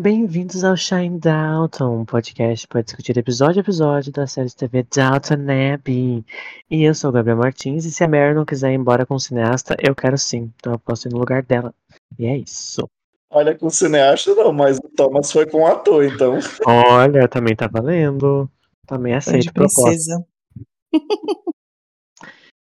[0.00, 4.82] Bem-vindos ao Shine Dalton, um podcast para discutir episódio a episódio da série de TV
[4.84, 5.44] Dalton
[5.74, 6.24] Abbey.
[6.70, 9.16] E eu sou o Gabriel Martins, e se a Mary não quiser ir embora com
[9.16, 11.74] o cineasta, eu quero sim, então eu posso ir no lugar dela.
[12.18, 12.88] E é isso.
[13.28, 16.38] Olha, com o cineasta não, mas o Thomas foi com o ator, então.
[16.64, 18.48] Olha, também tá valendo.
[18.86, 20.24] Também aceito proposta.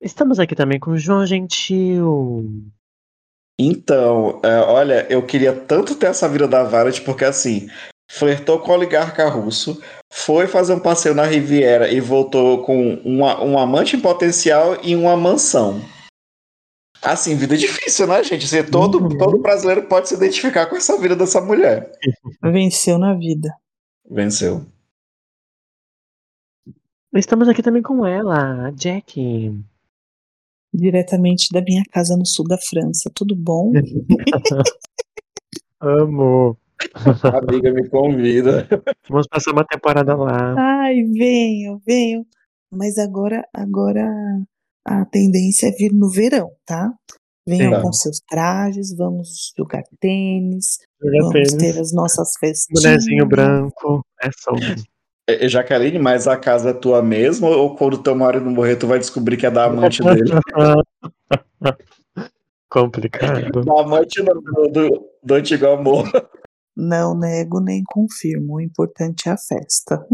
[0.02, 2.70] Estamos aqui também com o João Gentil.
[3.60, 7.70] Então, é, olha, eu queria tanto ter essa vida da Violet, porque assim,
[8.10, 9.82] flertou com o oligarca russo,
[10.12, 14.96] foi fazer um passeio na Riviera e voltou com uma, um amante em potencial e
[14.96, 15.82] uma mansão.
[17.02, 18.46] Assim, vida difícil, né, gente?
[18.46, 19.18] Assim, todo, Uhum.
[19.18, 21.92] todo brasileiro pode se identificar com essa vida dessa mulher.
[22.42, 23.54] Venceu na vida.
[24.10, 24.66] Venceu.
[27.14, 29.54] Estamos aqui também com ela, a Jack.
[30.74, 33.12] Diretamente da minha casa no sul da França.
[33.14, 33.72] Tudo bom?
[35.80, 36.58] Amo.
[37.24, 38.68] Amiga, me convida.
[39.10, 40.56] Vamos passar uma temporada lá.
[40.58, 42.26] Ai, venham, venham.
[42.72, 44.10] Mas agora, agora
[44.86, 46.92] a tendência é vir no verão, tá?
[47.48, 47.82] Venham Sim.
[47.82, 51.54] com seus trajes, vamos jogar tênis, Jogar vamos tênis.
[51.56, 52.82] ter as nossas festinhas.
[52.84, 54.06] Bonezinho branco.
[54.22, 54.82] É sobre.
[55.28, 57.48] É, Jaqueline, mas a casa é tua mesmo?
[57.48, 60.32] Ou quando teu marido morrer, tu vai descobrir que é da amante dele?
[62.70, 63.64] Complicado.
[63.64, 66.10] Da amante não, do, do, do antigo amor.
[66.76, 68.56] Não nego nem confirmo.
[68.56, 70.06] O importante é a festa.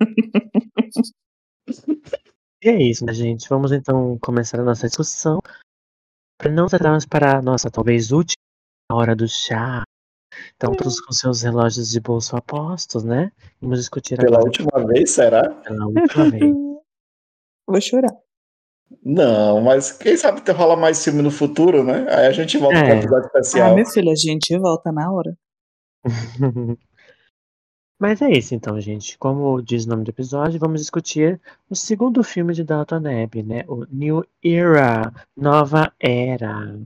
[2.60, 3.48] E é isso, né, gente?
[3.48, 5.38] Vamos então começar a nossa discussão.
[6.36, 8.34] Para não tratarmos para a nossa talvez última
[8.90, 9.84] hora do chá.
[10.56, 13.30] Então, todos com seus relógios de bolso apostos, né?
[13.60, 15.48] Vamos discutir Pela agora última vez, será?
[15.50, 16.42] pela última vez.
[17.66, 18.14] Vou chorar.
[19.04, 22.06] Não, mas quem sabe ter rola mais filme no futuro, né?
[22.08, 22.82] Aí a gente volta É.
[22.88, 23.74] com o episódio Ah, especial.
[23.74, 25.36] meu filho, a gente volta na hora.
[28.00, 29.18] Mas é isso então, gente.
[29.18, 33.64] Como diz o nome do episódio, vamos discutir o segundo filme de Dalton Abbey, né?
[33.66, 36.78] O New Era, Nova Era.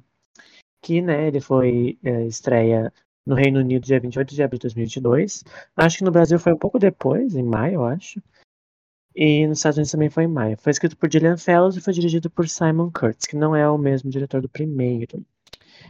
[0.82, 2.92] Que, né, ele foi é, estreia
[3.26, 5.44] no Reino Unido dia 28 de abril de 2022.
[5.76, 8.22] Acho que no Brasil foi um pouco depois, em maio, eu acho.
[9.14, 10.56] E nos Estados Unidos também foi em maio.
[10.58, 13.76] Foi escrito por Gillian Fellows e foi dirigido por Simon Curtis, que não é o
[13.76, 15.24] mesmo diretor do primeiro.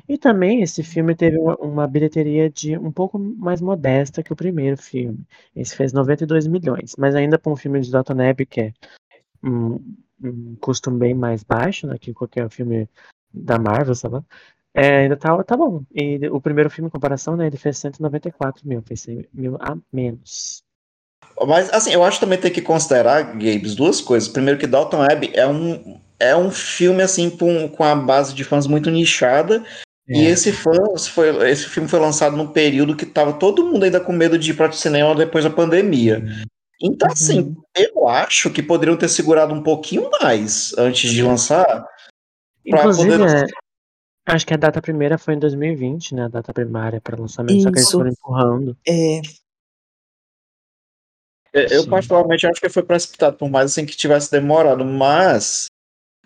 [0.08, 4.36] E também esse filme teve uma, uma bilheteria de um pouco mais modesta que o
[4.36, 5.24] primeiro filme.
[5.54, 8.72] Esse fez 92 milhões, mas ainda para um filme de Dalton Abbey, que é
[9.42, 9.78] um,
[10.22, 12.88] um custo bem mais baixo né, que qualquer filme
[13.32, 14.24] da Marvel, lá,
[14.74, 15.82] é, ainda tá, tá bom.
[15.94, 19.76] E o primeiro filme, em comparação, né, ele fez 194 mil, fez 100 mil a
[19.92, 20.62] menos.
[21.46, 24.28] Mas, assim, eu acho que também tem que considerar, Gabes, duas coisas.
[24.28, 28.44] Primeiro que Dalton Abbey é um, é um filme, assim, com, com a base de
[28.44, 29.64] fãs muito nichada.
[30.08, 30.30] E É.
[30.30, 34.12] esse, fãs foi, esse filme foi lançado num período que tava todo mundo ainda com
[34.12, 36.22] medo de ir para o cinema depois da pandemia.
[36.80, 37.56] Então, assim, Uhum.
[37.76, 41.64] eu acho que poderiam ter segurado um pouquinho mais antes de lançar.
[42.68, 43.46] pra Inclusive, poder- é,
[44.26, 46.24] acho que a data primeira foi em 2020, né?
[46.24, 47.98] A data primária para lançamento, só que eles Isso.
[47.98, 48.76] foram empurrando.
[48.86, 49.20] É,
[51.52, 51.90] É, Eu, Sim.
[51.90, 55.66] particularmente, acho que foi precipitado, por mais assim que tivesse demorado, mas.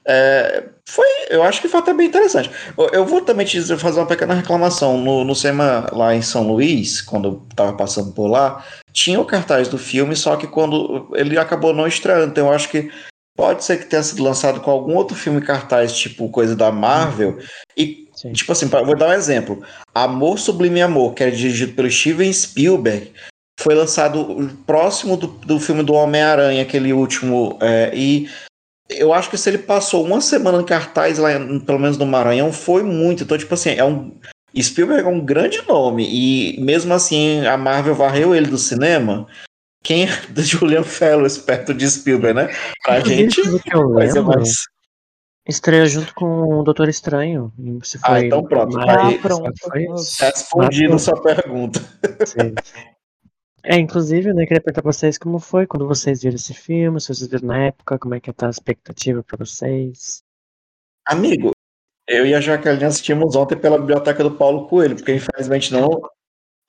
[0.07, 2.49] é, foi, eu acho que foi até bem interessante.
[2.79, 4.99] Eu, eu vou também te dizer, fazer uma pequena reclamação.
[4.99, 9.25] No, no cinema lá em São Luís, quando eu tava passando por lá, tinha o
[9.27, 12.31] cartaz do filme, só que quando ele acabou não estreando.
[12.31, 12.89] Então eu acho que
[13.37, 17.39] pode ser que tenha sido lançado com algum outro filme cartaz, tipo coisa da Marvel,
[17.77, 18.33] e Sim.
[18.33, 19.63] Tipo assim, vou dar um exemplo.
[19.95, 23.13] Amor Sublime Amor, que é dirigido pelo Steven Spielberg,
[23.61, 27.59] foi lançado próximo do, do filme do Homem-Aranha, aquele último.
[27.61, 28.29] é, e
[28.89, 31.31] eu acho que se ele passou uma semana em cartaz lá,
[31.67, 33.25] pelo menos no Maranhão, foi muito.
[33.25, 34.13] Então, tipo assim, é um.
[34.59, 36.09] Spielberg é um grande nome.
[36.09, 39.27] E mesmo assim, a Marvel varreu ele do cinema.
[39.87, 42.49] Quem é do Julian Fellows perto de Spielberg, né?
[42.83, 43.41] Pra gente.
[43.73, 44.51] Eu Vai ser lembro, mais.
[45.49, 47.53] estreia junto com o Doutor Estranho.
[47.85, 48.75] Se Ah, foi então pronto.
[48.77, 49.53] mais- Ah, Aí- pronto.
[50.21, 51.79] Respondido sua pergunta.
[52.27, 52.53] Sim.
[53.63, 57.07] É, inclusive, né, queria perguntar pra vocês como foi quando vocês viram esse filme, se
[57.15, 60.23] vocês viram na época, como é que tá a expectativa pra vocês.
[61.07, 61.51] Amigo,
[62.09, 66.01] eu e a Jaqueline assistimos ontem pela biblioteca do Paulo Coelho, porque infelizmente não.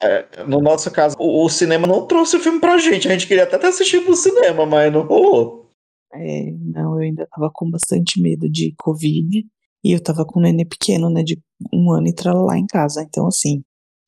[0.02, 3.08] É, no nosso caso, o, o cinema não trouxe o filme pra gente.
[3.08, 5.70] A gente queria até ter assistido no cinema, mas não rolou.
[6.14, 9.46] É, não, eu ainda tava com bastante medo de Covid.
[9.84, 11.40] E eu tava com um nenê pequeno, né, de
[11.74, 13.04] um ano e lá em casa.
[13.04, 13.64] Então, assim,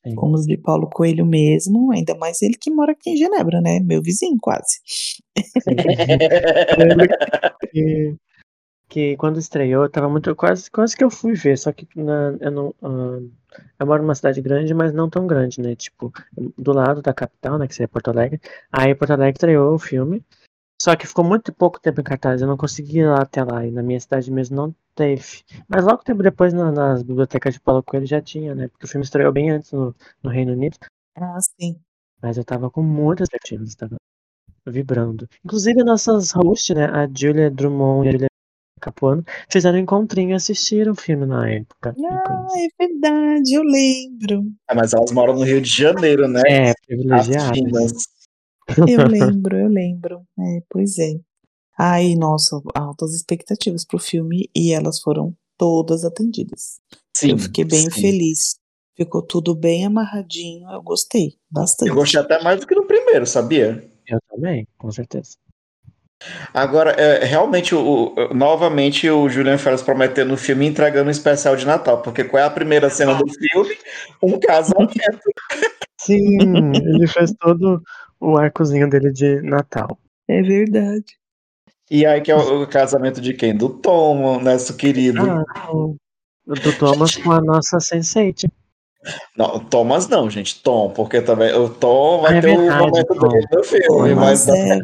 [0.06, 0.15] Sim.
[0.15, 3.80] fomos de Paulo Coelho mesmo, ainda mais ele que mora aqui em Genebra, né?
[3.80, 4.80] Meu vizinho, quase.
[8.89, 10.36] Que, quando estreou, eu tava muito.
[10.36, 12.75] Quase, quase que eu fui ver, só que na, eu não.
[12.81, 13.19] ah,
[13.80, 15.75] eu moro numa cidade grande, mas não tão grande, né?
[15.75, 16.12] Tipo,
[16.57, 17.68] do lado da capital, né?
[17.68, 18.41] Que seria Porto Alegre.
[18.71, 20.24] Aí Porto Alegre estreou o filme.
[20.81, 23.65] Só que ficou muito pouco tempo em cartaz, eu não consegui ir lá até lá.
[23.65, 25.44] E na minha cidade mesmo não teve.
[25.68, 28.68] Mas logo tempo depois, na- nas bibliotecas de Paulo Coelho já tinha, né?
[28.69, 30.77] Porque o filme estreou bem antes no, no Reino Unido.
[31.15, 31.80] Ah, sim.
[32.21, 33.97] Mas eu tava com muitas expectativas, tava
[34.65, 35.27] vibrando.
[35.44, 38.29] Inclusive, nossas hosts, né, a Julia Drummond e a Julia
[38.80, 41.96] Capuano, fizeram um encontrinho e assistiram o filme na época.
[41.98, 44.52] Ah, é verdade, eu lembro.
[44.68, 46.42] Ah, mas elas moram no Rio de Janeiro, né?
[46.48, 47.94] É, As privilegiadas.
[48.88, 50.22] Eu lembro, eu lembro.
[50.40, 51.14] É, pois é.
[51.78, 56.80] Ai, nossa, altas expectativas pro filme e elas foram todas atendidas.
[57.16, 58.02] Sim, eu fiquei bem sim.
[58.02, 58.60] feliz.
[58.96, 61.90] Ficou tudo bem amarradinho, eu gostei bastante.
[61.90, 63.90] Eu gostei até mais do que no primeiro, sabia?
[64.06, 65.38] Eu também, com certeza.
[66.54, 71.12] Agora, é, realmente, o, o- novamente, o Julian Ferris prometendo no filme e entregando um
[71.12, 73.77] especial de Natal, porque qual é a primeira cena do filme?
[74.21, 74.94] Um casamento.
[76.00, 76.38] Sim,
[76.75, 77.81] ele fez todo
[78.19, 79.98] o arcozinho dele de Natal.
[80.27, 81.18] É verdade.
[81.92, 83.56] E aí, que é o, o casamento de quem?
[83.56, 85.22] Do Tom, nosso querido.
[85.22, 85.95] Ah, o-
[86.45, 88.50] do Thomas com a nossa Sense8.
[89.38, 90.62] Não, Thomas não, gente.
[90.62, 93.28] Tom, porque também o Tom vai é ter verdade, o momento Tom.
[93.30, 94.80] dele no filme, mas Mas é,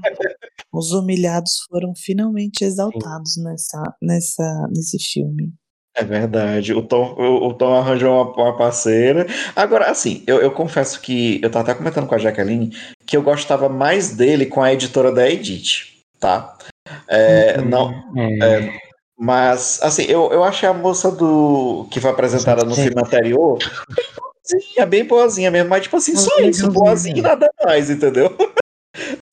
[0.73, 5.53] os humilhados foram finalmente exaltados nessa, nessa, nesse filme.
[5.95, 6.73] É verdade.
[6.73, 9.25] O Tom, o, o Tom arranjou uma, uma parceira.
[9.55, 12.75] Agora, assim, eu, eu confesso que eu tava até comentando com a Jaqueline
[13.05, 16.57] que eu gostava mais dele com a editora da Edith, tá?
[17.07, 17.93] É, não,
[18.41, 18.84] É,
[19.17, 22.83] mas, assim, eu, eu achei a moça do que foi apresentada no Sim.
[22.83, 23.57] filme anterior
[24.45, 28.35] boazinha, bem boazinha mesmo, mas tipo assim, só isso, boazinha e nada mais, entendeu?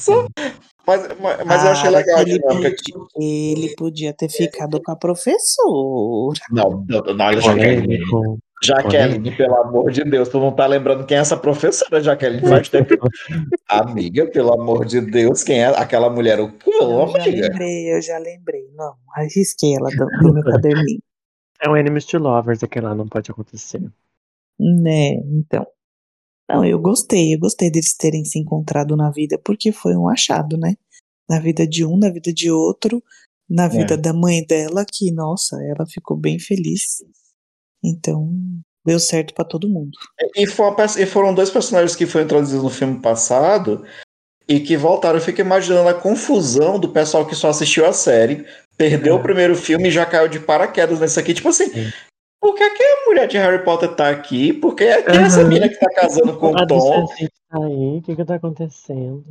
[0.00, 0.26] Só,
[0.86, 2.70] mas, mas, mas eu achei Cara, legal ele, dinâmica.
[2.70, 6.40] podia, ele podia ter ficado com a professora.
[6.50, 7.98] Não, não, não, Jaqueline.
[8.62, 12.48] Jaqueline, pelo amor de Deus, tu não tá lembrando quem é essa professora, Jaqueline?
[12.48, 12.94] Faz tempo.
[13.68, 16.40] Amiga, pelo amor de Deus, quem é aquela mulher?
[16.40, 18.62] O cu, Eu já lembrei, eu já lembrei.
[18.74, 21.00] Não, arrisquei ela do, do meu caderninho.
[21.60, 23.80] É um Enemies to Lovers, aquele lá não pode acontecer.
[24.58, 25.66] Né, então.
[26.48, 30.56] Não, eu gostei, eu gostei deles terem se encontrado na vida, porque foi um achado,
[30.56, 30.74] né?
[31.28, 33.02] Na vida de um, na vida de outro,
[33.48, 37.02] na vida da mãe dela, que, nossa, ela ficou bem feliz.
[37.82, 38.32] Então,
[38.84, 39.92] deu certo pra todo mundo.
[40.36, 43.84] E, e foram dois personagens que foram introduzidos no filme passado
[44.48, 45.18] e que voltaram.
[45.18, 48.44] Eu fico imaginando a confusão do pessoal que só assistiu a série,
[48.76, 49.18] perdeu É.
[49.18, 51.32] o primeiro filme e já caiu de paraquedas nesse aqui.
[51.34, 51.92] Tipo assim, Sim.
[52.42, 54.52] Por que, que a mulher de Harry Potter tá aqui?
[54.52, 55.48] Por que, que essa Aham.
[55.48, 57.06] menina que tá casando com A o Tom?
[57.06, 59.24] Sense8 tá aí, o que que tá acontecendo?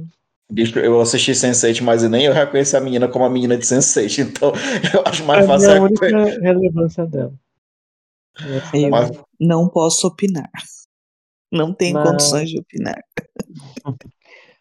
[0.50, 4.19] Bicho, eu assisti Sense8, mas nem eu reconheci a menina como a menina de Sense8,
[4.31, 4.52] então
[4.94, 5.68] eu acho mais É a fácil.
[5.69, 6.16] minha reconhecer.
[6.16, 7.34] única relevância dela.
[8.74, 10.50] Eu Mas- não posso opinar.
[11.52, 12.98] Não tenho Mas- condições de opinar.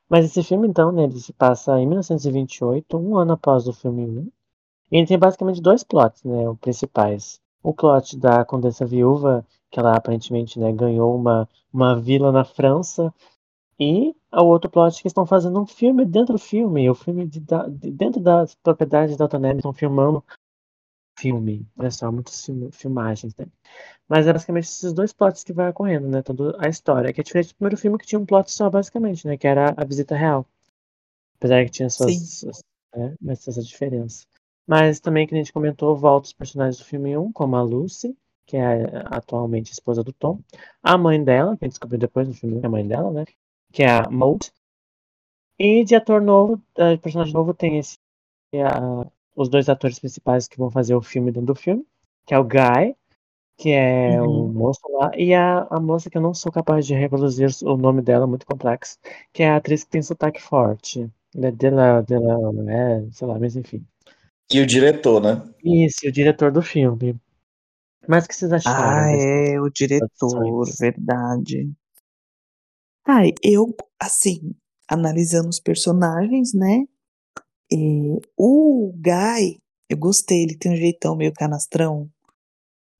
[0.08, 4.02] Mas esse filme, então, né, ele se passa em 1928, um ano após o filme
[4.02, 4.28] 1.
[4.90, 7.40] E ele tem basicamente dois plots, né, os principais.
[7.62, 13.12] O plot da Condessa Viúva, que ela aparentemente, né, ganhou uma, uma vila na França.
[13.80, 16.88] E o outro plot que estão fazendo um filme dentro do filme.
[16.90, 20.24] O filme de, de- dentro das propriedades da Autonome estão filmando
[21.18, 21.66] filme.
[21.78, 23.46] Olha só, muitas film- filmagens, né?
[24.08, 26.22] Mas é basicamente esses dois plots que vai ocorrendo, né?
[26.22, 27.12] Toda a história.
[27.12, 29.36] Que é diferente do primeiro filme que tinha um plot só, basicamente, né?
[29.36, 30.46] Que era a visita real.
[31.38, 32.16] Apesar que tinha suas.
[32.40, 32.62] Suas
[32.96, 33.14] né?
[33.20, 34.26] Mas essa diferença.
[34.70, 38.16] Mas também, que a gente comentou, volta os personagens do filme 1, como a Lucy,
[38.46, 40.40] que é atualmente esposa do Tom.
[40.82, 43.10] A mãe dela, que a gente descobriu depois no filme, que é a mãe dela,
[43.12, 43.24] né?
[43.72, 44.50] Que é a Maud.
[45.58, 47.98] E de ator novo, eh, de personagem novo, tem esse.
[48.54, 51.84] é a- os dois atores principais que vão fazer o filme dentro do filme,
[52.26, 52.96] que é o Guy,
[53.58, 54.52] que é o Uhum.
[54.54, 58.02] moço lá, e a, a moça que eu não sou capaz de reproduzir o nome
[58.02, 58.98] dela, muito complexo,
[59.32, 61.10] que é a atriz que tem sotaque forte.
[61.34, 63.84] Né, Dela, dela, é, sei lá, mas enfim.
[64.52, 65.42] E o diretor, né?
[65.64, 67.16] Isso, o diretor do filme.
[68.08, 68.80] Mas o que vocês acharam?
[68.82, 71.70] Ah, é, o diretor, verdade.
[73.06, 74.54] Ai, eu, assim,
[74.88, 76.84] analisando os personagens, né?
[77.72, 82.10] eh, o Guy, eu gostei, ele tem um jeitão meio canastrão.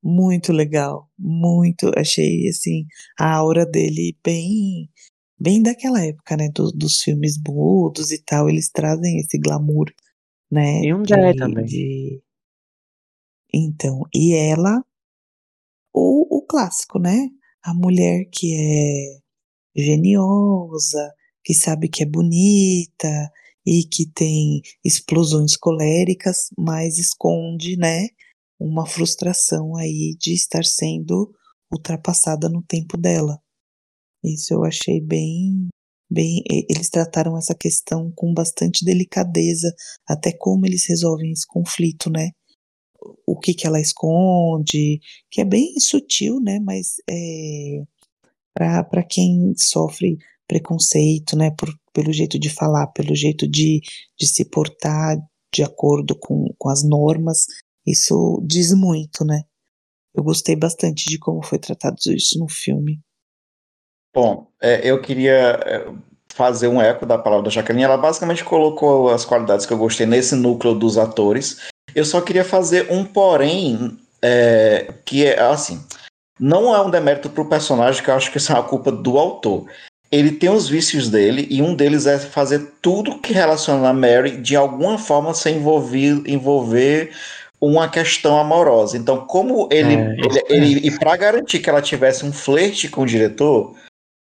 [0.03, 1.91] Muito legal, muito.
[1.97, 2.87] Achei, assim,
[3.19, 4.89] a aura dele bem,
[5.39, 6.49] bem daquela época, né?
[6.55, 8.49] do- dos filmes mudos e tal.
[8.49, 9.93] Eles trazem esse glamour
[10.51, 10.83] né?
[10.83, 11.65] E um de- Jedi também.
[11.67, 12.23] de-
[13.53, 14.83] Então, e ela,
[15.93, 17.29] o, o clássico, né?
[17.63, 19.21] A mulher que é
[19.83, 21.13] geniosa,
[21.45, 23.31] que sabe que é bonita
[23.67, 28.09] e que tem explosões coléricas, mas esconde, né?
[28.59, 31.33] Uma frustração aí de estar sendo
[31.73, 33.41] ultrapassada no tempo dela.
[34.25, 35.69] Isso eu achei bem,
[36.11, 36.43] bem.
[36.69, 39.73] Eles trataram essa questão com bastante delicadeza,
[40.09, 42.31] até como eles resolvem esse conflito, né?
[43.27, 45.01] O que que ela esconde,
[45.31, 46.59] que é bem sutil, né?
[46.61, 47.83] Mas é,
[48.55, 51.51] para quem sofre preconceito, né?
[51.53, 53.81] Por, pelo jeito de falar, pelo jeito de,
[54.19, 55.17] de se portar
[55.53, 57.47] de acordo com, com as normas,
[57.87, 59.43] isso diz muito, né?
[60.15, 63.01] Eu gostei bastante de como foi tratado isso no filme.
[64.13, 65.87] Bom, é, eu queria é,
[66.35, 67.85] fazer um eco da palavra da Jacqueline.
[67.85, 71.59] Ela basicamente colocou as qualidades que eu gostei nesse núcleo dos atores.
[71.95, 75.81] Eu só queria fazer um porém, é, que é assim,
[76.39, 79.19] não é um demérito pro personagem, que eu acho que isso é uma culpa do
[79.19, 79.67] autor.
[80.11, 84.39] Ele tem os vícios dele, e um deles é fazer tudo que relaciona a Mary
[84.39, 87.13] de alguma forma sem envolver, envolver
[87.61, 88.97] uma questão amorosa.
[88.97, 89.95] Então, como ele.
[89.95, 93.77] É, ele, ele- e para garantir que ela tivesse um flerte com o diretor,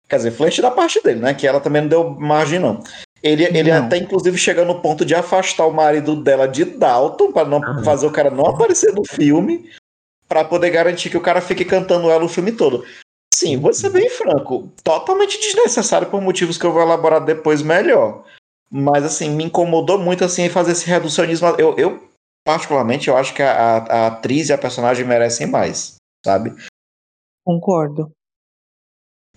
[0.08, 1.34] quer dizer, flerte da parte dele, né?
[1.34, 2.82] Que ela também não deu margem, não.
[3.22, 3.84] Ele, ele Não.
[3.86, 7.82] até, inclusive, chega no ponto de afastar o marido dela de Dalton, para não Ah.
[7.82, 9.68] fazer o cara não aparecer no filme,
[10.28, 12.84] para poder garantir que o cara fique cantando ela o filme todo.
[13.34, 18.24] Sim, vou ser bem franco, totalmente desnecessário por motivos que eu vou elaborar depois melhor.
[18.70, 21.48] Mas assim, me incomodou muito assim fazer esse reducionismo.
[21.58, 22.08] Eu, eu
[22.46, 26.52] particularmente, eu acho que a, a- a atriz e a personagem merecem mais, sabe?
[27.44, 28.10] Concordo.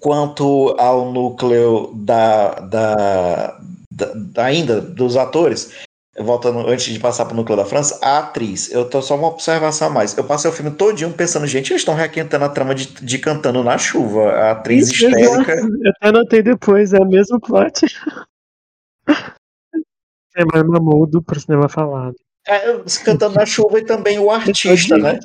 [0.01, 2.95] Quanto ao núcleo da, da,
[3.91, 5.71] da- da- ainda dos atores,
[6.19, 9.27] voltando antes de passar para o núcleo da França, a atriz, eu tô só uma
[9.27, 10.17] observação a mais.
[10.17, 13.63] Eu passei o filme todinho pensando, gente, eles estão requentando a trama de, de cantando
[13.63, 15.53] na chuva, a atriz Isso, histérica.
[15.53, 17.85] Eu até anotei depois, é o mesmo plot.
[20.35, 22.15] Cinema mudo pro cinema falado.
[22.47, 22.61] É,
[23.03, 25.19] cantando na chuva e também o artista, né?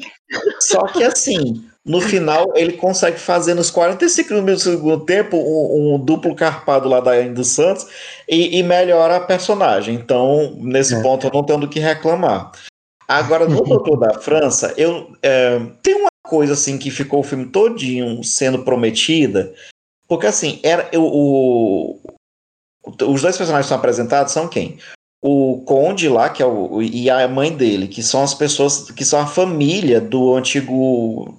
[0.60, 5.94] Só que assim, no final ele consegue fazer nos 45 minutos do segundo tempo um,
[5.94, 7.86] um duplo carpado lá da Anne dos Santos
[8.28, 9.94] e, e melhora a personagem.
[9.94, 11.02] Então, nesse É.
[11.02, 12.50] ponto eu não tenho do que reclamar.
[13.06, 17.46] Agora, no Doutor da França, eu é, tem uma coisa assim que ficou o filme
[17.46, 19.54] todinho sendo prometida,
[20.08, 22.00] porque assim, era eu, o,
[22.84, 24.78] os dois personagens que são apresentados são quem?
[25.22, 29.04] o Conde lá, que é o, e a mãe dele, que são as pessoas, que
[29.04, 31.36] são a família do antigo,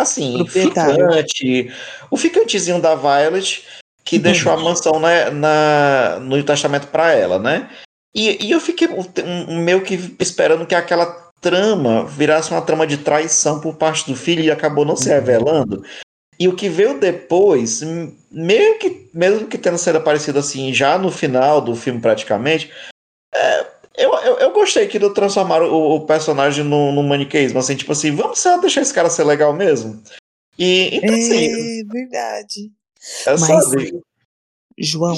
[0.00, 1.70] assim, ficante,
[2.10, 3.64] o ficantezinho da Violet,
[4.04, 4.22] que Uhum.
[4.22, 7.68] deixou a mansão na, na- no testamento para ela, né?
[8.14, 11.06] E, e eu fiquei um, meio que esperando que aquela
[11.40, 15.14] trama virasse uma trama de traição por parte do filho e acabou não se Uhum.
[15.14, 15.84] revelando.
[16.38, 17.82] E o que veio depois,
[18.30, 22.70] meio que, mesmo que tendo sido aparecido assim, já no final do filme praticamente,
[23.96, 28.14] eu, eu, eu gostei que transformaram o, o personagem no, no maniqueísmo, assim, tipo assim,
[28.14, 30.02] vamos só deixar esse cara ser legal mesmo?
[30.58, 32.72] E, então, assim, É verdade.
[33.26, 34.00] é Mas- assim.
[34.78, 35.14] João,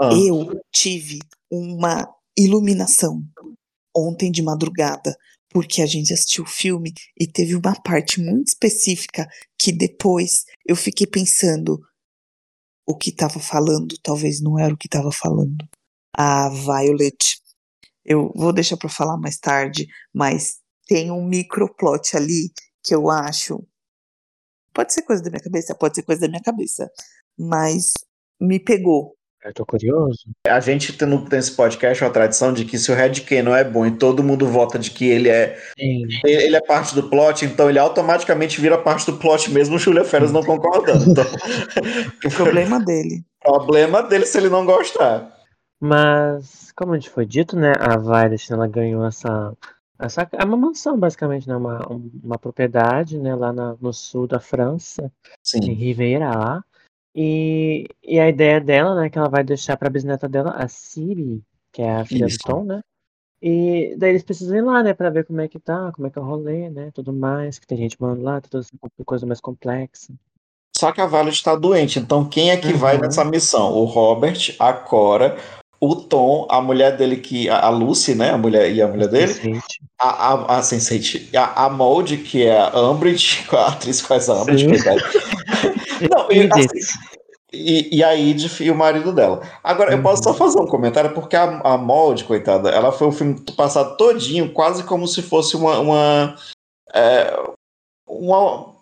[0.00, 1.18] Ah, eu tive
[1.50, 3.22] uma iluminação
[3.94, 5.14] ontem de madrugada,
[5.50, 9.28] porque a gente assistiu o filme e teve uma parte muito específica
[9.58, 11.78] que depois eu fiquei pensando
[12.86, 15.64] o que estava falando, talvez não era o que estava falando.
[16.16, 17.38] A Violet.
[18.04, 20.56] Eu vou deixar para falar mais tarde, mas
[20.86, 22.50] tem um microplot ali
[22.82, 23.64] que eu acho.
[24.72, 26.90] Pode ser coisa da minha cabeça, pode ser coisa da minha cabeça,
[27.38, 27.92] mas
[28.40, 29.14] me pegou.
[29.44, 30.20] Eu tô curioso.
[30.46, 33.84] A gente tem nesse podcast uma tradição de que se o Red Canon é bom
[33.84, 36.06] e todo mundo vota de que ele é, Sim.
[36.24, 40.02] ele é parte do plot, então ele automaticamente vira parte do plot mesmo o Julia
[40.02, 41.04] Feras não concordando.
[41.10, 41.24] Então,
[42.24, 43.22] O problema dele.
[43.44, 45.30] problema dele se ele não gostar.
[45.78, 49.56] Mas, como a gente foi dito, né, a Violet, ela ganhou essa,
[49.98, 51.86] essa é uma mansão, basicamente, né, uma,
[52.22, 55.10] uma propriedade, né, lá na- no sul da França,
[55.54, 55.72] em Sim.
[55.72, 56.64] Ribeira, lá.
[57.14, 61.42] E, e a ideia dela, né, que ela vai deixar pra bisneta dela, a Siri,
[61.72, 62.38] que é a filha Isso.
[62.38, 62.80] do Tom, né,
[63.40, 66.10] e daí eles precisam ir lá, né, pra ver como é que tá, como é
[66.10, 68.64] que é o rolê, né, tudo mais, que tem gente morando lá, toda
[69.04, 70.12] coisa mais complexa.
[70.76, 72.78] Só que a Violet está doente, então quem é que Uhum.
[72.78, 73.72] vai nessa missão?
[73.74, 75.36] O Robert, a Cora,
[75.88, 77.48] o Tom, a mulher dele que.
[77.48, 78.30] A Lucy, né?
[78.30, 79.60] A mulher e a mulher dele.
[79.98, 84.28] A, a, a Sense8, a, a Mold, que é a Umbridge, a atriz que faz
[84.28, 84.66] a Umbridge.
[86.10, 86.68] Não, e, assim,
[87.52, 89.40] E, e a Edith e o marido dela.
[89.62, 90.36] Agora, eu posso só Uhum.
[90.36, 94.82] fazer um comentário, porque a, a Molde, coitada, ela foi o filme passado todinho, quase
[94.84, 95.78] como se fosse uma.
[95.78, 96.36] uma,
[96.92, 97.36] é,
[98.08, 98.74] uma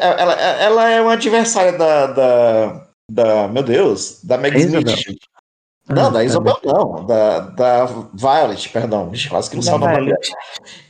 [0.00, 3.48] ela, ela é uma adversária da, da, da.
[3.48, 4.58] Meu Deus, da Meg.
[4.58, 5.18] Smith.
[5.88, 9.12] Não, Ah, da tá Isabel não, da, da Violet, perdão.
[9.28, 10.18] Quase que não Da sabe o nome dela.
[10.20, 10.32] Violet.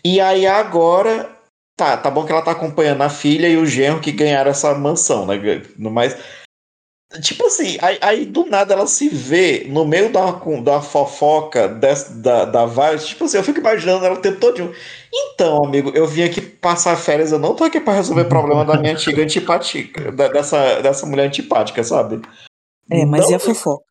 [0.05, 1.31] E aí agora,
[1.76, 4.75] tá, tá bom que ela tá acompanhando a filha e o genro que ganharam essa
[4.75, 5.35] mansão, né?
[5.76, 6.17] No mais,
[7.21, 10.31] tipo assim, aí, aí do nada ela se vê no meio da,
[10.62, 14.73] da fofoca dessa, da, da Violet, tipo assim, eu fico imaginando ela o tempo todo.
[15.12, 18.79] Então, amigo, eu vim aqui passar férias, eu não tô aqui pra resolver problema da
[18.79, 22.23] minha antiga antipática, dessa, dessa mulher antipática, sabe?
[22.91, 23.85] É, mas Não- e a fofoca?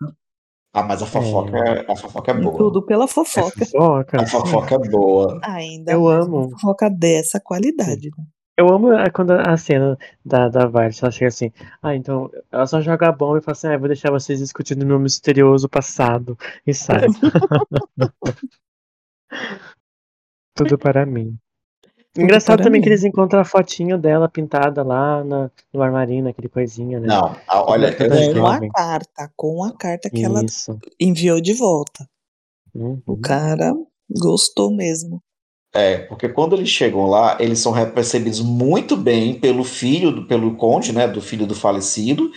[0.77, 2.57] Ah, mas a fofoca é, a fofoca é E boa.
[2.57, 3.65] Tudo pela É fofoca.
[3.65, 4.21] fofoca.
[4.21, 5.39] A fofoca é boa.
[5.43, 6.49] Ainda Eu amo.
[6.51, 8.09] fofoca dessa qualidade.
[8.17, 8.25] né?
[8.57, 11.51] Eu amo a- quando a cena da, da Violet, ela chega assim,
[11.81, 14.39] ah, então, ela só joga a bomba e fala assim, ah, eu vou deixar vocês
[14.39, 17.01] discutindo meu misterioso passado, e sai.
[20.55, 21.37] Tudo para mim.
[22.17, 26.47] Engraçado para também que eles encontram a fotinho dela pintada lá na, no armarinho, naquele
[26.49, 27.07] coisinha, né?
[27.07, 28.69] Não, a- olha, Toda- eu- Com a jovem.
[28.71, 30.77] carta, com a carta que ela Isso.
[30.99, 32.07] enviou de volta.
[32.73, 33.01] Uhum.
[33.05, 33.73] O cara
[34.09, 35.21] gostou mesmo.
[35.73, 40.55] É, porque quando eles chegam lá, eles são recebidos muito bem pelo filho, do- pelo
[40.55, 42.31] conde, né, do filho do falecido,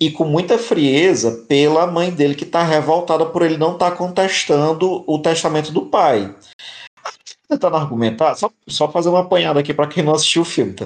[0.00, 5.04] e com muita frieza pela mãe dele, que está revoltada por ele não estar contestando
[5.06, 6.34] o testamento do pai.
[7.50, 10.84] Tentando argumentar, só, só fazer uma apanhada aqui para quem não assistiu o filme, tá?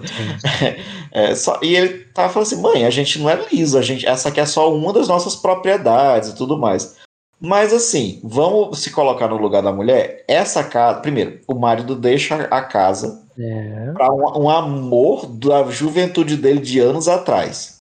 [1.10, 4.06] É, só- e ele tá falando assim, mãe, a gente não é liso, a gente,
[4.06, 6.96] essa aqui é só uma das nossas propriedades e tudo mais.
[7.40, 10.24] Mas assim, vamos se colocar no lugar da mulher.
[10.28, 13.92] Essa casa, primeiro, o marido deixa a casa É.
[13.94, 17.78] para um, um amor da juventude dele de anos atrás.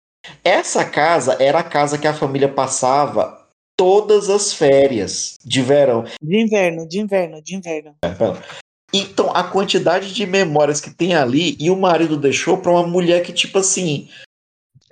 [0.43, 3.35] Essa casa era a casa que a família passava
[3.75, 6.03] todas as férias de verão.
[6.21, 7.95] De inverno, de inverno, de inverno.
[8.93, 13.23] Então, a quantidade de memórias que tem ali e o marido deixou para uma mulher
[13.23, 14.09] que, tipo assim,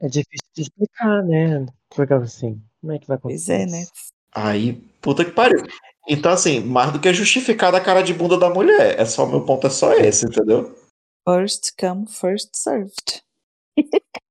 [0.01, 1.65] É difícil de explicar, né?
[1.89, 3.53] Porque assim, como é que vai Pois acontecer?
[3.53, 3.85] é, né?
[4.33, 5.63] aí, puta que pariu.
[6.07, 8.99] Então, assim, mais do que justificada a cara de bunda da mulher.
[8.99, 10.75] É só, meu ponto é só esse, entendeu?
[11.27, 13.23] First come, first served.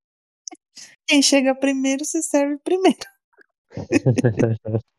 [1.06, 2.98] Quem chega primeiro se serve primeiro.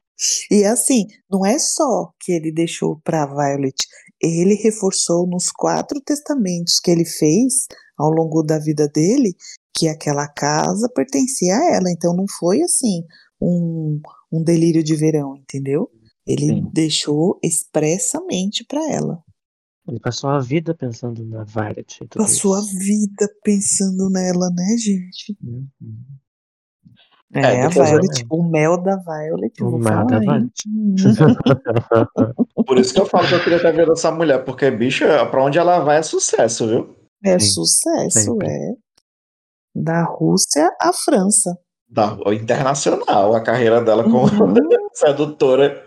[0.50, 3.76] E assim, não é só que ele deixou para Violet,
[4.21, 9.36] ele reforçou nos quatro testamentos que ele fez ao longo da vida dele
[9.75, 11.91] que aquela casa pertencia a ela.
[11.91, 13.04] Então não foi assim
[13.41, 13.99] um,
[14.32, 15.89] um delírio de verão, entendeu?
[16.25, 16.69] Ele Sim.
[16.73, 19.23] deixou expressamente para ela.
[19.88, 21.99] Ele passou a vida pensando na Violet.
[22.15, 22.80] Passou a isso.
[22.80, 25.38] vida pensando nela, né, gente?
[25.43, 25.67] Uhum.
[27.34, 30.52] É, É, a Violet, o mel da Violet, eu O vou mel falar, da hein?
[32.66, 35.44] Por isso que eu falo que eu queria estar vendo essa mulher, porque, bicho, pra
[35.44, 36.96] onde ela vai é sucesso, viu?
[37.24, 38.48] É Sim, sucesso, sempre.
[38.48, 38.72] é.
[39.76, 41.58] Da Rússia à França.
[41.90, 44.54] Da, internacional, a carreira dela como Uhum.
[44.94, 45.84] sedutora.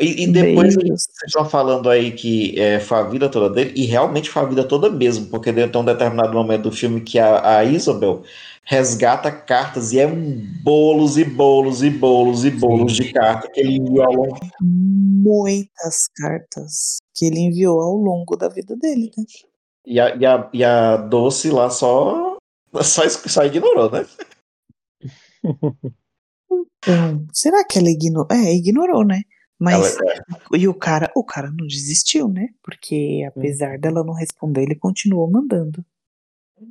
[0.00, 1.02] E, e depois Beijos.
[1.04, 4.46] vocês estão falando aí que é, foi a vida toda dele, e realmente foi a
[4.46, 8.22] vida toda mesmo, porque tem um determinado momento do filme que a, a Isabel
[8.62, 13.60] resgata cartas e é um bolos e bolos e bolos e bolos de carta que
[13.60, 14.38] ele enviou ao longo.
[14.60, 19.24] Muitas cartas que ele enviou ao longo da vida dele, né?
[19.86, 22.36] E a, e a, e a Doce lá só,
[22.82, 24.06] só, só ignorou, né?
[26.78, 28.28] Então, será que ela ignorou?
[28.30, 29.22] É, ignorou, né?
[29.58, 32.48] Mas Ela- é, e o cara, o cara não desistiu, né?
[32.62, 35.84] Porque apesar dela não responder, ele continuou mandando.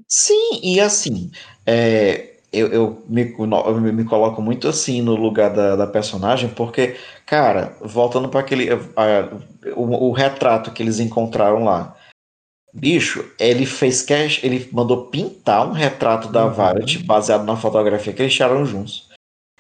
[0.08, 1.32] Sim, e assim,
[1.65, 6.95] é, eu, eu me, eu me coloco muito assim no lugar da, da personagem, porque,
[7.25, 8.69] cara, voltando para aquele.
[8.71, 9.30] a-
[9.75, 11.95] o, o retrato que eles encontraram lá.
[12.73, 16.54] Bicho, ele fez cash, ele mandou pintar um retrato da Uhum.
[16.54, 19.10] Violet baseado na fotografia que eles tiraram juntos.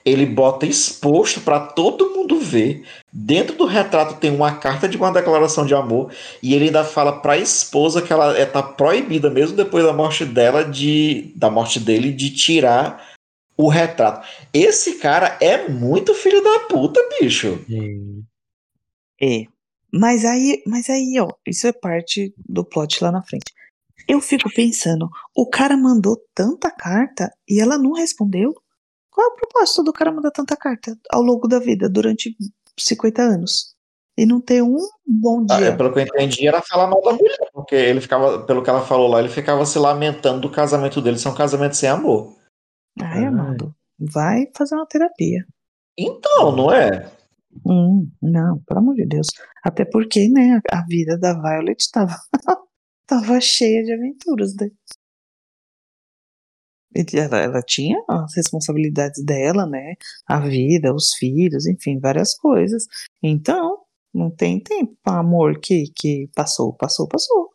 [0.05, 2.08] Ele bota exposto para todo
[2.49, 2.83] ver.
[3.11, 7.21] Dentro do retrato tem uma carta de uma declaração de amor e ele ainda fala
[7.21, 11.79] para a esposa que ela está proibida mesmo depois da morte dela de da morte
[11.79, 13.09] dele de tirar
[13.55, 14.25] o retrato.
[14.53, 17.59] Esse cara é muito filho da puta, bicho.
[17.67, 18.23] Sim.
[19.21, 19.43] É.
[19.91, 23.51] Mas aí, mas aí, ó, isso é parte do plot lá na frente.
[24.07, 28.53] Eu fico pensando, o cara mandou tanta carta e ela não respondeu?
[29.19, 32.33] Qual é o propósito do cara mandar tanta carta ao longo da vida, durante
[32.79, 33.75] 50 anos?
[34.17, 35.65] E não ter um bom Ah, dia.
[35.67, 38.69] é, pelo que eu entendi, era falar mal da mulher, porque ele ficava, pelo que
[38.69, 42.33] ela falou lá, ele ficava se lamentando do casamento dele ser um casamento sem amor.
[43.01, 43.75] Ai, amado.
[43.99, 45.45] vai fazer uma terapia.
[45.97, 47.11] Então, não é?
[47.65, 49.27] Hum, não, pelo amor de Deus.
[49.61, 52.15] Até porque, né, a, vida da Violet estava
[53.05, 54.69] tava cheia de aventuras, né?
[57.13, 59.93] Ela, ela tinha as responsabilidades dela, né?
[60.27, 62.85] A vida, os filhos, enfim, várias coisas.
[63.21, 63.77] Então,
[64.13, 67.49] não tem tempo para amor que, que passou, passou, passou.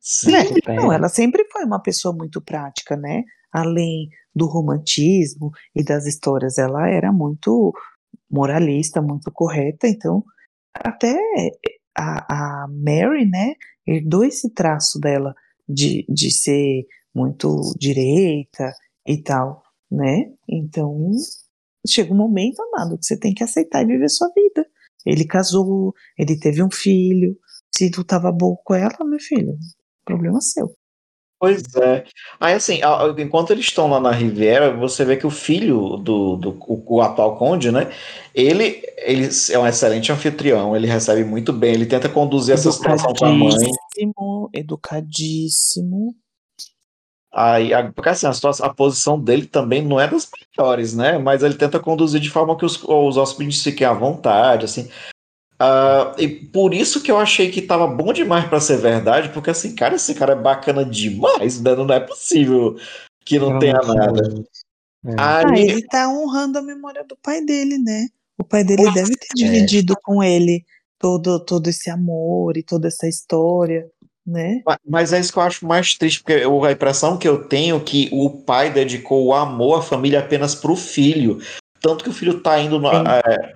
[0.00, 0.32] Sim.
[0.32, 0.74] Né?
[0.76, 3.22] Não, ela sempre foi uma pessoa muito prática, né?
[3.52, 7.72] Além do romantismo e das histórias, ela era muito
[8.30, 9.86] moralista, muito correta.
[9.86, 10.24] Então,
[10.74, 11.16] até
[11.96, 13.54] a, a Mary, né,
[13.86, 15.34] herdou esse traço dela
[15.68, 18.72] de, de ser muito direita
[19.06, 20.32] e tal, né?
[20.48, 21.10] Então,
[21.86, 24.66] chega um momento, amado, que você tem que aceitar e viver sua vida.
[25.04, 27.36] Ele casou, ele teve um filho.
[27.74, 29.56] Se tu tava bom com ela, meu filho,
[30.04, 30.74] problema seu.
[31.42, 32.04] Pois é.
[32.38, 32.78] Aí, assim,
[33.18, 37.02] enquanto eles estão lá na Riviera, você vê que o filho do, do o, o
[37.02, 37.90] atual conde, né?
[38.32, 43.12] Ele, ele é um excelente anfitrião, ele recebe muito bem, ele tenta conduzir essa situação
[43.12, 43.48] com a mãe.
[43.48, 46.14] Educadíssimo, educadíssimo.
[47.32, 51.16] Aí, a- porque assim, a, situação, a posição dele também não é das melhores, né?
[51.18, 54.90] Mas ele tenta conduzir de forma que os, os hóspedes fiquem à vontade, assim.
[55.58, 59.50] Ah, e por isso que eu achei que tava bom demais pra ser verdade, porque
[59.50, 61.74] assim, cara, esse cara é bacana demais, né?
[61.74, 62.76] Não é possível
[63.24, 64.44] que não tenha nada.
[65.04, 65.14] É.
[65.16, 68.08] Ah, Aí, ele tá honrando a memória do pai dele, né?
[68.38, 69.34] O pai dele Pois deve ter é.
[69.34, 70.64] dividido com ele
[70.98, 73.88] todo, todo esse amor e toda essa história,
[74.26, 74.62] né?
[74.66, 77.44] Ma- Mas é isso que eu acho mais triste, porque eu- a impressão que eu
[77.48, 81.38] tenho é que o pai dedicou o amor à família apenas pro filho.
[81.80, 82.80] Tanto que o filho tá indo.
[82.86, 83.54] é,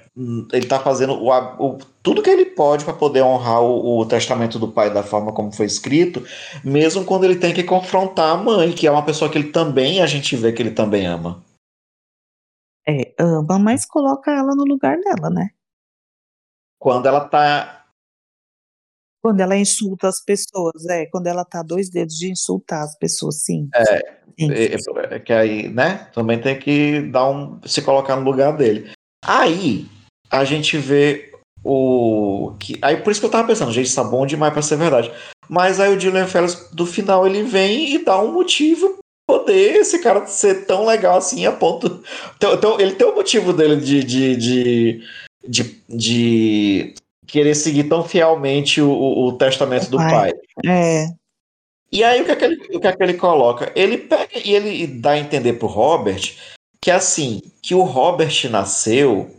[0.52, 4.58] ele tá fazendo o, o- tudo que ele pode para poder honrar o, o testamento
[4.58, 6.24] do pai da forma como foi escrito,
[6.64, 10.00] mesmo quando ele tem que confrontar a mãe, que é uma pessoa que ele também,
[10.00, 11.44] a gente vê que ele também ama.
[12.88, 15.50] É, ama, mas coloca ela no lugar dela, né?
[16.78, 17.75] Quando ela tá.
[19.26, 23.42] Quando ela insulta as pessoas, é, quando ela tá dois dedos de insultar as pessoas,
[23.42, 23.68] sim.
[23.74, 24.52] É, Sim.
[24.52, 26.08] É, é que aí, né?
[26.14, 28.92] Também tem que dar um, se colocar no lugar dele.
[29.24, 29.84] Aí
[30.30, 31.32] a gente vê
[31.64, 34.76] o que aí por isso que eu tava pensando, gente, tá bom demais pra ser
[34.76, 35.10] verdade.
[35.48, 39.78] Mas aí o Julian Fellows do final ele vem e dá um motivo pra poder
[39.78, 42.00] esse cara ser tão legal assim a ponto.
[42.36, 45.02] Então, então ele tem o motivo dele de de, de,
[45.48, 46.94] de, de
[47.36, 50.32] querer seguir tão fielmente o, o- o testamento do Pai.
[50.32, 50.32] pai.
[50.66, 51.06] É,
[51.92, 53.70] E aí o que, é que ele, o que é que ele coloca?
[53.76, 56.34] Ele pega e ele dá a entender pro Robert
[56.80, 59.30] que assim, que o Robert nasceu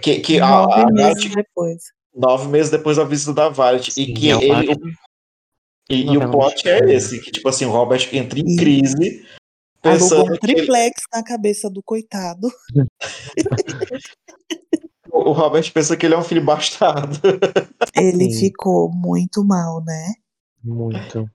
[0.00, 1.82] que, que a, nove a meses Violet- depois.
[2.14, 4.76] nove meses depois da visita da Violet e Sim, que é o ele
[5.90, 9.24] e, e o plot é esse, que tipo assim, o Robert entra em E- crise
[9.84, 12.48] Alugou pensando um que ele- triplex na cabeça do coitado.
[15.12, 17.18] o Robert pensa que ele é um filho bastardo.
[17.94, 18.46] Ele Sim.
[18.46, 20.14] ficou muito mal, né?
[20.64, 21.28] Muito.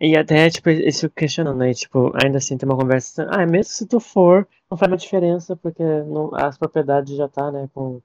[0.00, 1.74] E até, tipo, isso questionando, né?
[1.74, 3.26] Tipo, ainda assim tem uma conversa.
[3.30, 7.50] Ah, mesmo se tu for, não faz uma diferença, porque não, as propriedades já tá,
[7.50, 7.68] né?
[7.74, 8.00] Com.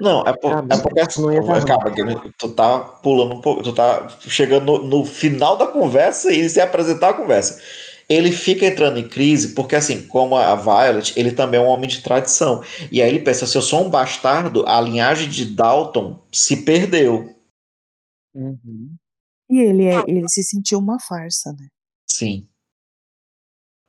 [0.00, 0.74] Não, é, por, Sabe?
[0.74, 4.08] é porque assim, Não ia dar acaba, que tu tá pulando um pouco, tu tá
[4.20, 7.60] chegando no, no final da conversa e se apresentar a conversa.
[8.10, 11.88] Ele fica entrando em crise porque, assim, como a Violet, ele também é um homem
[11.88, 12.60] de tradição.
[12.90, 17.32] E aí ele pensa: se eu sou um bastardo, a linhagem de Dalton se perdeu.
[18.34, 18.96] Uhum.
[19.48, 21.68] E ele, é, ele se sentiu uma farsa, né?
[22.04, 22.48] Sim.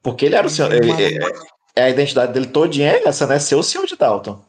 [0.04, 0.72] Porque ele era o senhor.
[0.72, 1.30] Ele é é-
[1.76, 3.40] é a identidade dele todinha é essa, né?
[3.40, 4.44] Ser o senhor de Dalton.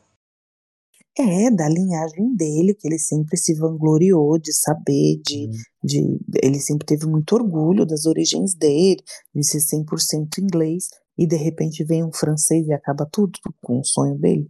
[1.18, 5.52] É, da linhagem dele, que ele sempre se vangloriou de saber, de, Uhum.
[5.84, 6.20] de.
[6.42, 9.02] Ele sempre teve muito orgulho das origens dele,
[9.34, 13.84] de ser 100% inglês, e de repente vem um francês e acaba tudo com o
[13.84, 14.48] sonho dele.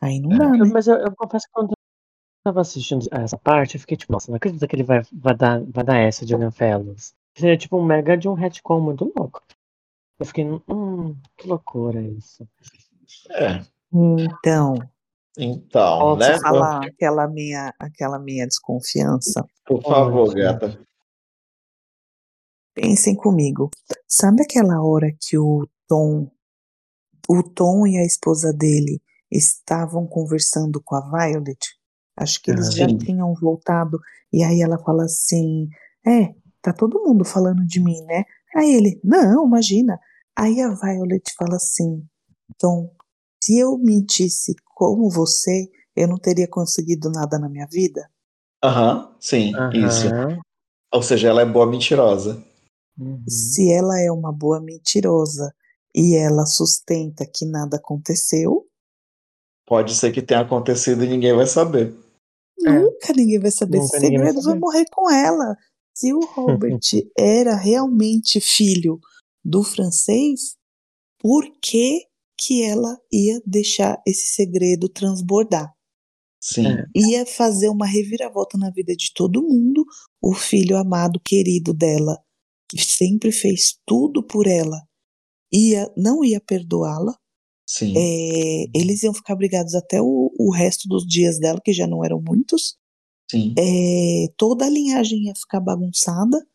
[0.00, 0.70] Aí não dá, Eu- né?
[0.72, 1.76] mas eu, eu confesso que quando eu
[2.44, 5.64] tava assistindo essa parte, eu fiquei tipo, nossa, não acredito que ele vai, vai, dar,
[5.64, 7.12] vai dar essa de Fellows.
[7.36, 9.42] Seria tipo um mega de um retcon muito louco.
[10.20, 12.46] Eu fiquei, hum, que loucura isso.
[13.30, 13.64] É.
[13.92, 14.76] Então,
[15.36, 16.38] Então, posso né?
[16.38, 19.44] falar aquela minha, aquela minha desconfiança?
[19.66, 20.40] Por favor, Pode.
[20.40, 20.80] gata.
[22.74, 23.70] Pensem comigo.
[24.06, 26.30] Sabe aquela hora que o Tom,
[27.28, 31.58] o Tom e a esposa dele estavam conversando com a Violet?
[32.16, 32.76] Acho que eles Aham.
[32.76, 32.98] já Sim.
[32.98, 34.00] tinham voltado.
[34.32, 35.68] E aí ela fala assim:
[36.06, 38.24] É, tá todo mundo falando de mim, né?
[38.56, 39.98] Aí ele: Não, imagina.
[40.36, 42.04] Aí a Violet fala assim:
[42.58, 42.90] Tom,
[43.44, 48.10] se eu mentisse como você, eu não teria conseguido nada na minha vida?
[48.64, 50.06] Aham, sim, isso.
[50.06, 50.40] Aham.
[50.90, 52.42] Ou seja, ela é boa mentirosa.
[52.98, 53.22] Uhum.
[53.28, 55.54] Se ela é uma boa mentirosa
[55.94, 58.66] e ela sustenta que nada aconteceu.
[59.66, 61.94] Pode ser que tenha acontecido e ninguém vai saber.
[62.64, 62.70] É.
[62.70, 63.78] Nunca ninguém vai saber.
[63.78, 64.58] Nunca vai segredo vai saber.
[64.58, 65.54] morrer com ela.
[65.94, 66.80] Se o Robert
[67.18, 68.98] era realmente filho
[69.44, 70.56] do francês,
[71.18, 72.06] por que
[72.38, 75.72] que ela ia deixar esse segredo transbordar?
[76.40, 76.66] Sim.
[76.66, 76.84] É.
[76.94, 79.84] Ia fazer uma reviravolta na vida de todo mundo.
[80.20, 82.18] O filho amado, querido dela,
[82.68, 84.78] que sempre fez tudo por ela,
[85.50, 87.16] ia não ia perdoá-la.
[87.66, 87.94] Sim.
[87.96, 92.04] É, eles iam ficar brigados até o, o resto dos dias dela, que já não
[92.04, 92.76] eram muitos.
[93.30, 93.54] Sim.
[93.58, 96.46] É, toda a linhagem ia ficar bagunçada.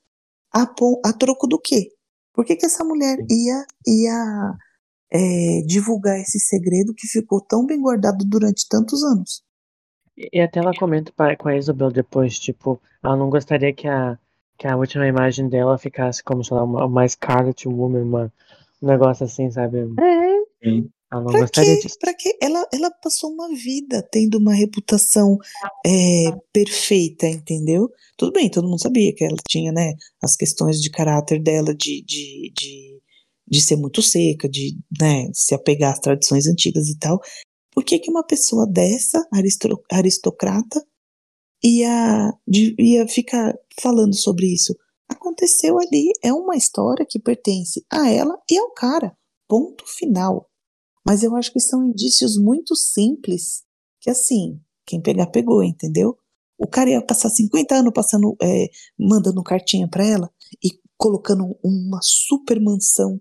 [0.53, 0.63] A,
[1.05, 1.89] a troco do quê?
[2.33, 4.57] Por que, que essa mulher ia, ia
[5.11, 9.43] é, divulgar esse segredo que ficou tão bem guardado durante tantos anos?
[10.17, 14.17] E até ela comenta com a Isabel depois, tipo, ela não gostaria que a,
[14.57, 18.33] que a última imagem dela ficasse como, sei lá, uma, uma Scarlet Woman, uma,
[18.81, 19.87] um negócio assim, sabe?
[20.61, 20.89] Sim.
[21.11, 21.81] Ela não Pra gostaria quê?
[21.81, 21.97] disso.
[21.99, 22.37] Pra quê?
[22.41, 25.37] Ela, ela passou uma vida tendo uma reputação
[25.85, 27.89] é, perfeita, entendeu?
[28.15, 32.03] Tudo bem, todo mundo sabia que ela tinha, né, as questões de caráter dela de,
[32.05, 33.01] de, de,
[33.49, 37.19] de ser muito seca, de né, se apegar às tradições antigas e tal.
[37.73, 40.83] Por que, que uma pessoa dessa, aristo- aristocrata,
[41.63, 44.75] ia, de- ia ficar falando sobre isso?
[45.07, 49.15] Aconteceu ali, é uma história que pertence a ela e ao cara.
[49.47, 50.47] Ponto final.
[51.05, 53.63] Mas eu acho que são indícios muito simples
[53.99, 56.15] que, assim, quem pegar, pegou, entendeu?
[56.57, 58.67] O cara ia passar 50 anos passando, é,
[58.99, 60.29] mandando cartinha pra ela
[60.63, 63.19] e colocando uma super mansão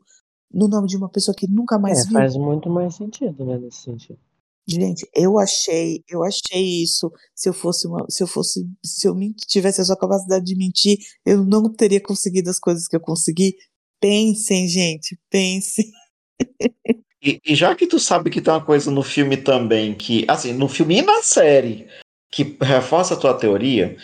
[0.53, 2.13] no nome de uma pessoa que nunca mais É, viu.
[2.13, 4.19] faz muito mais sentido, né, nesse sentido.
[4.67, 7.11] Gente, eu achei, eu achei isso.
[7.35, 10.99] Se eu fosse uma, se eu fosse, se eu tivesse a sua capacidade de mentir,
[11.25, 13.57] eu não teria conseguido as coisas que eu consegui.
[13.99, 15.91] Pensem, gente, pensem.
[17.21, 20.53] E, e já que tu sabe que tem uma coisa no filme também que, assim,
[20.53, 21.89] no filme e na série,
[22.31, 23.97] que reforça a tua teoria,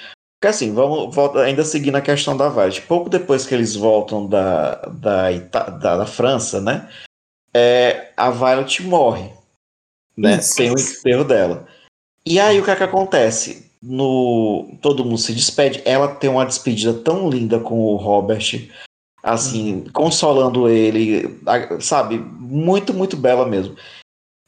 [0.44, 2.82] porque assim, vamos volta, ainda seguindo a questão da Violet.
[2.82, 6.86] Pouco depois que eles voltam da, da, Ita- da, da França, né?
[7.54, 9.30] É, a Violet morre.
[10.14, 10.36] Né?
[10.36, 10.56] Isso.
[10.56, 11.66] Tem o enterro dela.
[12.26, 13.70] E aí o que é que acontece?
[13.82, 15.80] No, todo mundo se despede.
[15.86, 18.70] Ela tem uma despedida tão linda com o Robert,
[19.22, 21.40] assim, consolando ele,
[21.80, 22.18] sabe?
[22.18, 23.76] Muito, muito bela mesmo.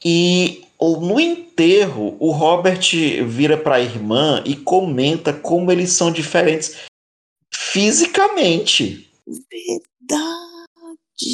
[0.05, 2.81] E o- no enterro, o Robert
[3.27, 6.77] vira para a irmã e comenta como eles são diferentes
[7.53, 9.11] fisicamente.
[9.27, 10.27] Verdade.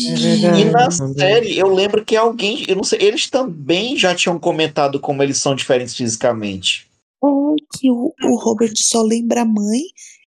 [0.08, 0.60] É verdade.
[0.60, 5.00] E na série, eu lembro que alguém, eu não sei, eles também já tinham comentado
[5.00, 6.88] como eles são diferentes fisicamente.
[7.24, 9.80] É que o, o Robert só lembra a mãe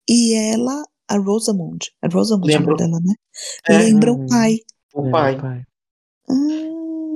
[0.09, 1.91] e ela, a Rosamund.
[2.01, 3.13] A Rosamund é nome dela, né?
[3.67, 3.77] É.
[3.77, 4.57] Lembra o pai.
[4.93, 5.63] O É, pai.
[6.29, 6.33] Ah,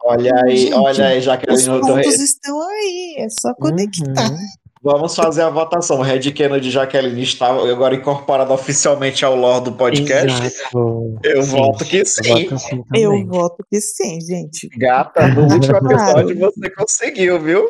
[0.09, 4.31] Olha aí, Gente, olha aí, que os eu pontos estão aí, é só conectar.
[4.31, 4.37] Uhum.
[4.81, 6.01] Vamos fazer a votação.
[6.01, 10.45] Red Kennedy Jaqueline está agora incorporada oficialmente ao lore do podcast.
[10.45, 11.19] Exato.
[11.21, 12.47] Eu Sim, voto que eu sim.
[12.47, 12.83] voto sim.
[12.95, 14.69] Eu voto que sim, gente.
[14.77, 17.69] Gata, no último episódio você conseguiu, viu?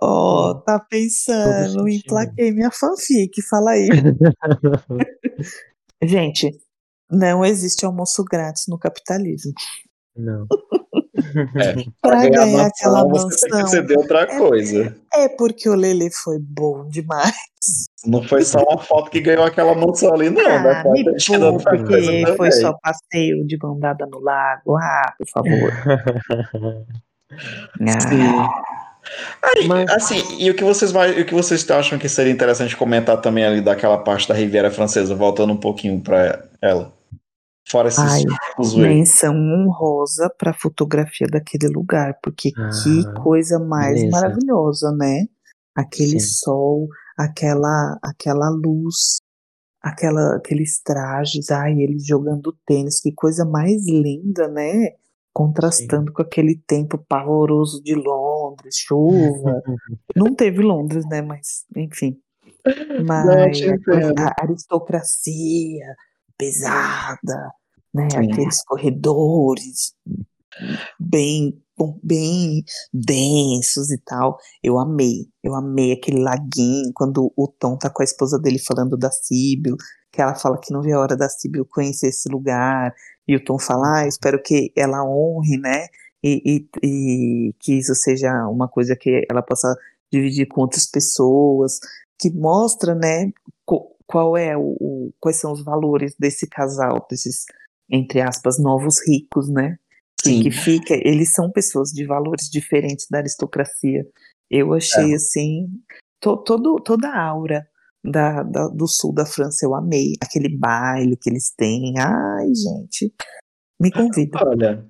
[0.00, 0.62] Ó, Sim.
[0.64, 3.88] tá pensando, emplaquei minha fanfic, fala aí.
[6.02, 6.50] Gente,
[7.10, 9.52] não existe almoço grátis no capitalismo.
[10.16, 10.46] Não.
[12.02, 13.68] Pra ganhar ganhar mansão, aquela você tem que mansão.
[13.68, 14.96] ceder outra coisa.
[15.14, 17.34] É porque o Lele foi bom demais.
[18.06, 20.40] Não foi só uma foto que ganhou aquela mansão ali, não.
[20.46, 20.84] Ah, né?
[20.92, 24.76] Me ter tido outra poupe, coisa que foi só passeio de mão dada no lago.
[24.76, 25.72] Ah, por favor.
[27.80, 28.48] Ah,
[29.42, 32.76] Aí, Mas- assim, e o que vocês mais, o que vocês acham que seria interessante
[32.76, 36.92] comentar também ali daquela parte da Riviera Francesa, voltando um pouquinho pra ela?
[37.68, 38.24] Fora esses Ai,
[38.76, 44.10] menção honrosa pra fotografia daquele lugar, porque Ah, que coisa mais beleza.
[44.10, 45.26] maravilhosa, né?
[45.74, 46.28] Aquele Sim.
[46.28, 49.16] sol, aquela aquela luz,
[49.82, 54.92] aquela aqueles trajes, ai, eles jogando tênis, que coisa mais linda, né?
[55.32, 59.60] Contrastando com aquele tempo pavoroso de Londres, chuva.
[60.14, 61.20] Não teve Londres, né?
[61.20, 62.16] Mas, enfim.
[63.04, 65.84] Mas te a, a aristocracia
[66.38, 67.52] pesada,
[67.94, 68.08] né?
[68.10, 68.32] Sim.
[68.32, 69.94] Aqueles corredores
[70.98, 71.60] bem,
[72.02, 74.38] bem densos e tal.
[74.62, 75.28] Eu amei.
[75.42, 79.76] Eu amei aquele laguinho quando o Tom tá com a esposa dele falando da Síbil,
[80.12, 82.94] que ela fala que não vê a hora da Síbil conhecer esse lugar.
[83.26, 85.86] E o Tom fala, ah, espero que ela honre, né?
[86.22, 89.76] E, e, e que isso seja uma coisa que ela possa
[90.10, 91.78] dividir com outras pessoas,
[92.18, 93.30] que mostra, né,
[94.06, 97.44] qual é o, o- quais são os valores desse casal, desses
[97.90, 99.76] entre aspas novos ricos, né?
[100.20, 104.04] que, que fica, eles são pessoas de valores diferentes da aristocracia.
[104.50, 105.14] Eu achei É.
[105.16, 105.68] assim,
[106.20, 107.64] to, todo, toda a aura
[108.04, 110.14] da, da- do sul da França eu amei.
[110.20, 111.94] Aquele baile que eles têm.
[111.98, 113.12] Ai, gente,
[113.80, 114.38] me convida.
[114.44, 114.84] Olha,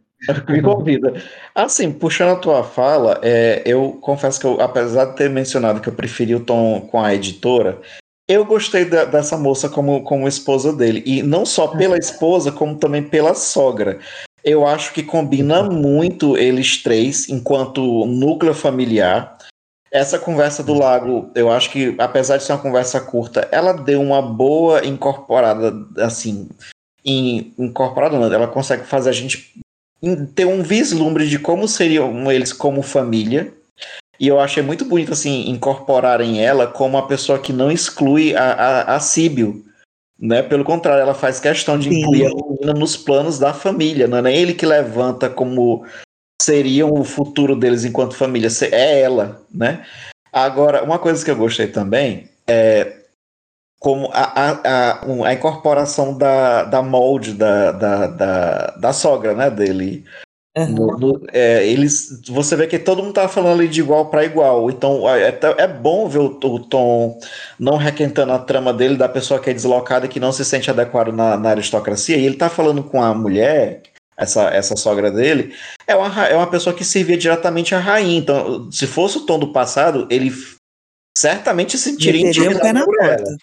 [0.48, 1.12] me convida.
[1.54, 5.88] Assim, puxando a tua fala, é, eu confesso que eu, apesar de ter mencionado que
[5.88, 7.80] eu preferi o tom com a editora,
[8.28, 11.02] eu gostei da- dessa moça como, como esposa dele.
[11.06, 13.98] E não só pela esposa, como também pela sogra.
[14.44, 19.36] Eu acho que combina muito eles três enquanto núcleo familiar.
[19.90, 24.00] Essa conversa do lago, eu acho que, apesar de ser uma conversa curta, ela deu
[24.00, 26.48] uma boa incorporada, assim,
[27.04, 29.54] em, incorporada, não, ela consegue fazer a gente
[30.34, 33.52] ter um vislumbre de como seriam eles como família.
[34.18, 38.52] E eu achei muito bonito, assim, incorporarem ela como uma pessoa que não exclui a,
[38.52, 39.64] a, a Síbio.
[40.18, 40.42] Né?
[40.42, 42.00] Pelo contrário, ela faz questão de Sim.
[42.00, 44.08] incluir a menina nos planos da família.
[44.08, 45.84] Não é nem ele que levanta como
[46.40, 48.48] seriam o futuro deles enquanto família.
[48.72, 49.84] É ela, né?
[50.32, 52.96] Agora, uma coisa que eu gostei também é
[53.78, 59.50] como a, a, a, a incorporação da, da molde da, da, da, da sogra, né,
[59.50, 60.04] dele.
[60.56, 60.70] Aham.
[60.72, 64.24] No- no- é, eles, você vê que todo mundo tá falando ali de igual para
[64.24, 64.70] igual.
[64.70, 67.18] Então é, é- é bom ver o, o Tom
[67.58, 70.70] não requentando a trama dele da pessoa que é deslocada e que não se sente
[70.70, 72.16] adequado na, na aristocracia.
[72.16, 73.82] E ele tá falando com a mulher,
[74.16, 75.54] essa, essa sogra dele,
[75.86, 78.18] é uma, é uma pessoa que servia diretamente a rainha.
[78.18, 80.32] Então, se fosse o Tom do passado, ele
[81.16, 83.16] certamente se sentiria Meteria o pé na intimidado por ela.
[83.16, 83.36] porta.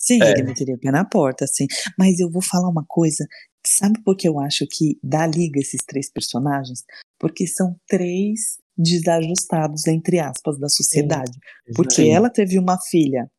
[0.00, 0.30] Sim, É.
[0.30, 1.66] ele meteria o pé na porta, sim.
[1.98, 3.26] Mas eu vou falar uma coisa.
[3.66, 6.84] Sabe por que eu acho que dá liga esses três personagens?
[7.18, 11.36] Porque são três desajustados, entre aspas, da sociedade.
[11.74, 12.10] Porque Sim.
[12.12, 13.30] ela teve uma filha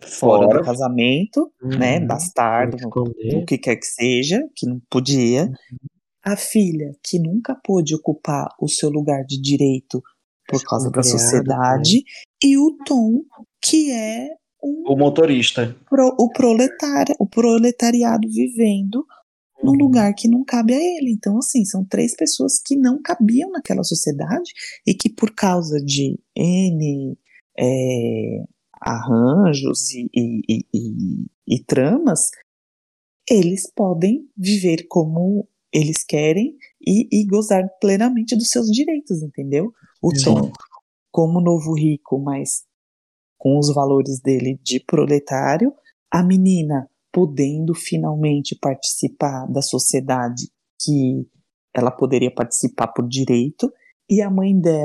[0.00, 0.64] fora do Fora.
[0.64, 1.98] casamento, né?
[1.98, 2.06] Uhum.
[2.06, 3.36] Bastardo, que esconder.
[3.36, 5.50] o que quer que seja, que não podia.
[6.24, 10.02] A filha que nunca pôde ocupar o seu lugar de direito
[10.46, 12.04] por causa da sociedade.
[12.44, 13.22] E o Tom,
[13.60, 14.28] que é
[14.62, 15.74] um O motorista.
[15.88, 19.04] pro- o proletário, o proletariado vivendo
[19.62, 21.12] num lugar que não cabe a ele.
[21.12, 24.52] Então, assim, são três pessoas que não cabiam naquela sociedade
[24.86, 27.16] e que, por causa de N
[27.58, 28.44] é,
[28.80, 32.30] arranjos e, e- e- e- tramas,
[33.30, 39.72] eles podem viver como eles querem e, e gozar plenamente dos seus direitos, entendeu?
[40.02, 40.12] O.
[40.22, 40.52] Tom,
[41.10, 42.64] como novo rico, mas
[43.38, 45.72] com os valores dele de proletário,
[46.10, 50.48] a menina podendo finalmente participar da sociedade
[50.80, 51.26] que
[51.74, 53.72] ela poderia participar por direito,
[54.10, 54.84] e a mãe dela,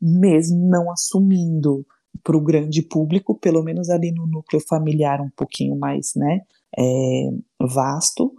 [0.00, 1.86] mesmo não assumindo
[2.22, 6.40] para o grande público, pelo menos ali no núcleo familiar um pouquinho mais né,
[6.78, 8.32] é, vasto,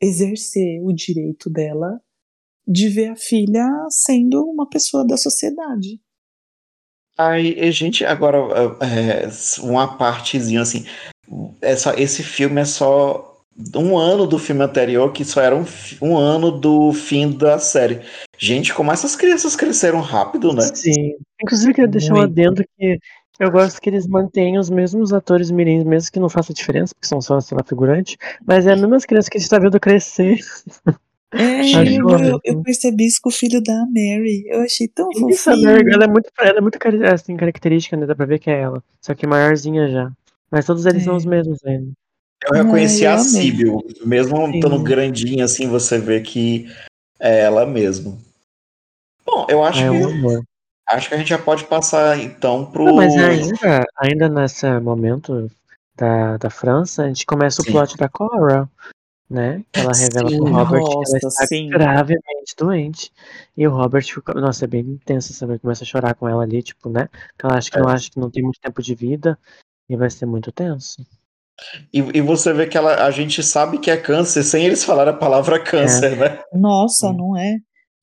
[0.00, 2.00] exercer o direito dela
[2.66, 6.00] de ver a filha sendo uma pessoa da sociedade.
[7.16, 8.38] Aí, gente, agora,
[8.80, 9.28] é,
[9.62, 10.84] uma partezinha assim.
[11.60, 13.32] Essa, esse filme é só
[13.76, 15.64] um ano do filme anterior, que só era um,
[16.00, 18.00] um ano do fim da série.
[18.38, 20.62] Gente, como essas crianças cresceram rápido, né?
[20.62, 21.14] Sim.
[21.42, 22.30] Inclusive, eu queria deixar um Muito.
[22.30, 22.98] adendo que
[23.38, 27.08] eu gosto que eles mantenham os mesmos atores mirins, mesmo que não faça diferença, porque
[27.08, 28.16] são só, sei lá, figurante,
[28.46, 30.38] mas é as mesmas crianças que a gente tá vendo crescer.
[31.32, 31.62] É,
[31.98, 34.44] eu, eu percebi isso com o filho da Mary.
[34.46, 35.72] Eu achei tão Isso, a fofinho.
[35.72, 36.78] Mary, ela é muito, ela é muito
[37.12, 38.06] assim, característica, né?
[38.06, 38.82] Dá pra ver que é ela.
[39.00, 40.12] Só que maiorzinha já.
[40.52, 41.16] Mas todos eles são É.
[41.16, 41.90] os mesmos ainda.
[42.44, 43.18] Eu reconheci eu a.
[43.18, 46.66] Síbil, mesmo estando grandinha assim, você vê que
[47.18, 48.20] é ela mesmo.
[49.24, 50.42] Bom, eu acho é que amor.
[50.88, 52.84] acho que a gente já pode passar então pro.
[52.84, 55.50] Não, mas ainda, ainda nesse momento
[55.96, 57.70] da, da França, a gente começa o Sim.
[57.72, 58.68] plot da Cora,
[59.30, 59.64] né?
[59.72, 61.68] Que ela revela Sim, pro Robert que ela nossa, está sim.
[61.70, 63.12] gravemente doente.
[63.56, 64.34] E o Robert fica.
[64.34, 65.60] Nossa, é bem intenso, sabe?
[65.60, 67.08] Começa a chorar com ela ali, tipo, né?
[67.42, 67.80] Ela acha que É.
[67.80, 69.38] não acha que não tem muito tempo de vida.
[69.92, 71.04] E vai ser muito tenso.
[71.92, 75.12] E, e você vê que ela, a gente sabe que é câncer sem eles falarem
[75.12, 76.42] a palavra câncer, né?
[76.50, 77.12] Nossa, Hum.
[77.12, 77.58] não é?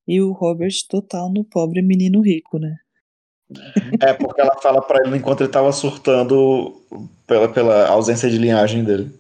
[0.08, 2.78] E o Robert total no pobre menino rico, né?
[4.00, 6.80] É porque ela fala pra ele enquanto ele tava surtando
[7.26, 9.12] pela, pela ausência de linhagem dele.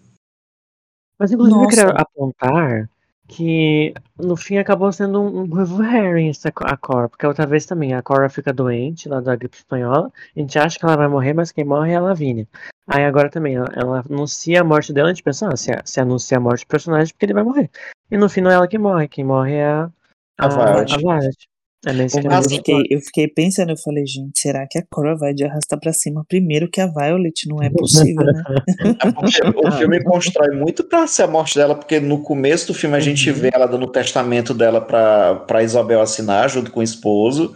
[1.18, 1.98] Mas inclusive eu queria Nossa.
[2.04, 2.89] apontar
[3.30, 5.48] que no fim acabou sendo um, um
[6.28, 10.12] essa, a Cora, porque outra vez também a Cora fica doente lá da gripe espanhola,
[10.36, 12.48] a gente acha que ela vai morrer, mas quem morre é a Lavínia.
[12.88, 16.02] Aí agora também ela, ela anuncia a morte dela, a gente pensa, ah, se, se
[16.02, 17.70] anuncia a morte do personagem, porque ele vai morrer.
[18.10, 19.92] E no fim não é ela que morre, quem morre é a,
[20.40, 20.94] A Violet.
[20.94, 21.50] a Violet.
[21.86, 25.46] É Eu fiquei, eu fiquei pensando, eu falei, gente, será que a Cora vai de
[25.46, 27.48] arrastar pra cima primeiro que a Violet?
[27.48, 28.44] Não é possível, né?
[29.42, 32.98] É o filme constrói muito pra ser a morte dela, porque no começo do filme
[32.98, 33.36] a gente Uhum.
[33.38, 37.56] vê ela dando o testamento dela pra, pra Isabel assinar junto com o esposo,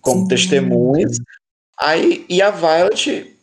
[0.00, 0.28] como Sim.
[0.28, 1.16] testemunhas.
[1.76, 3.36] Aí, e a Violet,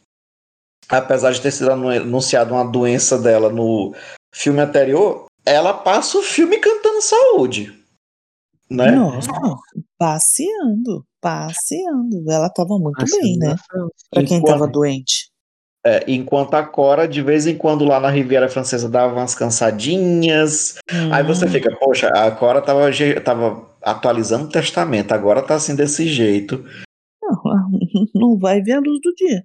[0.87, 3.93] apesar de ter sido anu- anunciada uma doença dela no
[4.33, 7.77] filme anterior, ela passa o filme cantando saúde.
[8.69, 8.91] Né?
[8.91, 9.29] Nossa,
[10.01, 12.23] passeando, passeando.
[12.27, 13.55] Ela tava muito Assim, bem, né?
[14.09, 15.29] Pra quem Enquanto- tava doente.
[15.85, 20.75] É, enquanto a Cora, de vez em quando, lá na Riviera Francesa, dava umas cansadinhas.
[21.11, 21.49] Aí você Hum.
[21.49, 22.89] fica, poxa, a Cora tava,
[23.23, 26.63] tava atualizando o testamento, agora tá assim desse jeito.
[27.23, 27.41] Não,
[28.15, 29.43] não vai ver a luz do dia.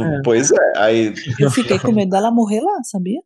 [0.00, 0.20] É.
[0.24, 1.14] Pois é, aí.
[1.38, 3.20] Eu fiquei com medo dela morrer lá, sabia?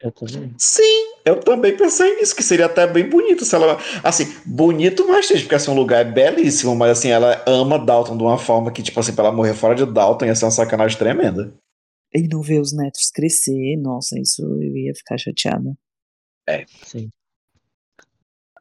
[0.00, 0.54] Eu também.
[0.56, 3.78] Sim, eu também pensei nisso, que seria até bem bonito se ela.
[4.04, 8.16] Assim, bonito mais triste, porque assim, um lugar é belíssimo, mas assim, ela ama Dalton
[8.16, 10.50] de uma forma que, tipo assim, pra ela morrer fora de Dalton ia ser uma
[10.52, 11.52] sacanagem tremenda.
[12.14, 15.76] E não ver os netos crescer, nossa, isso eu ia ficar chateada.
[16.84, 17.10] Sim.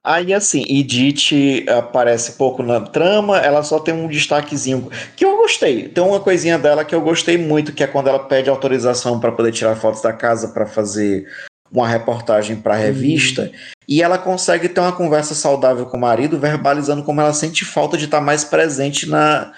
[0.07, 5.89] Aí, assim, Edith aparece pouco na trama, ela só tem um destaquezinho que eu gostei.
[5.89, 9.33] Tem uma coisinha dela que eu gostei muito, que é quando ela pede autorização para
[9.33, 11.27] poder tirar fotos da casa para fazer
[11.69, 13.51] uma reportagem para a revista,
[13.85, 17.97] e ela consegue ter uma conversa saudável com o marido, verbalizando como ela sente falta
[17.97, 19.51] de estar mais presente na,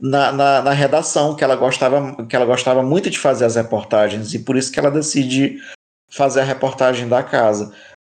[0.00, 4.32] na, na, na redação, que ela, gostava, que ela gostava muito de fazer as reportagens,
[4.34, 5.58] e por isso que ela decide
[6.08, 7.74] fazer a reportagem da casa.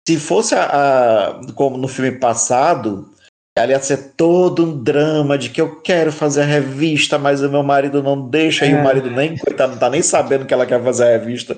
[0.08, 3.08] Se fosse a, a- como no filme passado,
[3.56, 7.50] ela ia ser todo um drama de que eu quero fazer a revista, mas o
[7.50, 8.82] meu marido não deixa, e o É.
[8.82, 11.56] marido nem coitado, não tá nem sabendo que ela quer fazer a revista.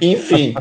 [0.00, 0.54] Enfim.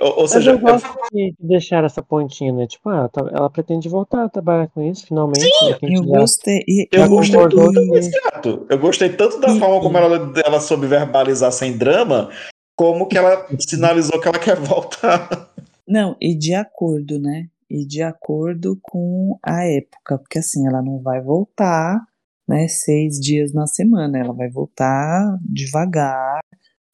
[0.00, 2.66] ou, ou Mas seja, eu gosto de de deixar essa pontinha, né?
[2.66, 5.40] Tipo, ah, tá- ela pretende voltar a trabalhar com isso, finalmente.
[5.40, 5.74] né?
[5.78, 6.64] Que a Eu já- gostei.
[6.68, 8.66] E, eu gostei tanto.
[8.70, 12.30] Eu gostei tanto da E- forma como ela, ela soube verbalizar sem drama,
[12.76, 15.48] como que ela sinalizou que ela quer voltar.
[15.92, 17.50] Não, e de acordo, né?
[17.68, 22.00] E de acordo com a época, porque assim, ela não vai voltar,
[22.48, 26.40] né, seis dias na semana, ela vai voltar devagar,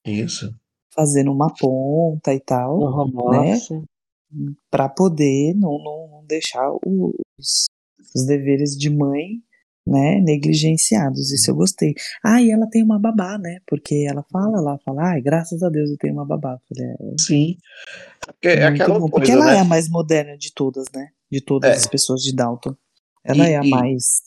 [0.05, 0.53] Isso.
[0.93, 3.57] fazendo uma ponta e tal, home né?
[4.69, 7.67] para poder não, não, não deixar os,
[8.17, 9.41] os deveres de mãe,
[9.89, 11.33] né, negligenciados.
[11.33, 11.95] Isso eu gostei.
[12.25, 13.59] Ah, e ela tem uma babá, né?
[13.67, 16.59] Porque ela fala lá, fala, ai, graças a Deus eu tenho uma babá.
[16.69, 17.57] Falei, é, Sim.
[18.27, 19.09] Porque é muito aquela bom.
[19.09, 19.57] coisa, Porque ela né?
[19.57, 21.09] é a mais moderna de todas, né?
[21.31, 21.75] De todas É.
[21.75, 22.75] as pessoas de Dalton.
[23.25, 24.23] Ela E- é a mais.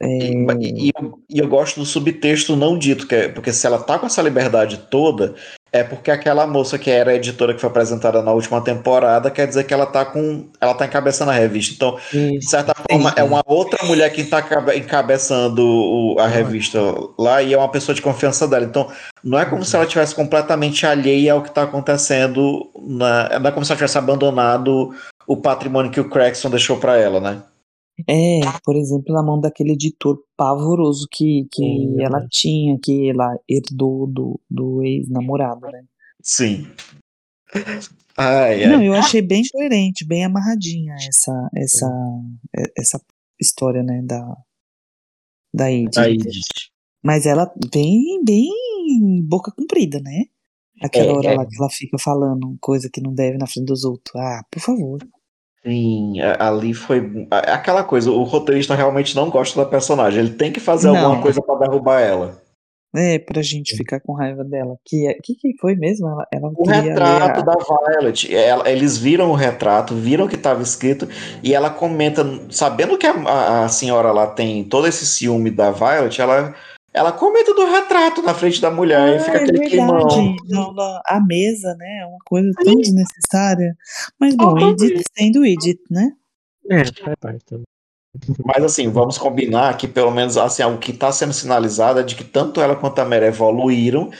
[0.00, 3.66] É, E, e eu, e eu gosto do subtexto não dito, que é, porque se
[3.66, 5.34] ela tá com essa liberdade toda,
[5.70, 9.46] é porque aquela moça que era a editora que foi apresentada na última temporada, quer
[9.46, 10.46] dizer que ela tá com.
[10.58, 11.74] Ela tá encabeçando a revista.
[11.74, 12.48] Então, de Isso.
[12.50, 16.26] certa forma, é uma outra mulher que tá cabe- encabeçando o- a Ah.
[16.26, 16.78] revista
[17.18, 18.64] lá e é uma pessoa de confiança dela.
[18.64, 18.88] Então,
[19.22, 22.70] não é como se ela tivesse completamente alheia ao que tá acontecendo.
[22.80, 24.94] Na, não é como se ela tivesse abandonado
[25.26, 27.42] o patrimônio que o Craxton deixou pra ela, né?
[28.06, 33.36] É, por exemplo, na mão daquele editor pavoroso que, que Sim, ela tinha, que ela
[33.48, 35.84] herdou do, do ex-namorado, né?
[36.22, 36.66] Sim.
[38.16, 38.68] Ai, ai.
[38.68, 41.86] Não, eu achei bem coerente, bem amarradinha essa, essa,
[42.56, 43.00] é- essa
[43.40, 44.36] história, né, da,
[45.54, 46.40] da Edith.
[47.02, 48.50] Mas ela bem, bem
[49.24, 50.24] boca comprida, né?
[50.82, 51.36] Aquela É, hora é.
[51.36, 54.14] lá que ela fica falando coisa que não deve na frente dos outros.
[54.16, 54.98] Ah, por favor.
[55.64, 60.60] Sim, ali foi aquela coisa, o roteirista realmente não gosta da personagem, ele tem que
[60.60, 60.96] fazer Não.
[60.96, 62.40] alguma coisa pra derrubar ela.
[62.96, 64.74] É, pra gente ficar com raiva dela.
[64.82, 66.08] Que, que, que foi mesmo?
[66.08, 70.36] Ela, ela O retrato a- da Violet, ela- eles viram o retrato, viram o que
[70.36, 71.06] estava escrito,
[71.42, 75.70] e ela comenta, sabendo que a, a- a senhora lá tem todo esse ciúme da
[75.70, 76.54] Violet, ela,
[76.92, 80.36] ela comenta do retrato na frente da mulher, e Ah, fica é aquele verdade.
[81.06, 82.00] A mesa, né?
[82.02, 83.76] É uma coisa tão desnecessária.
[84.18, 84.84] Mas bom, Totalmente.
[84.84, 86.12] Edith sendo Edith, né?
[86.70, 87.64] É, faz parte também.
[88.44, 92.14] Mas assim, vamos combinar que pelo menos assim, o que está sendo sinalizado é de
[92.14, 94.10] que tanto ela quanto a Mary evoluíram,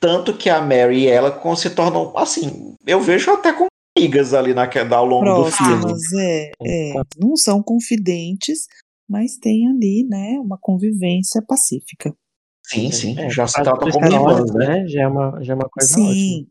[0.00, 4.54] tanto que a Mary e ela se tornam, assim, eu vejo até como amigas ali
[4.54, 5.80] na, ao longo do filme.
[5.80, 6.92] Próximas, é, é.
[7.18, 8.66] Não são confidentes,
[9.12, 12.16] mas tem ali, né, uma convivência pacífica.
[12.64, 14.66] Sim, sim, É, já se por como irmãs, né?
[14.66, 14.88] né?
[14.88, 16.14] Já é uma, já é uma coisa ótima.
[16.14, 16.48] Sim.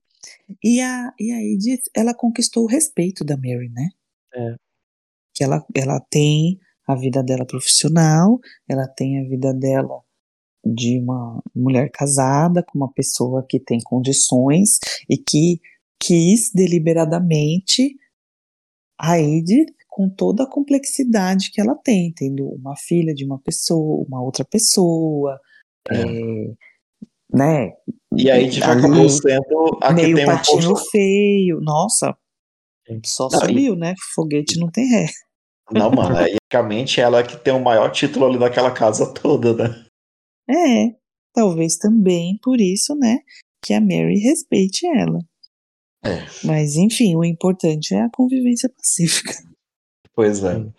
[0.64, 3.90] E a, e a Edith, ela conquistou o respeito da Mary, né?
[4.36, 4.56] É.
[5.34, 8.40] Que ela, ela tem a vida dela profissional,
[8.70, 10.04] ela tem a vida dela
[10.64, 14.78] de uma mulher casada com uma pessoa que tem condições
[15.10, 15.60] e que
[16.00, 17.96] quis deliberadamente
[19.00, 22.48] a Edith com toda a complexidade que ela tem, entendeu?
[22.48, 25.38] Uma filha de uma pessoa, uma outra pessoa,
[25.90, 25.98] É.
[26.02, 26.54] é,
[27.34, 27.74] né?
[28.18, 30.86] E aí tipo, Ali, acabou sendo a que meio tem uma patinho força.
[30.92, 31.60] feio.
[31.62, 32.18] Nossa,
[33.06, 33.94] só Não, e- subiu, né?
[34.16, 35.06] Foguete não tem ré.
[35.74, 39.54] Não, mano, aí basicamente ela é que tem o maior título ali daquela casa toda,
[39.56, 39.86] né?
[40.50, 40.96] É,
[41.34, 43.20] talvez também por isso, né,
[43.64, 45.20] que a Mary respeite ela.
[46.04, 46.26] É.
[46.46, 49.32] Mas enfim, o importante é a convivência pacífica.
[50.16, 50.56] Pois é.
[50.56, 50.74] Sim.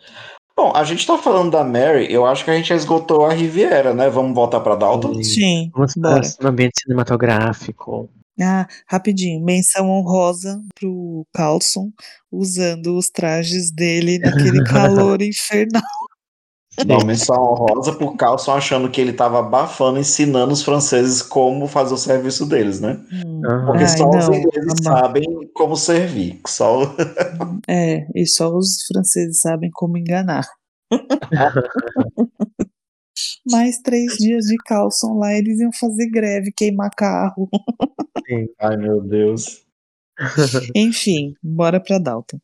[0.55, 3.33] Bom, a gente tá falando da Mary, eu acho que a gente já esgotou a
[3.33, 4.11] Riviera, né?
[4.11, 5.23] Vamos voltar pra Dalton?
[5.23, 5.71] Sim.
[5.75, 6.29] Vamos para bora.
[6.43, 8.11] o ambiente cinematográfico.
[8.41, 11.91] Ah, rapidinho, menção honrosa pro Carlson
[12.31, 15.83] usando os trajes dele naquele calor infernal.
[16.87, 21.93] Não, menção honrosa por Carlson achando que ele tava abafando, ensinando os franceses como fazer
[21.93, 22.99] o serviço deles, né?
[23.13, 23.43] Hum.
[23.67, 26.41] Porque Ai, só os não, ingleses aba- sabem como servir.
[26.47, 26.95] Só...
[27.69, 30.47] É, e só os franceses sabem como enganar.
[33.51, 37.49] Mais três dias de Carlson lá, eles iam fazer greve, queimar carro.
[38.27, 38.49] Sim.
[38.59, 39.63] Ai, meu Deus.
[40.75, 42.39] Enfim, bora pra Dalton.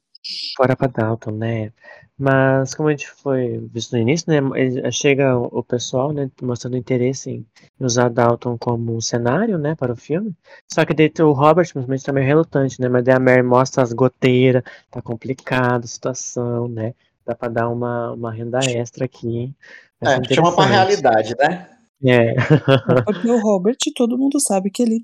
[0.57, 1.73] Fora pra Dalton, né?
[2.19, 4.39] Mas como a gente foi visto no início, né?
[4.61, 6.29] ele- Chega o pessoal, né?
[6.43, 7.47] Mostrando interesse em
[7.79, 9.77] usar Dalton como cenário, né?
[9.77, 10.35] Para o filme.
[10.67, 12.89] Só que daí o Robert simplesmente tá meio relutante, né?
[12.89, 16.93] Mas daí a Mary mostra as goteiras, tá complicado a situação, né?
[17.25, 19.55] Dá pra dar uma, uma renda extra aqui.
[20.03, 21.69] Ser É, chama pra realidade, né?
[22.05, 22.35] É,
[23.05, 25.03] Porque o Robert, todo mundo sabe que ele,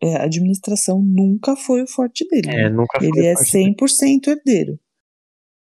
[0.00, 2.48] é, a administração nunca foi o forte dele.
[2.50, 2.68] é, né?
[2.68, 3.74] nunca foi Ele é forte dele.
[3.76, 4.78] 100% herdeiro.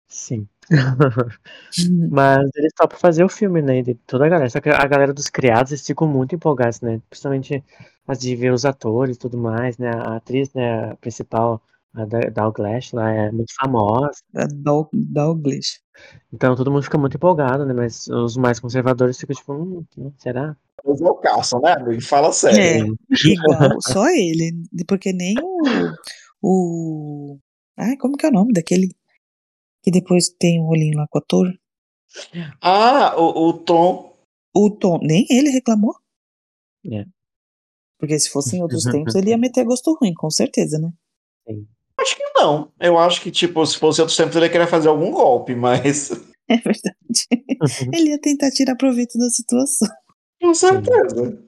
[0.07, 0.47] Sim.
[2.11, 3.81] Mas eles topam fazer o filme, né?
[3.81, 4.49] De toda a galera.
[4.49, 7.01] Só que a galera dos criados eles ficam muito empolgados, né?
[7.09, 7.63] Principalmente
[8.07, 9.89] as de ver os atores e tudo mais, né?
[9.89, 10.91] A atriz, né?
[10.91, 11.61] A principal,
[11.93, 14.11] a Da- Dalglash, lá é muito famosa.
[14.31, 15.79] Da Dal- Dalglish.
[16.31, 17.73] Então todo mundo fica muito empolgado, né?
[17.73, 20.55] Mas os mais conservadores ficam tipo, hum, hum, será?
[20.85, 22.01] Mas é o Carlson, né, amigo?
[22.01, 22.59] Fala sério.
[22.59, 24.51] É, igual, só ele.
[24.87, 25.61] Porque nem o,
[26.41, 27.37] o.
[27.77, 28.89] Ai, como que é o nome daquele
[29.83, 31.53] que depois tem um rolinho lá com o ator?
[32.61, 34.15] Ah, o, o Tom.
[34.55, 35.95] O Tom, nem ele reclamou.
[36.91, 37.05] É.
[37.99, 40.91] Porque se fosse em outros tempos, ele ia meter gosto ruim, com certeza, né?
[41.99, 42.71] Acho que não.
[42.79, 46.11] Eu acho que, tipo, se fosse outros tempos, ele ia querer fazer algum golpe, mas.
[46.45, 47.25] É verdade.
[47.97, 49.87] Ele ia tentar tirar proveito da situação.
[50.41, 51.41] Com certeza.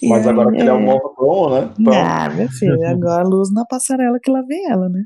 [0.00, 1.74] E Mas aí, agora que ele é um novo dono, né?
[1.94, 5.04] Ah, meu filho, agora a luz na passarela que lá vem ela, né?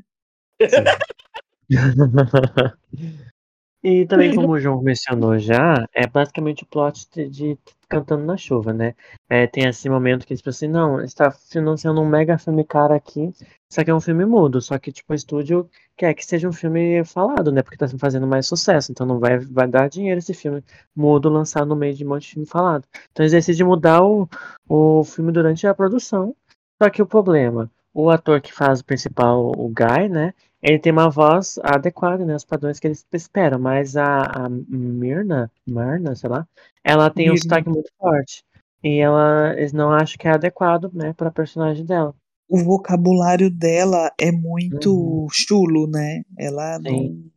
[3.83, 7.59] E também, como o João mencionou já, é basicamente o plot de, de
[7.89, 8.95] Cantando na Chuva, né?
[9.29, 13.33] É, tem esse momento que, tipo assim, não, está financiando um mega filme cara aqui,
[13.69, 16.53] só que é um filme mudo, só que, tipo, o estúdio quer que seja um
[16.53, 17.61] filme falado, né?
[17.61, 20.63] Porque tá fazendo mais sucesso, então não vai, vai dar dinheiro esse filme
[20.95, 22.85] mudo lançado no meio de um monte de filme falado.
[23.11, 24.29] Então eles decidem mudar o,
[24.67, 26.33] o filme durante a produção,
[26.81, 30.33] só que o problema, o ator que faz o principal, o Guy, né?
[30.61, 32.35] Ele tem uma voz adequada, né?
[32.35, 36.47] Os padrões que eles esperam, mas a, a Mirna, Marna, sei lá,
[36.83, 37.41] ela tem um Mirna.
[37.43, 38.43] sotaque muito forte.
[38.83, 42.13] E ela, eles não acham que é adequado, né, pra personagem dela.
[42.49, 45.27] O vocabulário dela é muito Uhum.
[45.31, 46.23] chulo, né?
[46.37, 47.31] Ela não, Sim.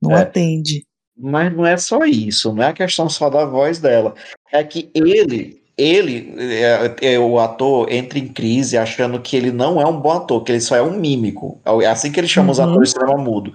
[0.00, 0.20] não É.
[0.20, 0.86] atende.
[1.16, 4.14] Mas não é só isso, não é a questão só da voz dela.
[4.52, 9.80] É que ele, ele, é, é, o ator, entra em crise achando que ele não
[9.80, 11.60] é um bom ator, que ele só é um mímico.
[11.82, 12.70] É assim que ele chama os Uhum.
[12.70, 13.54] atores de cinema mudo.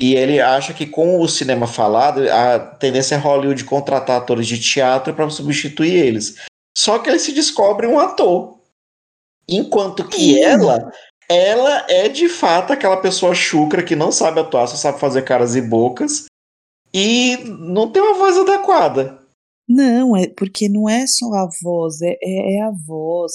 [0.00, 4.58] E ele acha que com o cinema falado, a tendência é Hollywood contratar atores de
[4.58, 6.36] teatro para substituir eles.
[6.76, 8.58] Só que ele se descobre um ator.
[9.48, 10.42] Enquanto que Sim.
[10.42, 10.90] ela,
[11.28, 15.54] ela é de fato aquela pessoa chucra que não sabe atuar, só sabe fazer caras
[15.54, 16.26] e bocas
[16.94, 19.19] e não tem uma voz adequada.
[19.72, 23.32] Não, é porque não é só a voz, é, é, é a voz,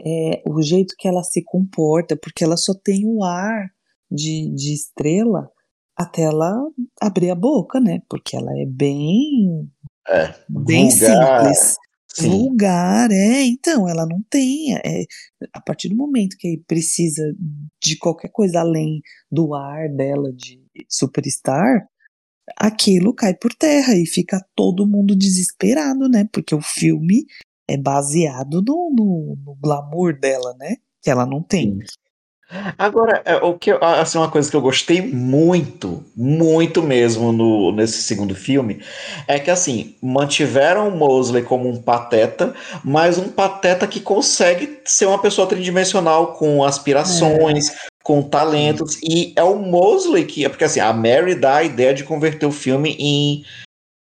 [0.00, 3.68] é o jeito que ela se comporta, porque ela só tem o ar
[4.08, 5.50] de, de estrela
[5.96, 6.56] até ela
[7.00, 8.00] abrir a boca, né?
[8.08, 9.68] Porque ela é bem,
[10.08, 11.76] É, bem vulgar, simples.
[12.14, 12.28] Sim.
[12.28, 14.76] Vulgar, é, então, ela não tem.
[14.76, 15.04] É,
[15.52, 17.22] a partir do momento que precisa
[17.82, 21.88] de qualquer coisa além do ar dela de superstar,
[22.56, 26.28] aquilo cai por terra e fica todo mundo desesperado, né?
[26.32, 27.26] Porque o filme
[27.68, 30.76] é baseado no, no, no glamour dela, né?
[31.00, 31.78] Que ela não tem.
[32.76, 38.02] Agora, é, o que assim, uma coisa que eu gostei muito, muito mesmo no, nesse
[38.02, 38.82] segundo filme,
[39.26, 45.06] é que assim, mantiveram o Mosley como um pateta, mas um pateta que consegue ser
[45.06, 47.70] uma pessoa tridimensional com aspirações,
[48.02, 48.98] com talentos.
[49.02, 50.48] E é o Mosley que.
[50.48, 53.44] Porque assim, a Mary dá a ideia de converter o filme em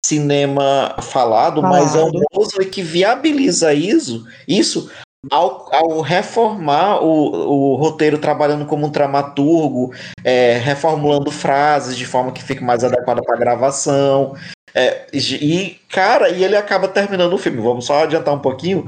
[0.05, 2.23] cinema falado, mas é o Falado.
[2.33, 4.91] Mosley que viabiliza isso, isso
[5.31, 9.93] ao, ao reformar o, o roteiro, trabalhando como um dramaturgo,
[10.23, 14.35] é, reformulando frases de forma que fique mais adequada para a gravação.
[14.73, 17.61] É, e, cara, e ele acaba terminando o filme.
[17.61, 18.85] Vamos só adiantar um pouquinho.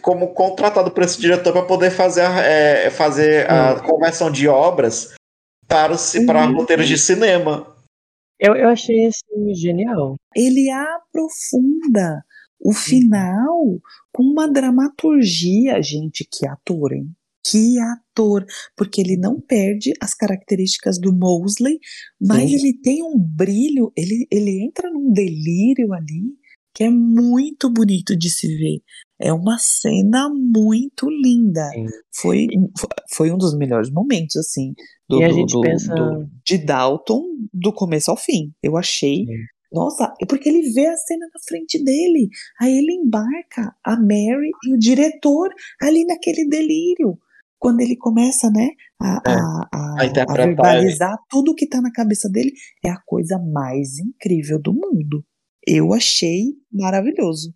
[0.00, 5.14] Como contratado por esse diretor para poder fazer, a, é, fazer a conversão de obras
[5.68, 6.56] para, os, para Uhum.
[6.56, 7.66] roteiros de cinema.
[8.38, 10.16] Eu, eu achei assim, genial.
[10.34, 12.24] Ele aprofunda
[12.60, 13.80] o final
[14.12, 17.10] com uma dramaturgia, gente, que ator, hein?
[17.44, 18.44] Que ator,
[18.76, 21.78] porque ele não perde as características do Mosley,
[22.20, 22.54] mas Sim.
[22.54, 26.36] ele tem um brilho, ele, ele entra num delírio ali
[26.74, 28.80] que é muito bonito de se ver.
[29.22, 31.68] É uma cena muito linda.
[31.72, 31.86] Sim.
[32.14, 32.46] Foi,
[33.14, 34.74] foi um dos melhores momentos, assim,
[35.08, 38.52] do, E a do- gente do- pensa- do- de Dalton do começo ao fim.
[38.62, 39.24] Eu achei.
[39.26, 39.36] Sim.
[39.72, 42.28] Nossa, é porque ele vê a cena na frente dele.
[42.60, 45.48] Aí ele embarca a Mary e o diretor
[45.80, 47.16] ali naquele delírio.
[47.58, 48.68] Quando ele começa, né,
[49.00, 52.52] a, É, a, a, a verbalizar tudo que tá na cabeça dele,
[52.84, 55.24] é a coisa mais incrível do mundo.
[55.66, 57.54] Eu achei maravilhoso.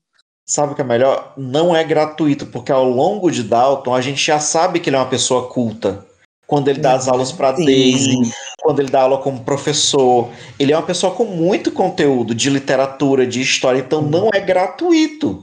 [0.48, 1.32] Sabe o que é melhor?
[1.36, 4.98] Não é gratuito, porque ao longo de Dalton a gente já sabe que ele é
[5.00, 6.06] uma pessoa culta.
[6.46, 7.50] Quando ele dá as aulas para.
[7.50, 8.14] Daisy,
[8.62, 13.26] quando ele dá aula como professor, ele é uma pessoa com muito conteúdo de literatura,
[13.26, 15.42] de história, então não é gratuito.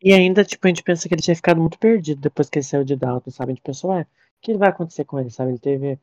[0.00, 2.64] E ainda, tipo, a gente pensa que ele tinha ficado muito perdido depois que ele
[2.64, 3.50] saiu de Dalton, sabe?
[3.50, 4.06] A gente pensou, ué, o
[4.40, 5.50] que vai acontecer com ele, sabe?
[5.50, 5.98] Ele teve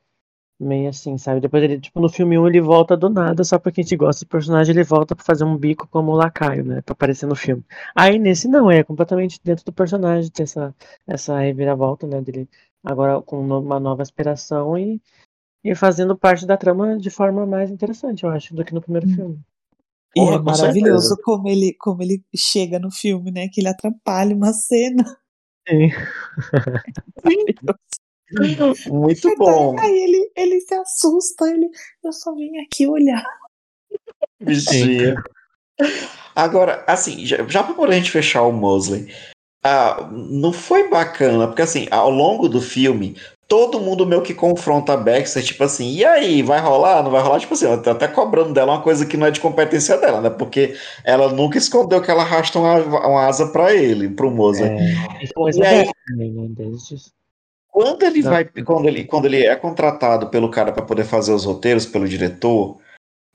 [0.62, 1.40] meio assim, sabe?
[1.40, 4.24] Depois ele, tipo, no filme 1 ele volta do nada, só porque a gente gosta
[4.24, 6.80] do personagem, ele volta pra fazer um bico como o lacaio, né?
[6.82, 7.64] Pra aparecer no filme.
[7.94, 10.74] Aí nesse não, é completamente dentro do personagem, ter essa,
[11.06, 12.20] essa reviravolta, né?
[12.20, 12.48] Dele
[12.84, 15.00] agora com uma nova aspiração e,
[15.64, 19.08] e fazendo parte da trama de forma mais interessante, eu acho, do que no primeiro
[19.08, 19.14] Hum.
[19.14, 19.40] filme.
[20.14, 21.22] E Porra, é maravilhoso certeza.
[21.24, 23.48] como ele, como ele chega no filme, né?
[23.48, 25.04] Que ele atrapalha uma cena.
[25.68, 25.90] Sim.
[28.88, 29.78] Muito bom.
[29.78, 31.68] Aí ele, ele se assusta, ele,
[32.02, 33.24] eu só vim aqui olhar.
[34.40, 35.16] Bichinha.
[36.34, 39.12] Agora, assim, já, já pra poder a gente fechar o Mosley,
[39.64, 43.16] ah, não foi bacana, porque assim, ao longo do filme,
[43.46, 47.02] todo mundo meio que confronta a Baxter, tipo assim, e aí, vai rolar?
[47.02, 47.38] Não vai rolar?
[47.38, 50.20] Tipo assim, ela tá até cobrando dela uma coisa que não é de competência dela,
[50.20, 50.30] né?
[50.30, 54.70] Porque ela nunca escondeu que ela arrasta uma, uma asa pra ele, pro Mosley.
[54.70, 56.46] É, e aí- também, né?
[56.48, 56.96] Desde
[57.72, 58.30] Quando ele Não.
[58.30, 62.06] vai, quando ele, quando ele é contratado pelo cara para poder fazer os roteiros, pelo
[62.06, 62.78] diretor,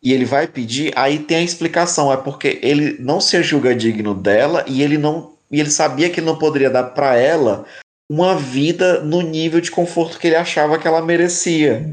[0.02, 4.14] e ele vai pedir, aí tem a explicação, é porque ele não se julga digno
[4.14, 7.66] dela e ele não, e ele sabia que ele não poderia dar para ela
[8.08, 11.84] uma vida no nível de conforto que ele achava que ela merecia.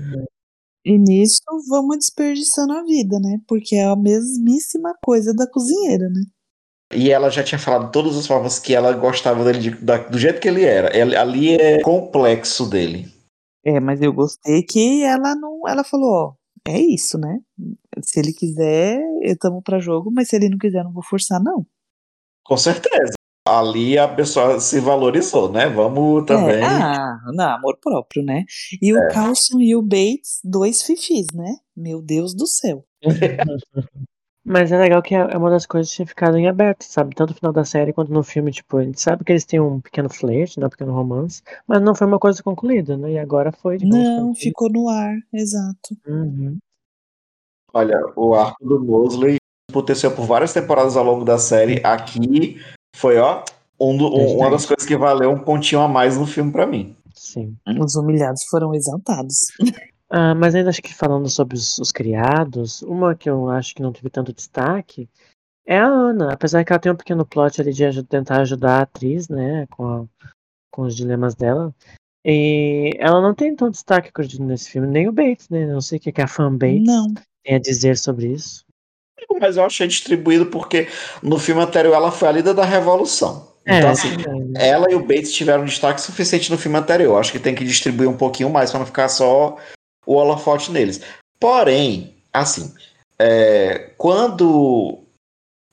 [0.84, 3.38] E nisso vamos desperdiçando a vida, né?
[3.48, 6.20] Porque é a mesmíssima coisa da cozinheira, né?
[6.94, 9.98] E ela já tinha falado de todas as formas que ela gostava dele de- da-
[9.98, 10.96] do jeito que ele era.
[10.96, 13.12] Ele- ali é complexo dele.
[13.64, 15.60] É, mas eu gostei que ela não.
[15.66, 16.32] Ela falou, ó,
[16.68, 17.38] é isso, né?
[18.02, 21.66] Se ele quiser, estamos pra jogo, mas se ele não quiser, não vou forçar, não.
[22.44, 23.14] Com certeza.
[23.46, 25.66] Ali a pessoa se valorizou, né?
[25.68, 26.62] Vamos também.
[26.62, 28.44] É, ah, não, amor próprio, né?
[28.80, 31.56] E o Carlson e o Bates, dois fifis, né?
[31.76, 32.84] Meu Deus do céu.
[34.44, 37.14] Mas é legal que é é uma das coisas que tinha ficado em aberto, sabe?
[37.14, 39.58] Tanto no final da série quanto no filme, tipo, a gente sabe que eles têm
[39.58, 40.66] um pequeno flerte, né?
[40.66, 43.12] Um pequeno romance, mas não foi uma coisa concluída, né?
[43.12, 45.96] E agora foi, Não, ficou no ar, exato.
[46.06, 46.58] Uhum.
[47.72, 49.36] Olha, o arco do Mosley
[49.70, 51.80] aconteceu por várias temporadas ao longo da série.
[51.84, 52.60] Aqui
[52.94, 53.42] foi, ó,
[53.80, 56.66] um do- um- uma das coisas que valeu um pontinho a mais no filme pra
[56.66, 56.94] mim.
[57.14, 57.56] Sim.
[57.80, 59.46] Os humilhados foram exaltados.
[60.16, 63.82] Ah, mas ainda acho que falando sobre os, os criados, uma que eu acho que
[63.82, 65.08] não teve tanto destaque
[65.66, 66.32] é a Ana.
[66.32, 69.66] Apesar que ela tem um pequeno plot ali de aju- tentar ajudar a atriz, né?
[69.72, 70.04] Com, a-
[70.70, 71.74] com os dilemas dela.
[72.24, 75.66] E ela não tem tanto destaque, acredito, nesse filme, nem o Bates, né?
[75.66, 77.12] Não sei o que, que a fan Bates Não.
[77.44, 78.64] tem a dizer sobre isso.
[79.40, 80.86] Mas eu achei distribuído porque
[81.24, 83.52] no filme anterior ela foi a líder da revolução.
[83.66, 84.10] Então, é, assim,
[84.56, 87.18] é, ela e o Bates tiveram destaque suficiente no filme anterior.
[87.18, 89.56] Acho que tem que distribuir um pouquinho mais para não ficar só
[90.06, 91.00] o holofote neles.
[91.38, 92.72] Porém, assim,
[93.18, 94.98] é, quando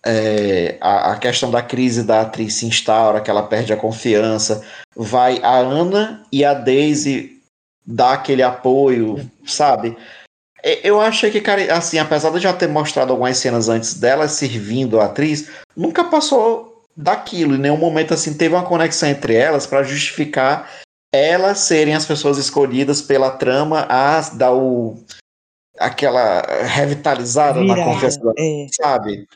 [0.05, 4.65] é, a, a questão da crise da atriz se instaura, que ela perde a confiança,
[4.95, 7.41] vai a Ana e a Daisy
[7.85, 9.97] dar aquele apoio, sabe?
[10.83, 14.99] Eu achei que, cara, assim, apesar de já ter mostrado algumas cenas antes dela servindo
[14.99, 17.55] a atriz, nunca passou daquilo.
[17.55, 20.69] Em nenhum momento assim teve uma conexão entre elas para justificar
[21.13, 25.03] elas serem as pessoas escolhidas pela trama a dar o
[25.77, 27.83] aquela revitalizada na da
[28.37, 28.67] é.
[28.71, 29.27] sabe?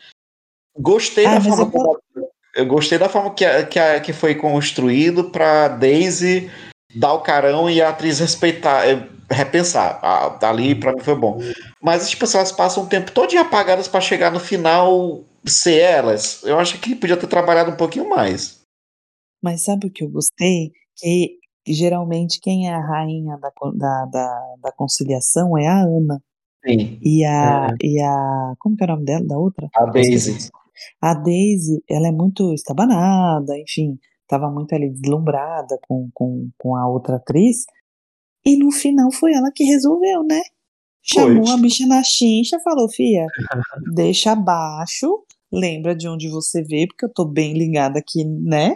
[0.77, 1.99] Gostei Ah, da forma eu como
[2.55, 6.49] eu gostei da forma que, a- que, a- que foi construído pra Daisy
[6.95, 9.99] dar o carão e a atriz respeitar, eh, repensar.
[10.01, 11.39] Ah, ali pra mim foi bom.
[11.81, 16.41] Mas tipo, assim, elas passam um tempo todo apagadas pra chegar no final ser elas.
[16.43, 18.61] Eu acho que podia ter trabalhado um pouquinho mais.
[19.43, 20.71] Mas sabe o que eu gostei?
[20.95, 21.37] Que
[21.73, 26.21] geralmente quem é a rainha da, da, da, da conciliação é a Ana.
[26.67, 27.85] Sim, E a, É.
[27.85, 28.53] e a.
[28.59, 29.25] Como que é o nome dela?
[29.25, 29.67] Da outra?
[29.75, 29.85] a.
[29.85, 30.49] Daisy.
[31.01, 36.87] A Daisy, ela é muito estabanada, enfim, estava muito ali deslumbrada com, com, com a
[36.89, 37.65] outra atriz.
[38.45, 40.41] E no final foi ela que resolveu, né?
[41.01, 41.53] Chamou Foi.
[41.53, 43.25] a bicha na chincha, falou, fia,
[43.93, 48.75] deixa abaixo, lembra de onde você veio, porque eu tô bem ligada aqui, né?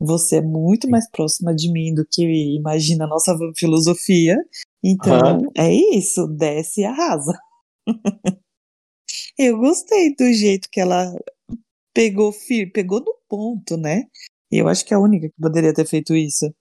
[0.00, 2.22] Você é muito mais próxima de mim do que
[2.56, 4.36] imagina a nossa filosofia.
[4.82, 5.42] Então, Aham.
[5.56, 7.36] é isso, desce e arrasa.
[9.38, 11.12] Eu gostei do jeito que ela
[11.94, 14.04] pegou firme, pegou no ponto, né?
[14.50, 16.52] E eu acho que é a única que poderia ter feito isso.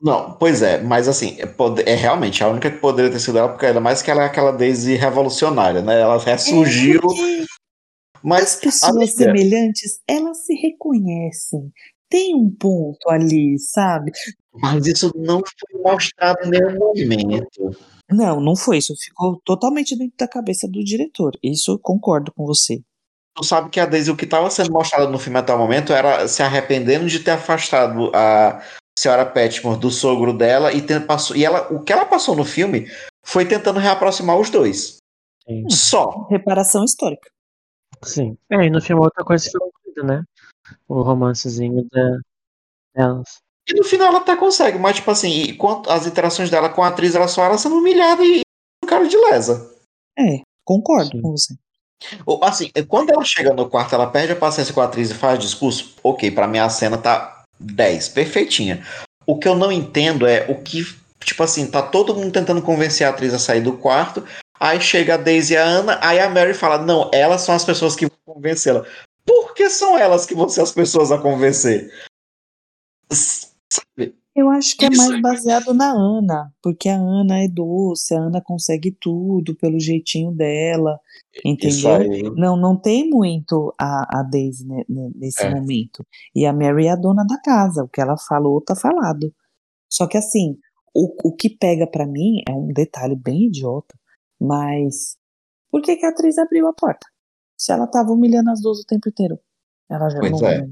[0.00, 3.38] Não, pois é, mas assim, é, pode- é realmente a única que poderia ter sido
[3.38, 6.00] ela, porque ainda mais que ela é aquela Daisy revolucionária, né?
[6.00, 7.48] Ela ressurgiu, É porque as
[8.22, 11.72] mas pessoas amiga, semelhantes, elas se reconhecem.
[12.08, 14.12] Tem um ponto ali, sabe?
[14.60, 17.76] mas isso não foi mostrado em nenhum momento.
[18.10, 18.94] Não, não foi isso.
[18.96, 21.32] Ficou totalmente dentro da cabeça do diretor.
[21.42, 22.80] Isso eu concordo com você.
[23.36, 25.92] Tu sabe que a Daisy, o que estava sendo mostrado no filme até o momento
[25.92, 28.62] era se arrependendo de ter afastado a
[28.96, 32.44] senhora Petmore do sogro dela e, ter, passou, e ela, o que ela passou no
[32.44, 32.86] filme
[33.24, 34.98] foi tentando reaproximar os dois.
[35.44, 35.68] Sim.
[35.68, 36.28] Só.
[36.30, 37.28] Reparação histórica.
[38.04, 38.36] Sim.
[38.50, 40.24] É, e no filme outra coisa que foi incluída, né?
[40.88, 42.18] O romancezinho da,
[42.94, 43.38] delas.
[43.68, 45.58] E no final ela até consegue, mas tipo assim, e
[45.88, 48.42] as interações dela com a atriz, ela só era sendo humilhada e
[48.84, 49.74] um cara de lesa.
[50.18, 51.22] É, concordo Sim.
[51.22, 51.54] com você.
[52.26, 55.14] Ou, Assim, quando ela chega no quarto, ela perde a paciência com a atriz e
[55.14, 55.94] faz discurso.
[56.02, 58.84] Ok, pra mim a cena tá 10, perfeitinha.
[59.26, 60.84] O que eu não entendo é o que,
[61.20, 64.22] tipo assim, tá todo mundo tentando convencer a atriz a sair do quarto.
[64.60, 67.64] Aí chega a Daisy e a Ana, aí a Mary fala: Não, elas são as
[67.64, 68.84] pessoas que vão convencê-la.
[69.54, 71.88] Por que são elas que vão ser as pessoas a convencer?
[73.12, 74.16] Sabe?
[74.34, 78.42] Eu acho que é mais baseado na Ana, porque a Ana é doce, a Ana
[78.42, 80.98] consegue tudo pelo jeitinho dela,
[81.44, 82.34] entendeu?
[82.36, 85.50] Não, não tem muito a, a Daisy ne- ne- nesse É.
[85.50, 86.04] momento.
[86.34, 89.32] E a Mary é a dona da casa, o que ela falou tá falado.
[89.88, 90.58] Só que assim,
[90.92, 93.94] o, o que pega pra mim é um detalhe bem idiota,
[94.40, 95.16] mas
[95.70, 97.06] por que, que a atriz abriu a porta?
[97.56, 99.38] Se ela tava humilhando as duas o tempo inteiro.
[99.88, 100.66] Ela já Pois não, é.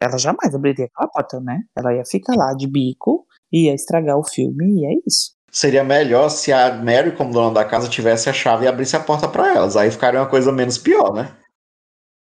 [0.00, 1.62] ela jamais abriria aquela porta, né?
[1.76, 5.34] Ela ia ficar lá de bico, ia estragar o filme e é isso.
[5.50, 9.00] Seria melhor se a Mary, como dona da casa, tivesse a chave e abrisse a
[9.00, 9.76] porta pra elas.
[9.76, 11.34] Aí ficaria uma coisa menos pior, né?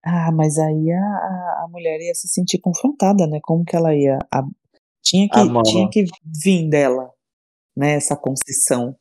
[0.04, 3.38] Ah, mas aí a, a, a mulher ia se sentir confrontada, né?
[3.42, 4.18] Como que ela ia.
[4.32, 4.42] a-
[5.02, 5.62] tinha, que, Ah, mano.
[5.64, 6.04] tinha que
[6.42, 7.10] vir dela,
[7.76, 7.94] né?
[7.94, 8.96] Essa concessão.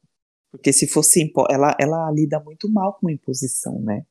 [0.52, 4.04] Porque se fosse ela, ela lida muito mal com imposição, né?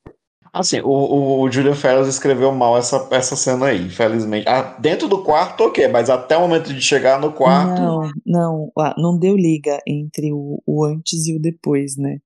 [0.52, 4.48] Assim, o, o, Julian Fellows escreveu mal essa, essa cena aí, infelizmente.
[4.48, 7.80] Ah, dentro do quarto, ok, mas até o momento de chegar no quarto.
[7.80, 12.18] Não, não, ah, não deu liga entre o, o antes e o depois, né?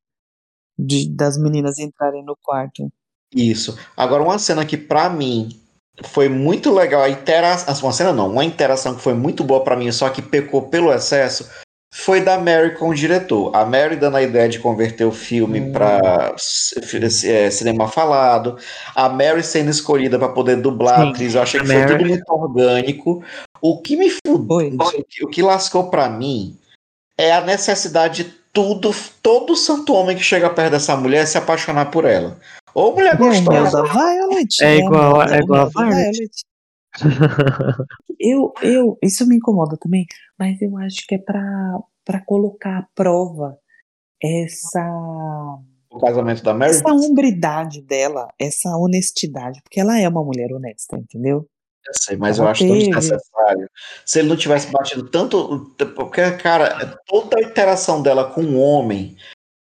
[0.79, 2.91] De, das meninas entrarem no quarto.
[3.35, 3.79] Isso.
[3.97, 5.49] Agora, uma cena que pra mim
[6.05, 7.75] foi muito legal, a interação.
[7.83, 10.93] Uma cena não, uma interação que foi muito boa pra mim, só que pecou pelo
[10.93, 11.49] excesso,
[11.93, 13.55] foi da Mary com o diretor.
[13.55, 15.73] A Mary dando a ideia de converter o filme Hum.
[15.73, 18.57] pra c- é, cinema falado,
[18.95, 21.35] a Mary sendo escolhida pra poder dublar Sim, a atriz.
[21.35, 23.25] Eu achei que foi Mary- tudo muito orgânico.
[23.61, 25.05] O que me fudeu, Foi.
[25.23, 26.57] o que- lascou pra mim
[27.17, 31.87] é a necessidade de tudo, todo santo homem que chega perto dessa mulher se apaixonar
[31.91, 32.37] por ela.
[32.75, 33.83] Ou mulher É gostosa.
[33.83, 34.63] da Violet.
[34.63, 36.31] É o igual é igual a Violet.
[38.21, 40.05] Eu, eu, isso me incomoda também,
[40.37, 43.57] mas eu acho que é pra, pra colocar à prova
[44.21, 44.85] essa,
[45.89, 46.73] O casamento da Mary?
[46.73, 51.47] essa hombridade dela, essa honestidade, porque ela é uma mulher honesta, entendeu?
[51.87, 53.71] Eu sei, mas Ela eu acho tão desnecessário.
[54.05, 55.75] Se ele não tivesse batido tanto.
[55.95, 59.17] Porque, cara, toda a interação dela com um homem,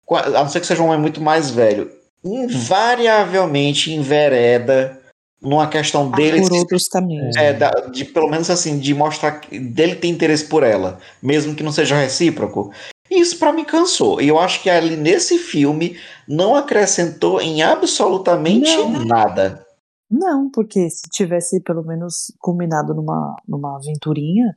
[0.08, 1.90] a não ser que seja um homem muito mais velho,
[2.24, 5.02] invariavelmente envereda
[5.40, 6.40] numa questão dele.
[6.40, 7.36] Por outros caminhos.
[7.36, 11.54] É, da- de pelo menos assim, de mostrar que dele ter interesse por ela, mesmo
[11.54, 12.70] que não seja recíproco.
[13.10, 14.20] Isso pra mim cansou.
[14.20, 15.96] E eu acho que ali nesse filme
[16.28, 19.04] não acrescentou em absolutamente Não.
[19.04, 19.64] nada.
[20.10, 24.56] Não, porque se tivesse pelo menos combinado numa, numa aventurinha,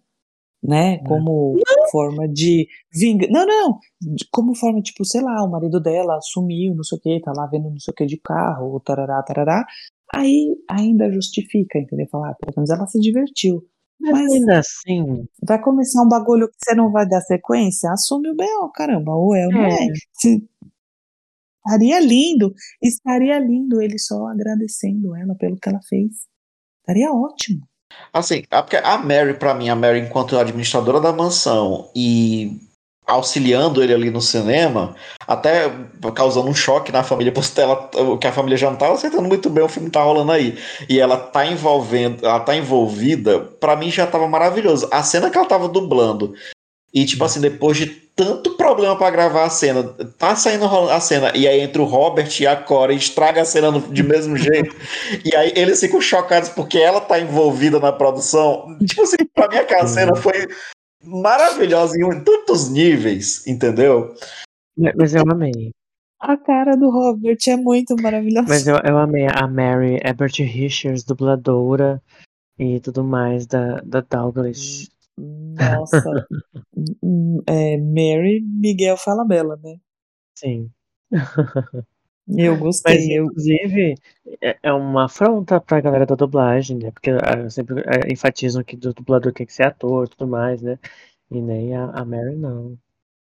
[0.63, 0.97] né?
[1.07, 1.57] Como
[1.91, 3.32] forma de vingança.
[3.32, 3.80] Não, não,
[4.32, 7.47] como forma, tipo, sei lá, o marido dela sumiu, não sei o que, tá lá
[7.47, 9.65] vendo não sei o que de carro, tarará, tarará.
[10.14, 12.07] Aí ainda justifica, entendeu?
[12.12, 13.64] Falar, ah, pelo menos ela se divertiu.
[14.01, 17.91] Mas, Mas- ainda assim, Vai começar um bagulho que você não vai dar sequência?
[17.91, 19.74] Assume o B.O., caramba, ou é ou não é.
[19.74, 19.93] É.
[20.14, 20.47] Se-
[21.66, 26.12] Estaria lindo, estaria lindo ele só agradecendo ela pelo que ela fez.
[26.82, 27.68] Estaria ótimo.
[28.14, 32.57] Assim, a, porque a Mary, pra mim, a Mary enquanto administradora da mansão e
[33.10, 34.95] auxiliando ele ali no cinema,
[35.28, 35.72] até
[36.14, 37.89] causando um choque na família, porque ela,
[38.20, 40.57] que a família já não tava aceitando muito bem o filme tá rolando aí.
[40.88, 44.88] E ela tá envolvendo, ela tá envolvida, pra mim já tava maravilhoso.
[44.91, 46.34] A cena que ela tava dublando.
[46.93, 49.84] E tipo assim, depois de tanto problema pra gravar a cena,
[50.18, 53.45] tá saindo a cena, e aí entra o Robert e a Cora e estraga a
[53.45, 54.76] cena de mesmo jeito.
[55.24, 58.78] E aí eles ficam chocados porque ela tá envolvida na produção.
[58.86, 60.47] Tipo assim, pra mim aquela cena foi
[61.03, 64.13] maravilhosa em tantos níveis, entendeu?
[64.95, 65.71] mas eu amei.
[66.19, 68.47] A cara do Robert é muito maravilhosa.
[68.47, 72.01] Mas eu, eu amei a Mary Ebert Richards, dubladora
[72.57, 74.89] e tudo mais da, da Douglas.
[75.17, 76.27] Nossa.
[77.47, 79.77] É, Mary Miguel Falabella, né?
[80.37, 80.71] Sim.
[82.38, 83.17] Eu Mas, gostei.
[83.17, 83.95] Eu, inclusive,
[84.41, 86.91] é é uma afronta pra galera da dublagem, né?
[86.91, 90.61] Porque ah, sempre ah, enfatizam que o dublador tem que ser ator e tudo mais,
[90.61, 90.77] né?
[91.32, 92.77] E nem a, a Mary não.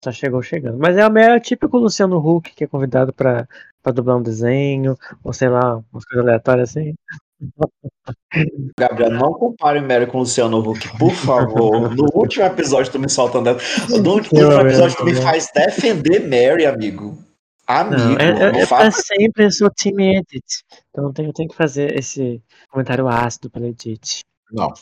[0.04, 0.78] Só chegou chegando.
[0.80, 3.48] Mas é a Mary é típico Luciano Huck, que é convidado pra,
[3.82, 6.94] pra dublar um desenho, ou sei lá, umas coisas aleatórias assim.
[8.78, 11.96] Gabriel, não compare Mary com Luciano Huck, por favor.
[11.96, 13.60] No último episódio tu me soltando ela.
[13.90, 17.31] No último episódio tu me eu faz defender Mary, amigo.
[17.80, 20.44] Amigo, Não, é, é, não é faça sempre eu sou Team Edit.
[20.90, 24.22] Então eu tenho, eu tenho que fazer esse comentário ácido pela Edit.
[24.52, 24.74] Não.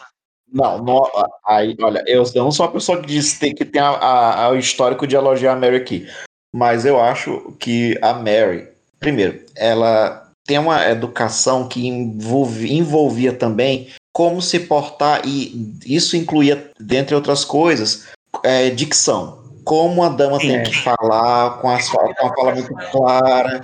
[0.52, 1.04] Não, não,
[1.46, 4.58] aí, olha, eu, não sou a pessoa que diz que tem, a- a- a- o
[4.58, 6.08] histórico de elogiar a Mary aqui.
[6.52, 8.68] Mas eu acho que a Mary,
[9.00, 16.72] primeiro, ela tem uma educação que envolve- envolvia também como se portar, e isso incluía,
[16.80, 18.08] dentre outras coisas,
[18.44, 19.39] é, dicção.
[19.70, 20.64] Como a dama tem É.
[20.64, 23.64] que falar, com, as, com a fala muito clara.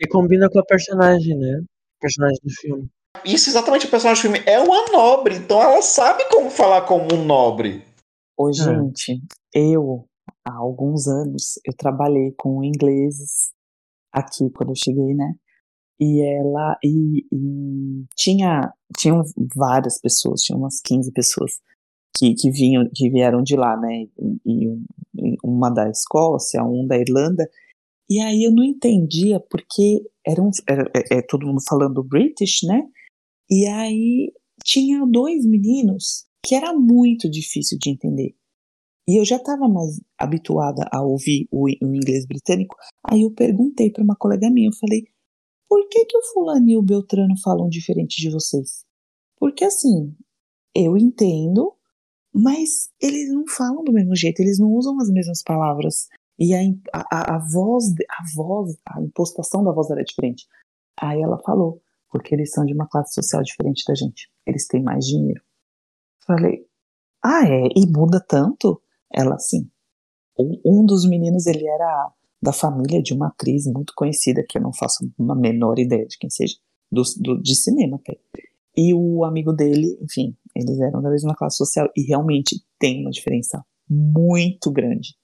[0.00, 1.60] E combina com a personagem, né?
[2.00, 2.88] Personagem do filme.
[3.24, 7.12] Isso exatamente o personagem do filme é uma nobre, então ela sabe como falar como
[7.14, 7.84] um nobre.
[8.38, 9.20] Ô, gente,
[9.52, 10.06] eu,
[10.44, 13.50] há alguns anos, eu trabalhei com ingleses
[14.12, 15.34] aqui quando eu cheguei, né?
[16.00, 19.24] E ela, e, e tinha, tinham
[19.56, 21.60] várias pessoas, tinha umas 15 pessoas
[22.16, 24.02] que, que vinham, que vieram de lá, né?
[24.02, 24.10] E,
[24.46, 24.84] e um-
[25.14, 27.48] e uma da Escócia, um da Irlanda.
[28.10, 32.82] E aí eu não entendia porque era, é, é, todo mundo falando British, né?
[33.50, 34.32] E aí
[34.64, 38.34] tinha dois meninos que era muito difícil de entender.
[39.08, 42.76] E eu já estava mais habituada a ouvir o, o inglês britânico.
[43.04, 45.04] Aí eu perguntei para uma colega minha, eu falei,
[45.68, 48.84] por que que o fulano e o Beltrano falam diferente de vocês?
[49.38, 50.14] Porque assim,
[50.74, 51.74] eu entendo,
[52.34, 56.08] mas eles não falam do mesmo jeito, eles não usam as mesmas palavras.
[56.38, 56.60] E a,
[56.94, 60.46] a, a, voz, a voz, a impostação da voz era diferente.
[61.00, 61.80] Aí ela falou,
[62.10, 64.30] porque eles são de uma classe social diferente da gente.
[64.46, 65.42] Eles têm mais dinheiro.
[66.26, 66.66] Falei,
[67.22, 67.68] ah, é?
[67.76, 68.80] E muda tanto?
[69.12, 69.70] Ela, sim.
[70.64, 72.10] Um dos meninos, ele era
[72.42, 76.18] da família de uma atriz muito conhecida, que eu não faço uma menor ideia de
[76.18, 76.56] quem seja,
[76.90, 78.18] do, do- de cinema até.
[78.76, 83.10] E o amigo dele, enfim, eles eram da mesma classe social e realmente tem uma
[83.10, 85.14] diferença muito grande.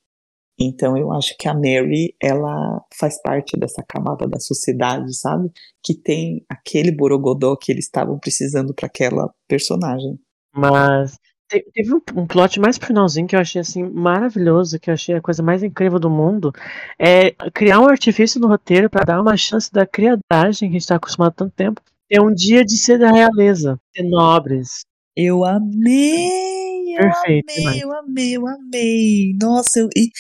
[0.61, 5.51] Então eu acho que a Mary, ela faz parte dessa camada da sociedade, sabe?
[5.83, 10.19] Que tem aquele borogodó que eles estavam precisando para aquela personagem.
[10.53, 11.17] Mas
[11.49, 15.15] te- teve um, plot mais pro finalzinho que eu achei assim maravilhoso, que eu achei
[15.15, 16.53] a coisa mais incrível do mundo.
[16.99, 20.89] É criar um artifício no roteiro pra dar uma chance da criadagem que a gente
[20.89, 21.81] tá acostumado há tanto tempo.
[22.11, 24.85] É um dia de ser da realeza, ser nobres.
[25.17, 27.83] Eu amei, eu Perfeito amei, demais.
[27.83, 29.33] eu amei, eu amei.
[29.41, 30.11] Nossa, eu, e,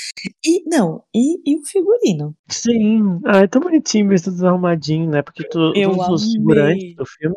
[0.45, 2.35] e não, e, e o figurino?
[2.49, 5.23] Sim, ah, é tão bonitinho ver tudo arrumadinho, né?
[5.23, 6.35] Porque tu- todos os amei.
[6.35, 7.37] figurantes do filme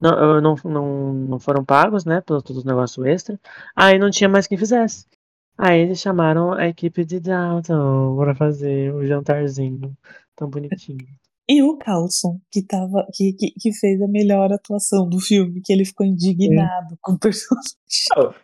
[0.00, 2.20] não, eh, não, não, não foram pagos, né?
[2.22, 3.38] Pelo todo o negócio extra.
[3.76, 5.06] Aí não tinha mais quem fizesse.
[5.56, 9.96] Aí eles chamaram a equipe de Downton pra fazer o jantarzinho
[10.34, 11.06] tão bonitinho.
[11.48, 15.72] E o Carlson, que, tava, que, que, que fez a melhor atuação do filme, que
[15.72, 17.72] ele ficou indignado com o personagem.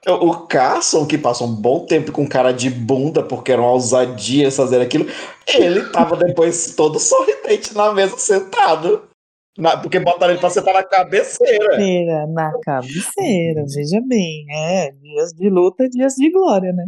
[0.20, 4.50] O Carson, que passa um bom tempo com cara de bunda, porque era uma ousadia
[4.50, 5.06] fazer aquilo,
[5.46, 9.08] ele tava depois todo sorridente na mesa, sentado.
[9.56, 11.58] Na- porque botaram ele pra sentar na cabeceira.
[11.70, 14.44] Cabeceira, na cabeceira, veja bem.
[14.50, 16.86] É, dias de luta, dias de glória, né?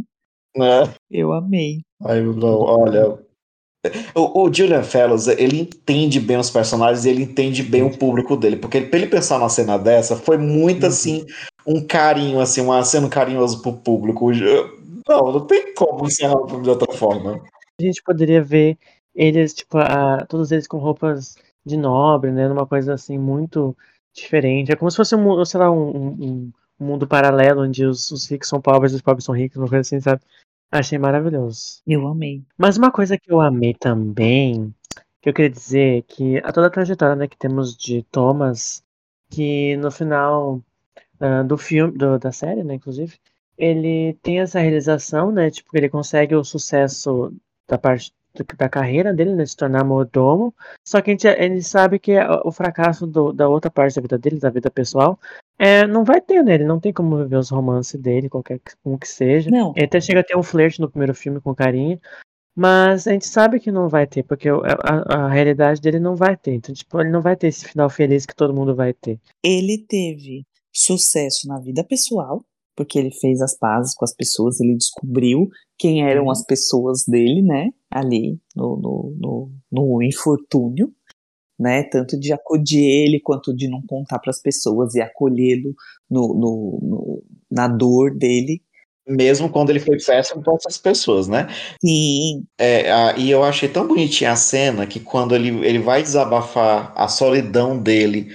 [0.56, 0.92] Né?
[1.11, 1.80] Eu amei.
[2.04, 3.18] Ai, não, olha.
[4.14, 8.37] O, o Julian Fellows, ele entende bem os personagens e ele entende bem o público
[8.37, 8.57] dele.
[8.57, 11.24] Porque pra ele pensar numa cena dessa, foi muito assim,
[11.66, 14.31] um carinho, assim, uma cena carinhoso pro público.
[15.09, 17.41] Não, não tem como encerrar o filme de outra forma.
[17.81, 18.76] A gente poderia ver
[19.14, 22.49] eles, tipo, a, todos eles com roupas de nobre, né?
[22.49, 23.76] Numa coisa assim muito
[24.14, 24.72] diferente.
[24.72, 28.31] É como se fosse um, sei lá, um, um, um mundo paralelo onde os, os,
[28.31, 30.22] ricos são pobres e os pobres são ricos, uma coisa assim, sabe?
[30.71, 31.83] Achei maravilhoso.
[31.87, 32.45] Eu amei.
[32.57, 34.73] Mas uma coisa que eu amei também,
[35.21, 38.83] que eu queria dizer, que a toda a trajetória né, que temos de Thomas,
[39.29, 40.62] que no final
[41.21, 43.18] uh, do filme, do, da série, né, inclusive,
[43.59, 47.33] ele tem essa realização, né, tipo, ele consegue o sucesso
[47.68, 48.14] da parte
[48.57, 50.55] da carreira dele, né, de se tornar mordomo.
[50.85, 54.18] Só que a gente, gente sabe que o fracasso do, da outra parte da vida
[54.18, 55.18] dele, da vida pessoal,
[55.62, 56.54] é, não vai ter, né?
[56.54, 59.50] Ele não tem como viver os romances dele, qualquer um que seja.
[59.50, 59.74] Não.
[59.76, 62.00] Ele até chega a ter um flerte no primeiro filme com carinha.
[62.56, 66.16] Mas a gente sabe que não vai ter, porque a, a, a, realidade dele não
[66.16, 66.54] vai ter.
[66.54, 69.20] Então, tipo, ele não vai ter esse final feliz que todo mundo vai ter.
[69.44, 72.42] Ele teve sucesso na vida pessoal,
[72.74, 75.46] porque ele fez as pazes com as pessoas, ele descobriu
[75.78, 76.30] quem eram uhum.
[76.30, 77.68] as pessoas dele, né?
[77.90, 80.90] Ali no, no, no, no infortúnio,
[81.61, 81.82] né?
[81.82, 85.74] Tanto de acudir ele quanto de não contar para as pessoas e acolhê-lo
[86.11, 88.62] no, no, no, na dor dele.
[89.06, 91.48] Mesmo quando ele foi péssimo com essas pessoas, né?
[91.84, 92.44] Sim.
[92.58, 96.92] É, a, e eu achei tão bonitinha a cena que quando ele, ele vai desabafar
[96.96, 98.32] a solidão dele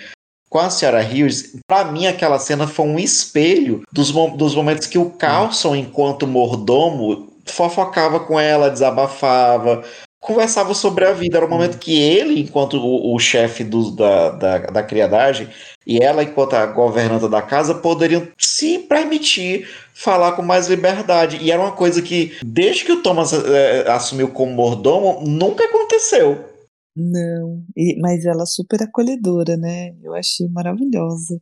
[0.47, 4.97] com a Sarah Hughes, para mim aquela cena foi um espelho dos, dos momentos que
[4.97, 9.83] o Carlson, enquanto mordomo, fofocava com ela, desabafava,
[10.25, 11.37] conversava sobre a vida.
[11.37, 15.47] Era o momento que ele, enquanto o, o chefe da, da, da criadagem,
[15.85, 21.37] e ela, enquanto a governanta da casa, poderiam se permitir falar com mais liberdade.
[21.41, 26.43] E era uma coisa que, desde que o Thomas é, assumiu como mordomo, nunca aconteceu.
[26.97, 29.93] Não, e, mas ela super acolhedora, né?
[30.01, 31.39] Eu achei maravilhosa.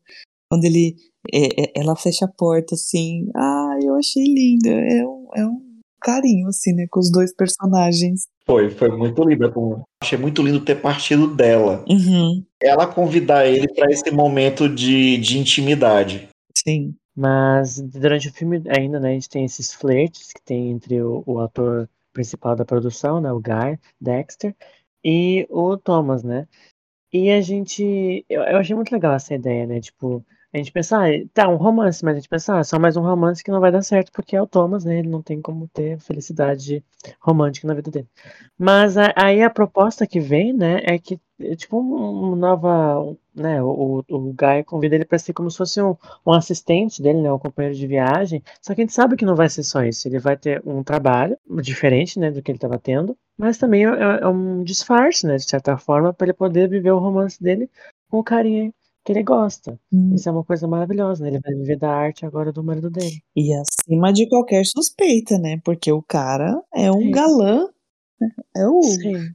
[0.49, 0.95] Quando ele,
[1.33, 4.69] é, é, ela fecha a porta assim, ah, eu achei linda.
[4.69, 5.72] É um, é um
[6.03, 8.27] carinho, assim, né, com os dois personagens.
[8.45, 9.49] Foi, foi muito linda.
[9.49, 9.83] Com...
[10.01, 11.83] Achei muito lindo ter partido dela.
[11.87, 12.43] Uhum.
[12.61, 16.27] Ela convidar ele para esse momento de, de intimidade.
[16.55, 16.93] Sim.
[17.15, 21.23] Mas durante o filme ainda, né, a gente tem esses flertes que tem entre o,
[21.25, 24.55] o ator principal da produção, né, o Guy Dexter,
[25.03, 26.47] e o Thomas, né?
[27.11, 28.25] E a gente.
[28.27, 29.79] Eu, eu achei muito legal essa ideia, né?
[29.79, 32.95] Tipo, a gente pensa, ah, tá, um romance, mas a gente pensa, ah, só mais
[32.95, 34.99] um romance que não vai dar certo, porque é o Thomas, né?
[34.99, 36.83] Ele não tem como ter felicidade
[37.19, 38.07] romântica na vida dele.
[38.57, 43.63] Mas a, aí a proposta que vem, né, é que, é tipo, uma nova, né,
[43.63, 45.95] o, o Guy convida ele para ser como se fosse um,
[46.25, 49.35] um assistente dele, né, um companheiro de viagem, só que a gente sabe que não
[49.35, 52.77] vai ser só isso, ele vai ter um trabalho diferente, né, do que ele estava
[52.77, 56.91] tendo, mas também é, é, um disfarce, né, de certa forma, para ele poder viver
[56.91, 57.67] o romance dele
[58.07, 58.71] com o carinha
[59.03, 59.79] que ele gosta.
[59.91, 60.13] Hum.
[60.15, 61.29] Isso é uma coisa maravilhosa, né?
[61.29, 63.21] Ele vai viver da arte agora do marido dele.
[63.35, 65.59] E acima de qualquer suspeita, né?
[65.63, 67.11] Porque o cara é um Sim.
[67.11, 67.67] galã.
[68.19, 68.29] Né?
[68.55, 68.79] É o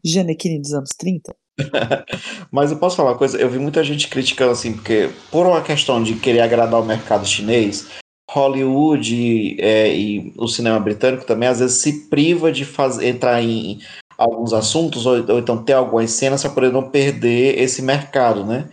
[0.04, 1.34] Janequine dos anos 30.
[2.50, 5.60] Mas eu posso falar uma coisa, eu vi muita gente criticando assim, porque por uma
[5.60, 7.88] questão de querer agradar o mercado chinês,
[8.30, 13.80] Hollywood é, e o cinema britânico também às vezes se priva de fazer, entrar em
[14.16, 18.68] alguns assuntos ou, ou então ter algumas cenas para poder não perder esse mercado, né?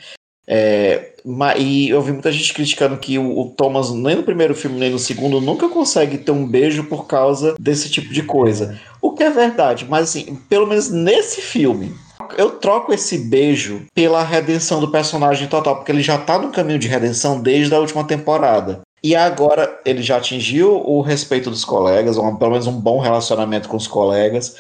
[0.48, 1.14] É,
[1.58, 5.00] e eu vi muita gente criticando que o, Thomas, nem no primeiro filme, nem no
[5.00, 8.80] segundo, nunca consegue ter um beijo por causa desse tipo de coisa.
[9.02, 11.94] O que é verdade, mas assim, pelo menos nesse filme,
[12.38, 16.80] eu troco esse beijo pela redenção do personagem total, porque ele já tá no caminho
[16.80, 18.82] de redenção desde a última temporada.
[19.04, 23.70] E agora ele já atingiu o respeito dos colegas, um, pelo menos um bom relacionamento
[23.70, 24.56] com os colegas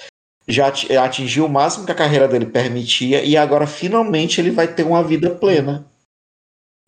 [0.47, 0.67] já
[1.03, 5.03] atingiu o máximo que a carreira dele permitia e agora finalmente ele vai ter uma
[5.03, 5.85] vida plena.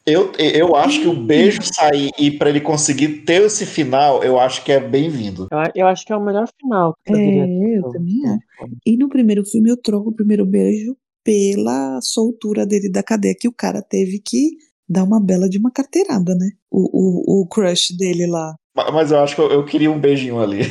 [0.05, 4.39] Eu, eu acho que o beijo sair e para ele conseguir ter esse final, eu
[4.39, 5.47] acho que é bem-vindo.
[5.51, 6.95] Eu, eu, acho que é o melhor final.
[7.05, 8.71] Que é, eu também acho.
[8.85, 10.95] E no primeiro filme eu troco o primeiro beijo
[11.25, 14.51] pela soltura dele da cadeia, que o cara teve que
[14.87, 16.51] dar uma bela de uma carteirada, né?
[16.71, 18.55] O, o, o crush dele lá.
[18.93, 20.61] Mas eu acho que eu, eu queria um beijinho ali.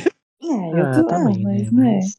[0.41, 1.95] É, eu ah, tô, também, mas, né?
[1.95, 2.17] Mas...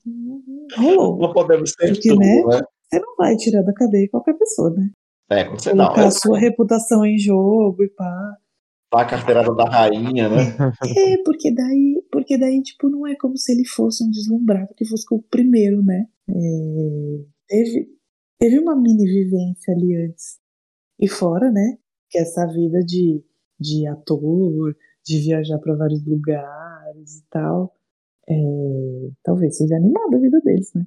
[0.77, 1.19] Rolou.
[1.19, 2.43] Não podemos ser Porque, tudo, né?
[2.47, 2.61] né?
[2.91, 4.91] Você não vai tirar da cadeia qualquer pessoa, né?
[5.31, 6.09] É, você Colocar não.
[6.09, 8.37] a sua reputação em jogo e pá.
[8.91, 10.57] Tá a carteirada da rainha, né?
[10.97, 14.87] É, porque daí, porque daí, tipo, não é como se ele fosse um deslumbrado que
[14.87, 16.07] fosse o primeiro, né?
[16.31, 17.89] É, teve,
[18.39, 20.39] teve uma mini vivência ali antes.
[20.99, 21.77] E fora, né?
[22.09, 23.23] Que essa vida de,
[23.61, 27.78] de ator, de viajar para vários lugares e tal
[28.29, 30.85] é, talvez seja animada a vida deles, né?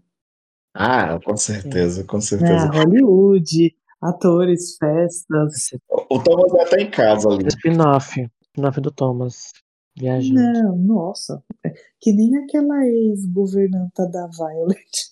[0.74, 2.68] Ah, com certeza, com Ah, certeza.
[2.68, 5.70] Hollywood, atores, festas.
[6.10, 7.48] O Thomas já tá em casa ali.
[7.48, 8.26] spin-off.
[8.48, 9.52] Spin-off do Thomas.
[9.98, 10.40] Viajando.
[10.40, 11.44] Não, nossa.
[11.66, 15.12] é Que nem aquela ex-governanta da Violet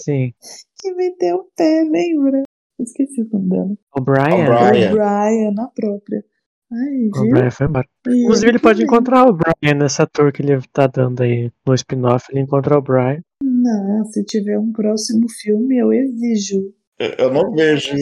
[0.00, 0.32] Sim.
[0.80, 2.42] que meteu o pé, lembra?
[2.78, 3.76] Esqueci o nome dela.
[3.96, 4.24] O Brian.
[4.24, 4.90] O Brian.
[4.90, 6.24] O Brian, na própria.
[6.72, 7.30] Ai, O?
[7.30, 7.86] Brian foi embora.
[8.08, 12.26] Inclusive, ele pode encontrar o Brian nessa tour que ele tá dando aí no spin-off.
[12.30, 13.20] Ele encontra o Brian.
[13.42, 16.62] Não, se tiver um próximo filme, eu exijo.
[16.98, 17.94] Eu não vejo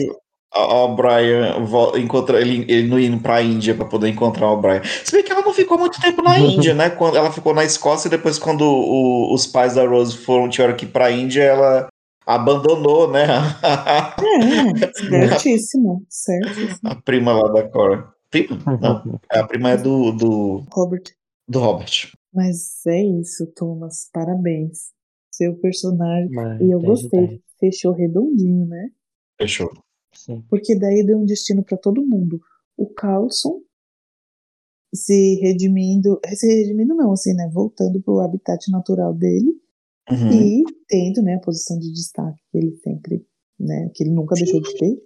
[0.53, 4.59] a- o Brian vo- encontra ele, ele não indo pra Índia pra poder encontrar o
[4.61, 4.81] Brian.
[5.03, 6.89] Se bem que ela não ficou muito tempo na Índia, né?
[6.89, 10.75] Quando ela ficou na Escócia e depois, quando o- os pais da Rose foram tiveram
[10.75, 11.87] que ir pra Índia, ela
[12.25, 13.25] abandonou, né?
[15.11, 16.79] É, certíssimo, certíssimo.
[16.89, 18.07] a prima lá da Cora.
[18.81, 21.03] Não, a prima é do, do, Robert.
[21.47, 22.11] do Robert.
[22.33, 24.09] Mas é isso, Thomas.
[24.13, 24.91] Parabéns.
[25.33, 26.29] Seu personagem.
[26.31, 27.27] Mas E eu 10 de gostei.
[27.27, 27.41] 10.
[27.59, 28.89] Fechou redondinho, né?
[29.39, 29.71] Fechou.
[30.13, 30.43] Sim.
[30.49, 32.39] Porque daí deu um destino para todo mundo.
[32.77, 33.61] O Carlson
[34.93, 37.49] se redimindo, se redimindo não, assim, né?
[37.53, 39.53] Voltando pro habitat natural dele
[40.11, 40.31] Uhum.
[40.31, 43.25] e tendo, né, a posição de destaque que ele sempre,
[43.59, 45.01] né, que ele nunca deixou de ter,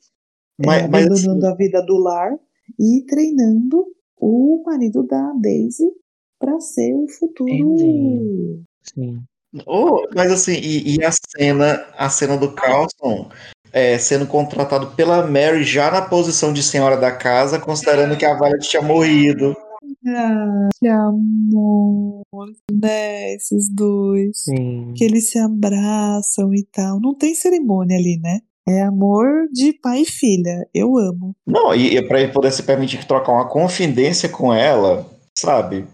[0.65, 2.37] Mas, é, mas assim, abandonando a vida do lar
[2.77, 3.85] e treinando
[4.17, 5.89] o marido da Daisy
[6.39, 7.49] para ser o futuro.
[7.51, 8.61] Entendi.
[8.83, 9.21] Sim.
[9.65, 13.29] Oh, mas assim, e, e a cena, a cena do Carlson
[13.71, 18.35] é, sendo contratado pela Mary já na posição de senhora da casa, considerando que a
[18.35, 19.55] Violet tinha morrido.
[20.07, 22.23] Ah, que amor,
[22.71, 23.35] né?
[23.35, 24.43] Esses dois.
[24.43, 24.93] Sim.
[24.95, 26.99] que eles se abraçam e tal.
[26.99, 28.39] Não tem cerimônia ali, né?
[28.69, 30.63] É amor de pai e filha.
[30.71, 31.35] Eu amo.
[31.47, 35.87] Não, e, e para ele poder se permitir trocar uma confidência com ela, sabe?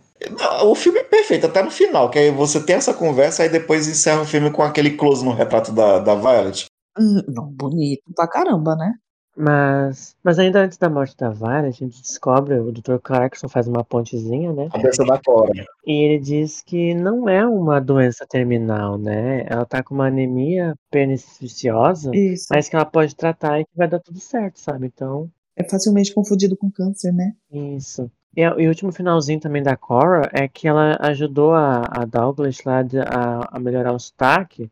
[0.65, 3.87] O filme é perfeito, até no final, que aí você tem essa conversa, aí depois
[3.87, 6.65] encerra o filme com aquele close no retrato da, da Violet.
[6.99, 8.93] Hum, não, bonito pra caramba, né?
[9.37, 12.97] Mas, mas ainda antes da morte da Violet, a gente descobre, o Dr.
[13.03, 14.69] Clarkson faz uma pontezinha, né?
[14.71, 15.51] A peça da Cora.
[15.85, 19.45] E ele diz que não é uma doença terminal, né?
[19.47, 22.47] Ela tá com uma anemia perniciosa, Isso.
[22.49, 24.87] mas que ela pode tratar e que vai dar tudo certo, sabe?
[24.87, 27.33] Então, É facilmente confundido com câncer, né?
[27.51, 28.09] isso.
[28.37, 32.61] E, e o último finalzinho também da Cora é que ela ajudou a, a Douglas
[32.65, 34.69] lá de- a, a melhorar o sotaque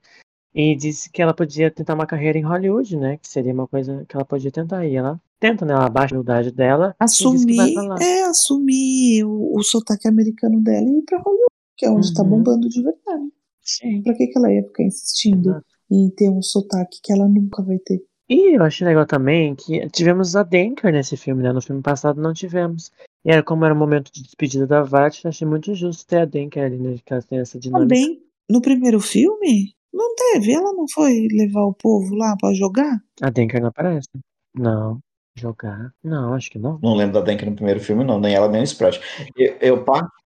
[0.54, 3.18] e disse que ela podia tentar uma carreira em Hollywood, né?
[3.18, 4.86] Que seria uma coisa que ela podia tentar.
[4.86, 5.74] E ela tenta, né?
[5.74, 11.04] Ela abaixa a humildade dela Assumir, é, assumir o, o sotaque americano dela e ir
[11.04, 12.30] pra Hollywood, que é onde tá Uhum.
[12.30, 13.30] bombando de verdade.
[13.62, 14.02] Sim.
[14.04, 15.66] Pra que, que ela ia ficar insistindo Exato.
[15.90, 18.04] em ter um sotaque que ela nunca vai ter?
[18.30, 21.52] E eu achei legal também que tivemos a Denker nesse filme, né?
[21.52, 22.92] No filme passado não tivemos.
[23.26, 26.26] E era como era o momento de despedida da eu achei muito justo ter a
[26.26, 26.96] Denker ali, né?
[27.06, 27.94] Que ela tem essa dinâmica.
[27.96, 30.52] Também, no primeiro filme, não teve.
[30.54, 33.00] Ela não foi levar o povo lá pra jogar?
[33.22, 34.10] A Denker não aparece.
[34.56, 35.00] Não.
[35.36, 35.92] Jogar.
[36.04, 36.80] Não, acho que não.
[36.82, 39.00] Não lembro da Denk no primeiro filme, não, nem ela, nem o Sprite.
[39.36, 39.86] Eu, eu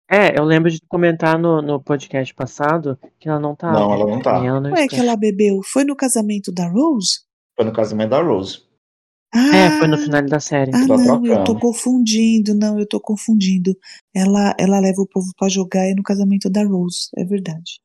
[0.10, 3.72] É, eu lembro de comentar no, no podcast passado que ela não tá.
[3.72, 4.44] Não, ela não tá.
[4.44, 5.62] Ela, nem o Ué, que ela bebeu?
[5.64, 7.22] Foi no casamento da Rose?
[7.56, 8.62] Foi no casamento da Rose.
[9.34, 10.72] Ah, É, foi no final da série.
[10.74, 11.60] Ah, Tá não, eu tô trocando.
[11.60, 12.56] confundindo.
[12.56, 13.74] Não, eu tô confundindo.
[14.14, 17.80] Ela, ela leva o povo pra jogar é no casamento da Rose, é verdade.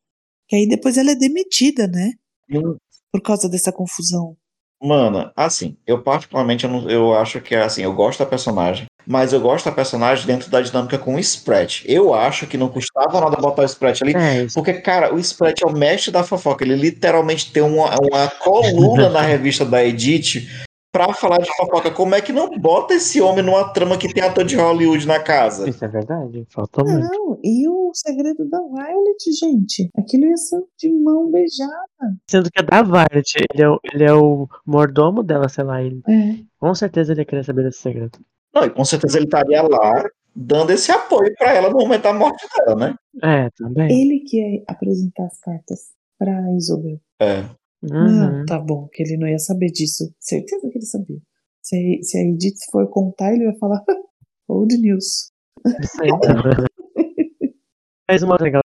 [0.49, 2.11] Que aí depois ela é demitida, né?
[2.49, 2.77] Eu-
[3.13, 4.37] Por causa dessa confusão.
[4.83, 8.85] Mano, assim, eu particularmente eu, não- eu acho que é assim, eu gosto da personagem,
[9.07, 11.83] mas eu gosto da personagem dentro da dinâmica com o Sprat.
[11.87, 15.63] Eu acho que não custava nada botar o Sprat ali, É, porque, cara, o Sprat
[15.63, 16.65] é o mestre da fofoca.
[16.65, 20.47] Ele literalmente tem uma, uma coluna na revista da Edith
[20.95, 21.91] pra falar de fofoca.
[21.91, 25.19] Como é que não bota esse homem numa trama que tem ator de Hollywood na
[25.19, 25.69] casa?
[25.69, 26.47] Isso é verdade.
[26.51, 27.09] Faltou muito.
[27.13, 29.91] Não, e o segredo da Violet, gente?
[29.99, 31.73] Aquilo ia ser de mão beijada.
[32.31, 35.83] Sendo que é da Violet, ele é, o, ele é o mordomo dela, sei lá.
[35.83, 36.37] Ele, É.
[36.61, 38.17] com certeza ele ia querer saber desse segredo.
[38.55, 40.05] Não, e com certeza ele estaria lá
[40.37, 42.95] dando esse apoio pra ela no momento da morte dela, né?
[43.21, 43.87] É, também.
[43.91, 45.81] Ele que ia apresentar as cartas
[46.17, 47.01] pra Isobel.
[47.21, 47.45] É.
[47.93, 48.43] Uhum.
[48.43, 50.13] Ah, tá bom, que ele não ia saber disso.
[50.19, 51.19] Certeza que ele sabia.
[51.63, 53.83] Se a, se a Edith for contar, ele vai falar
[54.49, 55.31] old news.
[55.81, 56.11] Isso aí.
[58.11, 58.61] Mas uma outra legal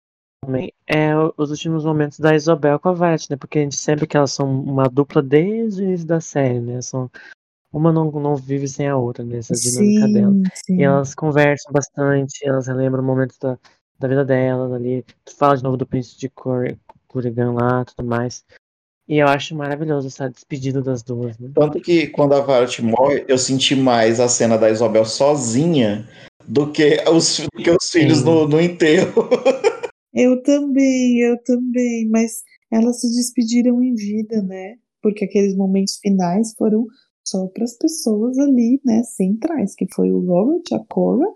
[0.44, 3.36] também é os últimos momentos da Isobel com a Violet, né?
[3.36, 6.80] Porque a gente sempre que elas são uma dupla desde o início da série, né?
[6.80, 7.10] São,
[7.72, 10.32] uma não, não vive sem a outra, nessa dinâmica dela.
[10.32, 10.76] Sim, sim.
[10.78, 13.58] E elas conversam bastante, elas relembram momentos da,
[13.98, 15.04] da vida delas ali.
[15.36, 16.76] Fala de novo do príncipe de Cor-
[17.08, 18.44] Kurigan lá tudo mais.
[19.08, 21.48] E eu acho maravilhoso essa despedida das duas, né?
[21.54, 26.08] Tanto que quando a Violet morre, eu senti mais a cena da Isabel sozinha
[26.46, 29.28] do que os, do que os filhos no, no enterro.
[30.18, 32.42] Eu também, eu também, mas
[32.72, 34.76] elas se despediram em vida, né?
[35.02, 36.86] Porque aqueles momentos finais foram
[37.22, 41.26] só para as pessoas ali, né, centrais, que foi o Robert, a Cora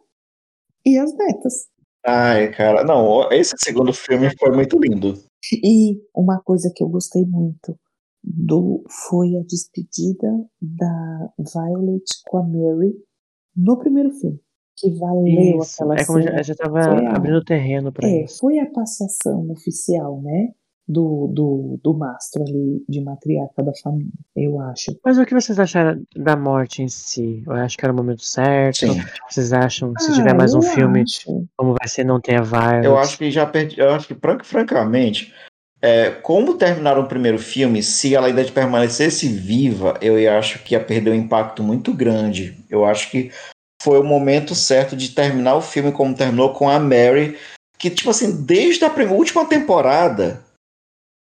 [0.86, 1.66] e as netas.
[2.06, 5.22] Ai, cara, não, esse segundo filme foi muito lindo.
[5.64, 7.78] E uma coisa que eu gostei muito
[8.22, 10.28] do foi a despedida
[10.60, 12.94] da Violet com a Mary
[13.56, 14.38] no primeiro filme.
[14.76, 16.36] Que valeu Isso, aquela é como cena.
[16.36, 18.38] já, já tava Foi a- abrindo terreno pra É, isso.
[18.38, 20.52] foi a passação oficial, né?
[20.88, 24.98] Do, do, do mastro ali de matriarca da família, eu acho.
[25.04, 27.44] Mas o que vocês acharam da morte em si?
[27.46, 28.78] Eu acho que era o momento certo.
[28.78, 29.00] Sim.
[29.28, 31.46] Vocês acham, se Ah, tiver mais um filme, acho.
[31.56, 32.84] como vai ser, não tem a Violet?
[32.84, 33.78] Eu acho que já perdi.
[33.78, 35.32] Eu acho que, fran- francamente,
[35.80, 40.82] é, como terminaram o primeiro filme, se ela ainda permanecesse viva, eu acho que ia
[40.82, 42.56] perder um impacto muito grande.
[42.68, 43.30] Eu acho que
[43.80, 47.38] foi o momento certo de terminar o filme como terminou com a Mary,
[47.78, 50.42] que, tipo assim, desde a prim- última temporada,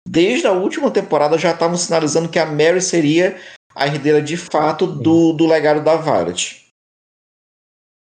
[0.06, 3.36] desde a última temporada já estavam sinalizando que a Mary seria
[3.74, 6.66] a herdeira de fato do, do legado da Violet.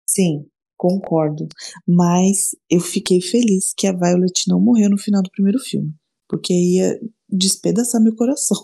[0.08, 0.46] Sim,
[0.76, 1.46] concordo.
[1.86, 5.94] Mas eu fiquei feliz que a Violet não morreu no final do primeiro filme.
[6.28, 6.98] Porque ia
[7.28, 8.60] despedaçar meu coração.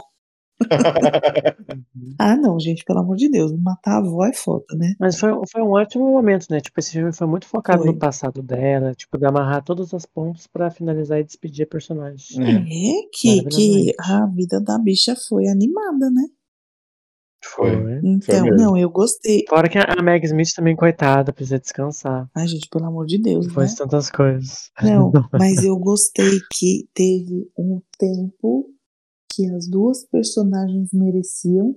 [2.19, 4.95] Ah, não, gente, pelo amor de Deus, matar a avó é foda, né?
[4.99, 6.61] Mas foi, foi um ótimo momento, né?
[6.61, 7.93] Tipo, esse filme foi muito focado Foi.
[7.93, 12.43] no passado dela, tipo, de amarrar todas as pontas pra finalizar e despedir a personagem.
[12.43, 12.53] É.
[12.57, 16.25] É que, que a vida da bicha foi animada, né?
[17.45, 18.01] Foi.
[18.03, 18.57] Então, mesmo.
[18.57, 19.45] não, eu gostei.
[19.49, 22.29] Fora que a Meg Smith também, coitada, precisa descansar.
[22.35, 23.77] Ai, gente, pelo amor de Deus, Depois né?
[23.79, 24.71] tantas coisas.
[24.83, 28.67] Não, mas eu gostei que teve um tempo
[29.37, 31.75] que as duas personagens mereciam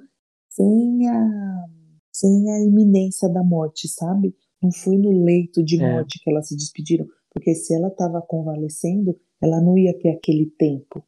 [0.47, 1.65] sem a,
[2.11, 4.33] sem a iminência da morte, sabe?
[4.63, 5.91] Não foi no leito de É.
[5.91, 10.49] morte que elas se despediram, porque se ela estava convalescendo, ela não ia ter aquele
[10.57, 11.03] tempo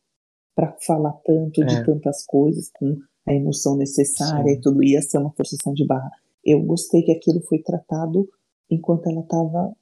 [0.54, 1.84] para falar tanto de É.
[1.84, 4.58] tantas coisas com a emoção necessária Sim.
[4.58, 6.12] e tudo ia ser uma forçação de barra.
[6.44, 8.28] Eu gostei que aquilo foi tratado
[8.70, 9.74] enquanto ela estava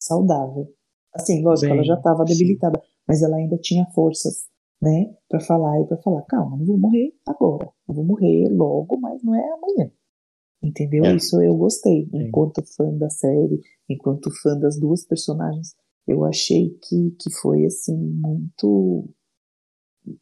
[0.00, 0.72] saudável.
[1.14, 4.47] Assim, lógico, Bem, ela já estava debilitada, mas ela ainda tinha forças,
[4.80, 8.98] né, para falar e para falar, calma, não vou morrer agora, eu vou morrer logo,
[8.98, 9.90] mas não é amanhã.
[10.62, 11.04] Entendeu?
[11.04, 11.14] É.
[11.14, 12.08] Isso eu gostei.
[12.12, 15.74] Enquanto fã da série, enquanto fã das duas personagens,
[16.06, 19.08] eu achei que, que foi assim muito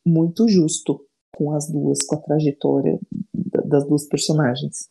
[0.04, 1.00] muito justo
[1.36, 2.98] com as duas, com a trajetória
[3.32, 4.88] da- das duas personagens,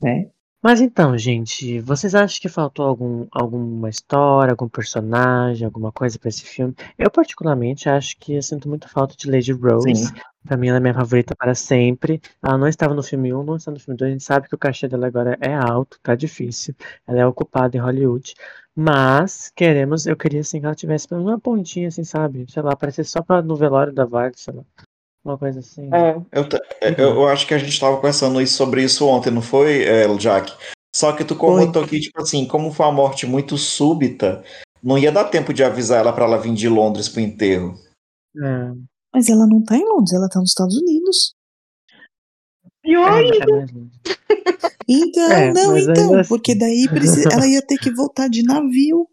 [0.00, 0.30] né?
[0.64, 6.30] Mas então, gente, vocês acham que faltou algum, alguma história, algum personagem, alguma coisa pra
[6.30, 6.74] esse filme?
[6.96, 9.94] Eu, particularmente, acho que eu sinto muita falta de Lady Rose.
[9.94, 10.14] Sim.
[10.42, 12.18] Pra mim, ela é minha favorita para sempre.
[12.42, 14.08] Ela não estava no filme 1, não está no filme 2.
[14.08, 16.74] A gente sabe que o cachê dela agora é alto, tá difícil.
[17.06, 18.32] Ela é ocupada em Hollywood.
[18.74, 22.46] Mas, queremos, eu queria assim que ela tivesse pelo menos uma pontinha, assim, sabe?
[22.50, 24.64] Sei lá, aparecer só pra, no velório da Violet, sei lá.
[25.24, 25.88] Uma coisa assim.
[25.92, 26.60] É, eu, ta-
[26.98, 30.06] eu, eu acho que a gente estava conversando isso- sobre isso ontem, não foi, é,
[30.16, 30.52] Jack?
[30.94, 34.44] Só que tu comentou que, tipo assim, como foi uma morte muito súbita,
[34.82, 37.74] não ia dar tempo de avisar ela para ela vir de Londres pro enterro.
[38.36, 38.72] É.
[39.14, 41.34] Mas ela não tá em Londres, ela tá nos Estados Unidos.
[42.82, 43.90] Pior é, mais longe.
[44.86, 46.28] Então, É, não, então, ainda assim.
[46.28, 49.08] porque daí precisa- ela ia ter que voltar de navio.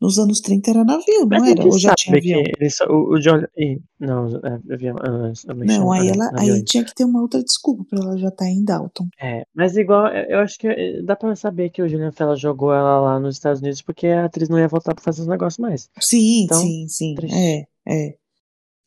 [0.00, 1.66] Nos anos 30 era navio, não Mas era?
[1.66, 2.40] Ou já tinha avião?
[2.40, 3.42] ele só- o, o John.
[3.56, 4.96] ih, Não, é, avião.
[5.00, 8.28] ah, me Não, aí ela aí tinha que ter uma outra desculpa pra ela já
[8.28, 9.08] estar em Dalton.
[9.20, 12.36] É, mas igual, eu eu acho que eh, dá pra saber que o Julian Fella
[12.36, 15.26] jogou ela lá nos Estados Unidos porque a atriz não ia voltar pra fazer os
[15.26, 15.90] negócios mais.
[16.00, 17.14] Sim, Então, sim, sim.
[17.16, 17.36] triste.
[17.36, 18.14] É, é.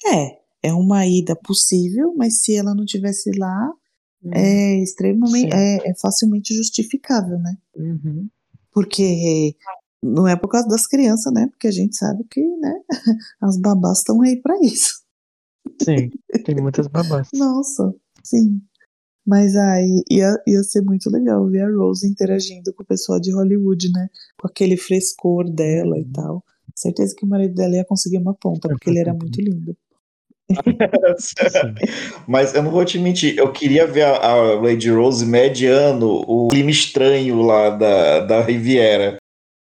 [0.05, 3.71] É, é uma ida possível, mas se ela não tivesse lá,
[4.33, 7.55] é extremamente, é, é facilmente justificável, né?
[7.75, 8.29] Uhum.
[8.71, 9.55] Porque
[10.03, 11.47] não é por causa das crianças, né?
[11.47, 12.73] Porque a gente sabe que, né,
[13.41, 15.01] as babás estão aí pra isso.
[15.81, 16.09] Sim,
[16.43, 17.27] tem muitas babás.
[17.33, 18.61] Nossa, sim.
[19.25, 23.31] Mas aí ia, ia ser muito legal ver a Rose interagindo com o pessoal de
[23.31, 24.07] Hollywood, né?
[24.39, 26.43] Com aquele frescor dela e tal.
[26.75, 29.77] Certeza que o marido dela ia conseguir uma ponta, porque ele era muito lindo.
[32.27, 36.47] Mas eu não vou te mentir, eu queria ver a, a Lady Rose mediando o
[36.47, 39.20] clima estranho lá da, da Riviera.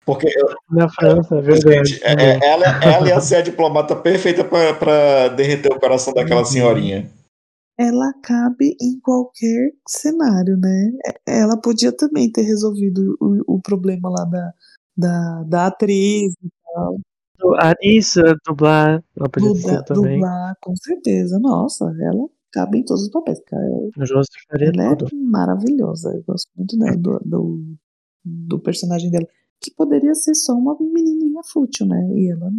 [0.04, 0.28] Porque
[0.70, 1.84] Na França, é verdade.
[1.86, 6.40] gente, é- é- ela, ela ia ser a diplomata perfeita para derreter o coração daquela
[6.40, 6.46] Uhum.
[6.46, 7.10] senhorinha.
[7.78, 10.92] Ela cabe em qualquer cenário, né?
[11.26, 14.52] É- Ela podia também ter resolvido o, o problema lá da,
[14.96, 16.96] da, da atriz e tal.
[17.82, 19.02] Isso, dublar.
[19.16, 20.14] Ela podia ter Dubla- sido também.
[20.20, 21.38] dublar, com certeza.
[21.40, 23.40] Nossa, ela cabe em todos os papéis.
[23.46, 23.62] Cara.
[23.64, 25.10] Ela tudo.
[25.12, 26.12] é maravilhosa.
[26.14, 27.74] Eu gosto muito dela, do, do,
[28.24, 29.26] do personagem dela.
[29.62, 31.96] Que poderia ser só uma menininha fútil, né?
[32.14, 32.50] E ela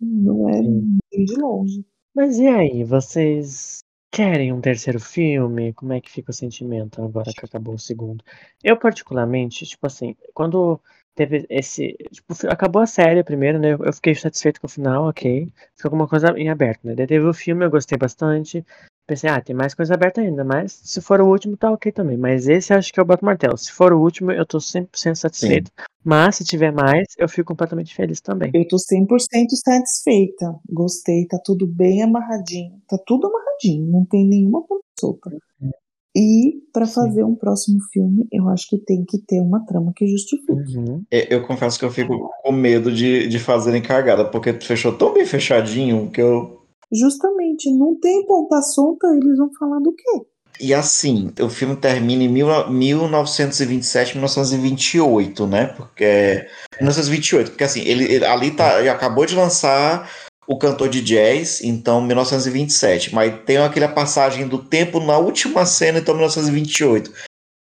[0.00, 0.98] Não é Sim.
[1.12, 1.84] nem de longe.
[2.14, 3.78] Mas e aí, vocês
[4.10, 5.72] querem um terceiro filme?
[5.74, 8.24] Como é que fica o sentimento agora que acabou o segundo?
[8.64, 10.80] Eu, particularmente, tipo assim, quando
[11.14, 11.96] teve esse.
[12.12, 13.72] Tipo, acabou a série primeiro, né?
[13.74, 15.46] Eu eu fiquei satisfeito com o final, ok.
[15.76, 16.94] Ficou alguma coisa em aberto, né?
[16.94, 18.64] Daí teve o filme, eu gostei bastante.
[19.08, 22.18] Pensei, ah, tem mais coisa aberta ainda, mas se for o último, tá ok também.
[22.18, 23.56] Mas esse acho que eu boto martelo.
[23.56, 25.72] Se for o último, eu tô 100% satisfeito.
[26.04, 28.50] Mas se tiver mais, eu fico completamente feliz também.
[28.52, 29.06] Eu tô 100%
[29.64, 30.54] satisfeita.
[30.68, 32.74] Gostei, tá tudo bem amarradinho.
[32.86, 35.30] Tá tudo amarradinho, não tem nenhuma ponta solta.
[36.14, 36.94] E pra Sim.
[36.94, 40.76] fazer um próximo filme, eu acho que tem que ter uma trama que justifique.
[40.76, 41.04] Uhum.
[41.10, 45.14] É, Eu confesso que eu fico com medo de, de fazerem cagada, porque fechou tão
[45.14, 46.57] bem fechadinho que eu.
[46.92, 50.26] Justamente, não tem ponta solta, eles vão falar do quê?
[50.60, 55.66] E assim, o filme termina em mil- 1927, 1928, né?
[55.66, 56.46] Porque.
[56.80, 58.80] 1928, porque assim, ele, ele- ali tá.
[58.80, 60.10] Ele acabou de lançar
[60.48, 63.14] o cantor de jazz, então 1927.
[63.14, 67.12] Mas tem aquela passagem do tempo na última cena, então 1928.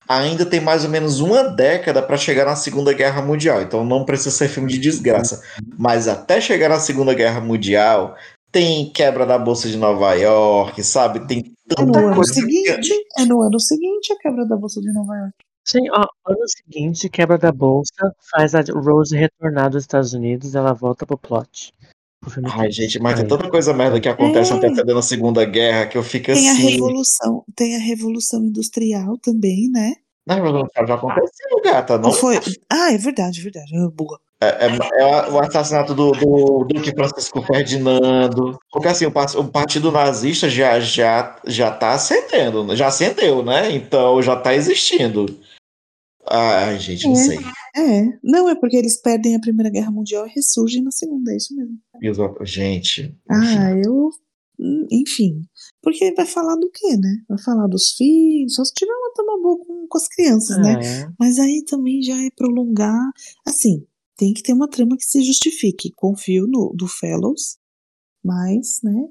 [0.08, 4.04] Ainda tem mais ou menos uma década para chegar na Segunda Guerra Mundial, então não
[4.04, 5.42] precisa ser filme de desgraça.
[5.80, 8.14] Mas até chegar na Segunda Guerra Mundial,
[8.54, 11.28] tem quebra da Bolsa de Nova York, sabe?
[11.28, 12.34] Tem É no tanta ano coisa.
[12.34, 15.34] que- seguinte, é no ano seguinte a quebra da Bolsa de Nova York.
[15.66, 17.92] Sim, ó, ano seguinte, quebra da bolsa,
[18.32, 21.72] faz a Rose retornar dos Estados Unidos, ela volta pro plot.
[22.22, 23.30] Pro filme Ai, gente, mas tem Aí.
[23.30, 24.56] tanta coisa merda que acontece É.
[24.56, 26.68] antecedendo a Segunda Guerra que eu fico Tem a assim.
[26.70, 29.94] revolução, tem a revolução industrial também, né?
[30.28, 32.10] Não, mas já aconteceu, gata, não?
[32.10, 32.40] Não foi?
[32.70, 33.76] Ah, é verdade, é verdade.
[33.76, 34.20] Eu, boa.
[34.60, 38.58] É, é- é o assassinato do, do Duque Francisco Ferdinando.
[38.72, 43.72] Porque assim, o, o partido nazista já, já, já tá acendendo, já acendeu, né?
[43.72, 45.26] Então já tá existindo.
[46.30, 47.16] Ai, gente, não É.
[47.16, 47.40] sei.
[47.76, 51.38] É, não é porque eles perdem a Primeira Guerra Mundial e ressurgem na Segunda, é
[51.38, 51.76] isso mesmo.
[52.02, 52.46] Exato.
[52.46, 53.16] Gente.
[53.30, 54.10] Ah, eu.
[54.92, 55.42] Enfim.
[55.82, 57.18] Porque vai falar do quê, né?
[57.28, 60.74] Vai falar dos filhos, só se tiver uma tama boa com, com as crianças, né?
[60.82, 63.02] É, Mas aí também já é prolongar.
[63.46, 63.84] Assim,
[64.18, 65.92] tem que ter uma trama que se justifique.
[65.96, 67.58] Confio no do Fellows,
[68.24, 69.08] mas, né?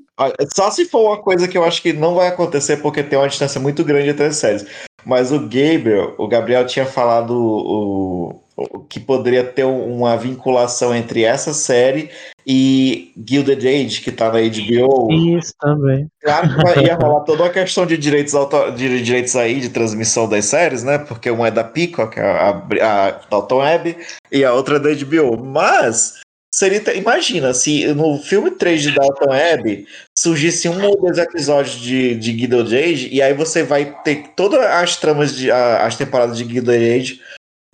[0.54, 3.28] Só se for uma coisa que eu acho que não vai acontecer porque tem uma
[3.28, 4.64] distância muito grande entre as séries.
[5.04, 8.41] Mas o Gabriel, o Gabriel tinha falado o-
[8.88, 12.10] que poderia ter uma vinculação entre essa série
[12.46, 15.12] e Gilded Age, que tá na HBO.
[15.38, 16.06] isso também.
[16.20, 20.28] Claro que ia rolar toda uma questão de direitos, auto- de direitos aí de transmissão
[20.28, 20.98] das séries, né?
[20.98, 22.50] Porque uma é da Peacock, a,
[22.82, 23.96] a, a Dalton Web,
[24.30, 25.42] e a outra é da HBO.
[25.44, 26.20] Mas
[26.54, 29.86] seria, imagina se no filme 3 de Dalton Web
[30.18, 34.60] surgisse um ou dois episódios de, de Gilded Age, e aí você vai ter todas
[34.60, 37.20] as tramas de a- as temporadas de Gilded Age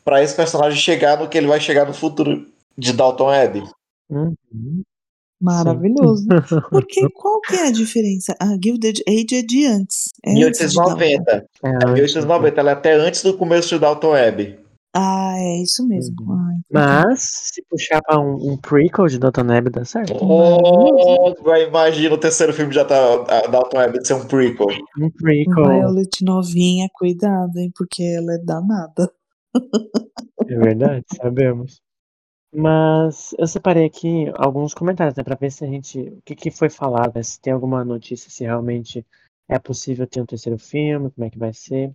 [0.08, 2.46] para esse personagem chegar no que ele vai chegar no futuro
[2.78, 3.62] de Dalton Web.
[4.08, 4.82] Uhum.
[5.38, 6.26] Maravilhoso.
[6.72, 8.34] Porque qual que é a diferença?
[8.40, 10.08] A Gilded Age é de antes.
[10.24, 10.96] É antes de Dalton.
[10.96, 11.46] 1890.
[11.62, 14.58] É, É 1890, ela é até antes do começo de Dalton Web.
[14.96, 16.16] Ah, é isso mesmo.
[16.22, 16.38] Uhum.
[16.40, 20.16] Ai, Mas, se puxar pra um, um prequel de Dalton Web, dá certo.
[20.24, 24.68] Oh, vai, imagina o terceiro filme já tá a Dalton Web de ser um prequel.
[24.98, 25.66] Um prequel.
[25.66, 27.70] Violet novinha, cuidado, hein?
[27.76, 29.12] Porque ela é danada.
[30.48, 31.80] É verdade, sabemos.
[32.52, 36.00] Mas eu separei aqui alguns comentários, né, pra ver se a gente.
[36.00, 39.06] O que, que foi falado, né, se tem alguma notícia, se realmente
[39.48, 41.92] é possível ter um terceiro filme, como é que vai ser.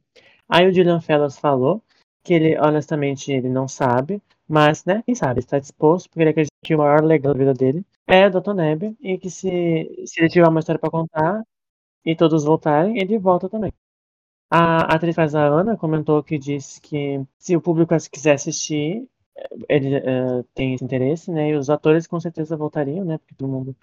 [0.50, 1.82] Aí o Julian Fellows falou
[2.24, 6.54] que ele, honestamente, ele não sabe, mas, né, quem sabe, está disposto, porque ele acredita
[6.64, 8.54] que o maior legado da vida dele é Dr.
[8.56, 9.50] Neb, e que se,
[10.06, 11.44] se ele tiver uma história pra contar
[12.06, 13.72] e todos voltarem, ele volta também.
[14.56, 19.04] A atriz faz a Ana comentou que disse que se o público quiser assistir,
[19.68, 21.50] ele eh, tem esse interesse, né?
[21.50, 23.18] E os atores com certeza voltariam, né?
[23.18, 23.76] Porque todo mundo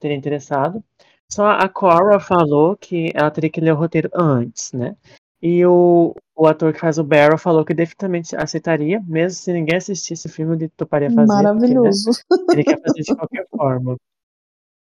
[0.00, 0.82] teria interessado.
[1.30, 4.96] Só a Cora falou que ela teria que ler o roteiro antes, né?
[5.40, 9.76] E o, o ator que faz o Barrow falou que definitivamente aceitaria, mesmo se ninguém
[9.76, 11.26] assistisse o filme, ele toparia fazer.
[11.28, 12.10] porque, né, Maravilhoso.
[12.50, 13.96] ele quer fazer de qualquer forma.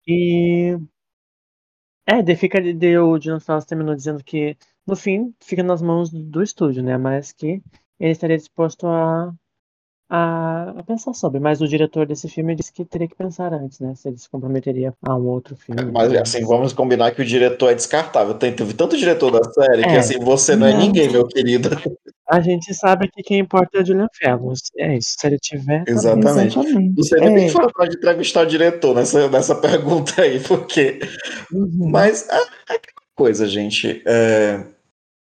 [0.08, 0.76] E.
[2.04, 6.10] É, daí fica de o John Fawcett terminou dizendo que no fim fica nas mãos
[6.10, 6.96] do estúdio, né?
[6.98, 7.62] Mas que
[7.98, 9.32] ele estaria disposto a,
[10.08, 11.38] a, a pensar sobre.
[11.38, 13.94] Mas o diretor desse filme disse que teria que pensar antes, né?
[13.94, 15.84] Se ele se comprometeria a um outro filme.
[15.92, 18.34] Mas assim, vamos combinar que o diretor é descartável.
[18.34, 19.98] Tem, teve tanto diretor da série que É.
[19.98, 20.80] assim, você não é Não.
[20.80, 21.68] ninguém, meu querido.
[22.28, 24.60] A gente sabe que quem importa é o Julian Fellows.
[24.78, 25.14] É isso.
[25.18, 25.84] Se ele tiver.
[25.84, 25.90] tá.
[25.92, 26.58] Exatamente.
[26.58, 26.94] Exatamente.
[26.96, 31.00] Você nem tem É, que falar pra entrevistar o diretor nessa, nessa pergunta aí, porque.
[31.52, 31.88] Uhum.
[31.90, 32.36] Mas é,
[32.74, 32.78] é
[33.20, 34.02] coisa, gente.
[34.06, 34.64] é,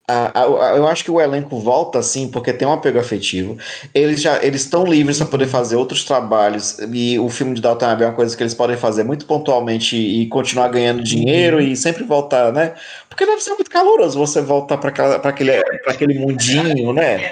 [0.08, 3.56] a- a- a- eu acho que o elenco volta assim porque tem um apego afetivo.
[3.94, 7.86] Eles já eles estão livres para poder fazer outros trabalhos e o filme de Downton
[7.86, 11.74] Abbey é uma coisa que eles podem fazer muito pontualmente e continuar ganhando dinheiro e
[11.76, 12.74] sempre voltar, né?
[13.08, 14.90] Porque deve ser muito caloroso você voltar para
[15.30, 17.30] aquele para aquele mundinho, né?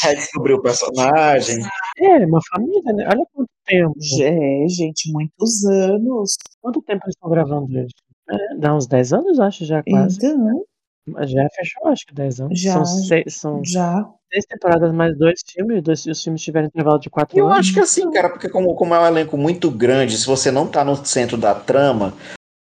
[0.00, 1.58] Redescobrir o personagem.
[1.98, 3.06] É, uma família, né?
[3.10, 3.94] Olha quanto tempo.
[4.20, 6.36] É, gente, muitos anos.
[6.60, 8.03] Quanto tempo eles estão gravando isso?
[8.30, 10.16] É, dá uns 10 anos, acho, já quase.
[10.16, 10.64] Então,
[11.06, 12.58] Mas Já fechou, acho que 10 anos.
[12.60, 12.72] Já.
[12.72, 14.08] São, seis, são já.
[14.32, 15.82] seis temporadas mais dois filmes.
[15.82, 17.58] Dois, os filmes tiveram intervalo de 4 Eu anos.
[17.58, 20.66] acho que assim, cara, porque como, como é um elenco muito grande, se você não
[20.66, 22.14] tá no centro da trama,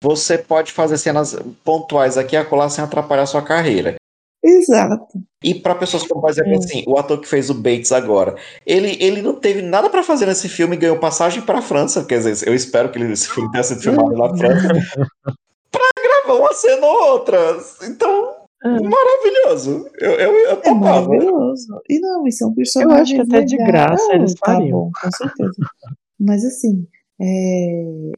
[0.02, 3.94] você pode fazer cenas pontuais aqui e acolá sem atrapalhar a sua carreira.
[4.44, 5.06] Exato.
[5.44, 6.56] E para pessoas como, por exemplo, É.
[6.56, 8.34] assim, o ator que fez o Bates agora,
[8.66, 12.18] ele, ele não teve nada para fazer nesse filme e ganhou passagem para França, quer
[12.18, 14.68] dizer, eu espero que ele- esse filme tenha sido filmado na França,
[16.22, 17.38] para gravar uma cena ou outra.
[17.84, 18.34] Então,
[18.64, 18.68] É.
[18.68, 19.86] maravilhoso.
[20.00, 20.78] Eu, eu, eu É topava.
[21.08, 21.80] maravilhoso.
[21.90, 23.00] E não, e são personagens.
[23.02, 24.70] acho que até de graça Não, eles tá fariam.
[24.78, 25.52] bom, com certeza.
[26.20, 26.86] Mas assim,
[27.20, 28.12] é,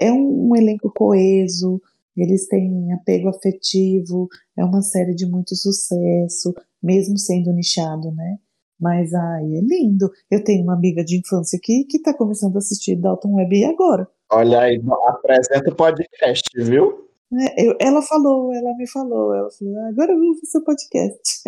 [0.00, 1.80] é um, um elenco coeso,
[2.16, 4.28] eles têm apego afetivo,
[4.58, 8.36] é uma série de muito sucesso, mesmo sendo nichado, né?
[8.80, 10.10] Mas ai, é lindo.
[10.30, 14.08] Eu tenho uma amiga de infância que, que tá começando a assistir Dalton Web agora.
[14.32, 17.09] Olha aí, apresenta o podcast, viu?
[17.30, 17.46] Né?
[17.56, 21.42] Eu- ela falou, ela me falou, ela falou, "Ah, agora eu vou fazer seu podcast.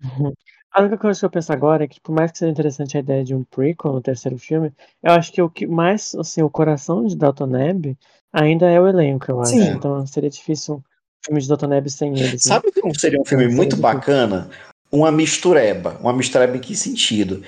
[0.74, 3.00] A única coisa que eu penso agora é que, por mais que seja interessante a
[3.00, 4.72] ideia de um prequel no terceiro filme,
[5.02, 7.94] eu acho que o que mais, assim, o coração de Dalton Neb
[8.32, 9.50] ainda é o elenco, eu acho.
[9.50, 9.68] Sim.
[9.68, 10.82] Então seria difícil um
[11.26, 12.32] filme de Dalton Neb sem eles.
[12.32, 12.38] Né?
[12.38, 14.48] Sabe que seria um filme muito bacana?
[14.90, 15.98] Uma mistureba.
[16.00, 17.42] Uma mistureba em que sentido?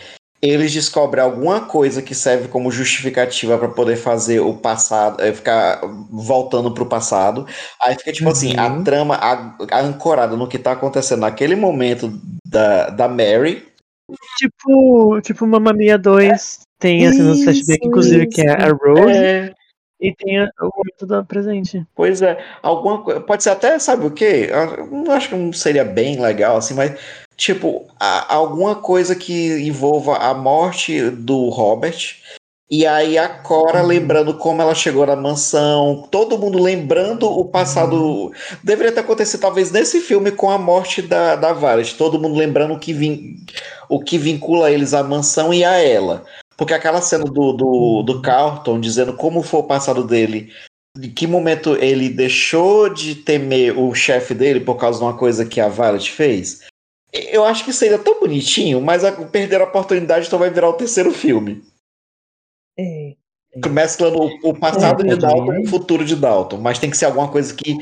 [0.47, 5.81] Eles descobrem alguma coisa que serve como justificativa para poder fazer o passado, eh, ficar
[6.11, 7.47] voltando pro passado.
[7.81, 8.85] Aí fica tipo assim, a Uhum.
[8.85, 12.13] trama a- a ancorada no que tá acontecendo naquele momento
[12.47, 13.67] da, da Mary.
[14.37, 18.69] Tipo, tipo Mamma Mia 2, tem assim nos Isso, flashbacks, inclusive, que é a.
[18.73, 19.53] Rose, É,
[20.01, 21.87] e tem o momento do presente.
[21.95, 23.21] Pois é, alguma coisa.
[23.21, 24.51] Pode ser até, sabe o quê?
[24.51, 26.93] Eu não acho que não seria bem legal, assim, mas,
[27.37, 32.17] tipo, a- alguma coisa que envolva a morte do Robert.
[32.71, 33.87] E aí a Cora Uhum.
[33.87, 38.33] lembrando como ela chegou na mansão, todo mundo lembrando o passado.
[38.63, 41.95] Deveria ter acontecido, talvez, nesse filme com a morte da, da Violet.
[41.95, 43.37] Todo mundo lembrando o que, vin,
[43.89, 46.25] o que vincula eles à mansão e a ela.
[46.57, 50.51] Porque aquela cena do, do, do Carlton dizendo como foi o passado dele
[50.97, 55.45] em que momento ele deixou de temer o chefe dele por causa de uma coisa
[55.45, 56.61] que a Violet fez?
[57.15, 60.75] Eu acho que seria tão bonitinho, mas a, perderam a oportunidade, então vai virar o
[60.75, 61.63] terceiro filme.
[62.77, 63.15] É,
[63.71, 66.59] Mesclando o, o passado É de Dalton e o futuro de Dalton.
[66.59, 67.79] Mas tem que ser alguma coisa que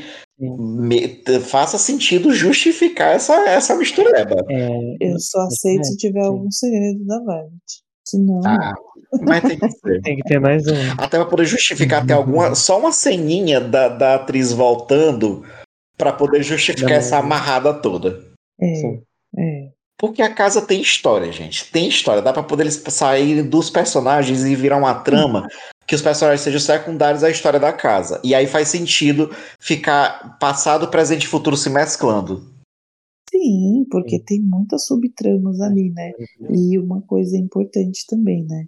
[1.41, 4.35] faça sentido justificar essa, essa mistureba.
[4.49, 4.69] É,
[4.99, 7.83] eu só aceito se tiver algum segredo da Violet.
[8.05, 8.73] Senão, Ah,
[9.21, 10.01] mas tem que ser.
[10.03, 10.91] tem que ter mais um.
[10.97, 12.53] Até pra poder justificar até alguma.
[12.53, 15.43] Só uma ceninha da, da atriz voltando
[15.97, 18.23] pra poder justificar Da essa amarrada toda.
[18.61, 19.01] é, Sim.
[19.37, 19.71] É.
[19.97, 21.71] Porque a casa tem história, gente.
[21.71, 22.21] Tem história.
[22.21, 25.47] Dá pra poder saírem dos personagens e virar uma trama
[25.87, 28.19] que os personagens sejam secundários à história da casa.
[28.23, 29.29] E aí faz sentido
[29.59, 32.51] ficar passado, presente e futuro se mesclando.
[33.29, 36.11] Sim, porque tem muitas subtramas ali, né?
[36.49, 38.67] E uma coisa importante também, né?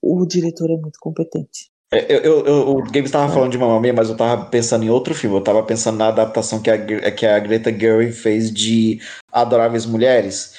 [0.00, 1.70] O diretor é muito competente.
[1.94, 4.84] É, Eu, eu- eu- o Gabe estava falando de Mamma Mia, mas eu tava pensando
[4.84, 5.36] em outro filme.
[5.36, 9.00] Eu tava pensando na adaptação que a, Gre- que a Greta Gerwig fez de
[9.32, 10.54] Adoráveis Mulheres.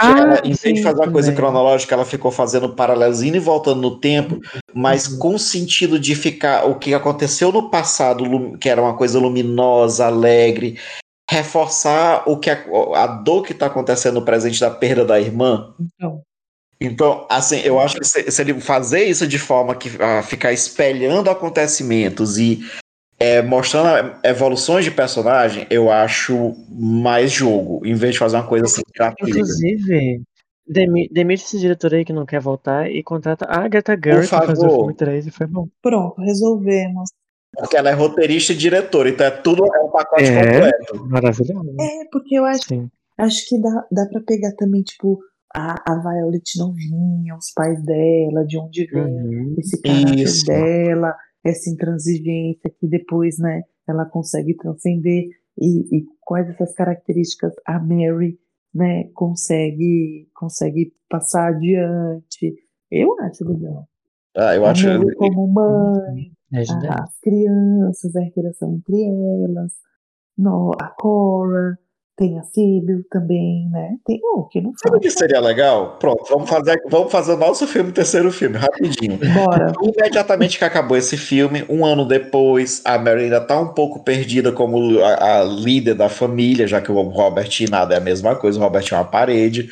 [0.00, 3.40] Que ela, em vez de fazer uma coisa cronológica, ela ficou fazendo paralelos indo e
[3.40, 4.38] voltando no tempo,
[4.72, 5.18] mas Uhum.
[5.18, 10.06] com o sentido de ficar o que aconteceu no passado, que era uma coisa luminosa,
[10.06, 10.78] alegre,
[11.28, 12.64] reforçar o que a,
[12.94, 15.74] a dor que está acontecendo no presente da perda da irmã.
[15.80, 16.22] Então,
[16.80, 20.52] Então, assim, eu acho que se, se ele fazer isso de forma que ah, ficar
[20.52, 22.60] espelhando acontecimentos e
[23.18, 28.66] é, mostrando evoluções de personagem, eu acho mais jogo, em vez de fazer uma coisa
[28.66, 29.30] assim gratuita.
[29.38, 30.22] Inclusive,
[30.64, 34.46] demi- demite esse diretor aí que não quer voltar e contrata a Agatha Gerwig pra
[34.46, 35.66] fazer o filme 3 e foi bom.
[35.82, 37.10] pronto, resolvemos.
[37.56, 40.44] Porque ela é roteirista e diretora, então é tudo é um pacote É.
[40.44, 41.06] completo.
[41.08, 41.70] Maravilhoso.
[41.80, 42.88] É, porque eu acho, Sim.
[43.18, 45.18] acho que dá, dá pra pegar também, tipo,
[45.54, 49.54] a, a Violet novinha, os pais dela, de onde vem Uhum.
[49.58, 50.46] esse caráter Isso.
[50.46, 51.14] dela,
[51.44, 55.24] essa intransigência que depois, né, ela consegue transcender
[55.58, 58.38] e, e quais essas características a Mary,
[58.74, 62.54] né, consegue, consegue passar adiante.
[62.90, 63.88] Eu acho legal.
[64.36, 64.86] Ah, eu a acho.
[64.86, 69.72] Mary como mãe, É as crianças, a interação entre elas.
[70.36, 71.78] no, a Cora,
[72.18, 73.96] tem a Síbil também, né?
[74.04, 75.96] Tem um que não Sabe o que seria legal?
[75.98, 79.18] Pronto, vamos fazer, vamos fazer o nosso filme, o terceiro filme, rapidinho.
[79.32, 79.72] Bora.
[79.80, 84.50] Imediatamente que acabou esse filme, um ano depois, a Mary ainda tá um pouco perdida
[84.50, 88.34] como a, a líder da família, já que o Robert e nada é a mesma
[88.34, 89.68] coisa, o Robert é uma parede.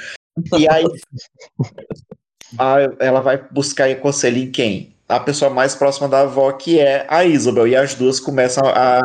[0.57, 0.85] E aí
[2.57, 4.96] a- ela vai buscar conselho em quem?
[5.09, 7.69] A pessoa mais próxima da avó, que é a Isabel.
[7.69, 9.01] E as duas começam a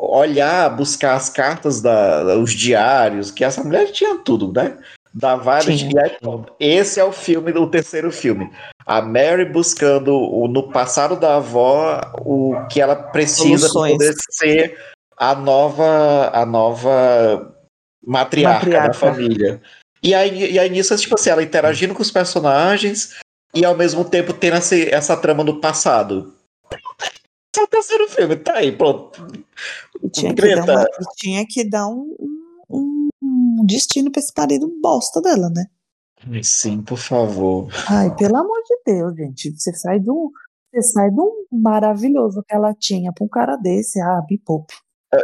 [0.00, 4.76] olhar, buscar as cartas, da, os diários, que essa mulher tinha tudo, né?
[5.12, 6.52] Da aí, pronto.
[6.60, 8.52] esse é o filme, o terceiro filme.
[8.86, 14.78] A Mary buscando o- no passado da avó o que ela precisa para poder ser
[15.16, 17.52] a nova, a nova
[18.06, 18.94] matriarca, da Matriarca.
[18.94, 19.60] família.
[20.02, 23.16] E aí, e aí nisso, tipo assim, ela interagindo com os personagens
[23.54, 26.34] e ao mesmo tempo tendo essa, essa trama do passado.
[27.56, 29.20] É o terceiro filme, tá aí, pronto.
[30.02, 32.14] E tinha que dar, uma- tinha que dar um,
[32.70, 35.64] um, um destino pra esse marido bosta dela, né?
[36.42, 37.68] Sim, por favor.
[37.88, 39.50] Ai, pelo amor de Deus, gente.
[39.58, 40.30] Você sai de um,
[40.72, 44.00] você sai um maravilhoso que ela tinha pra um cara desse.
[44.00, 44.74] Ah, me poupe.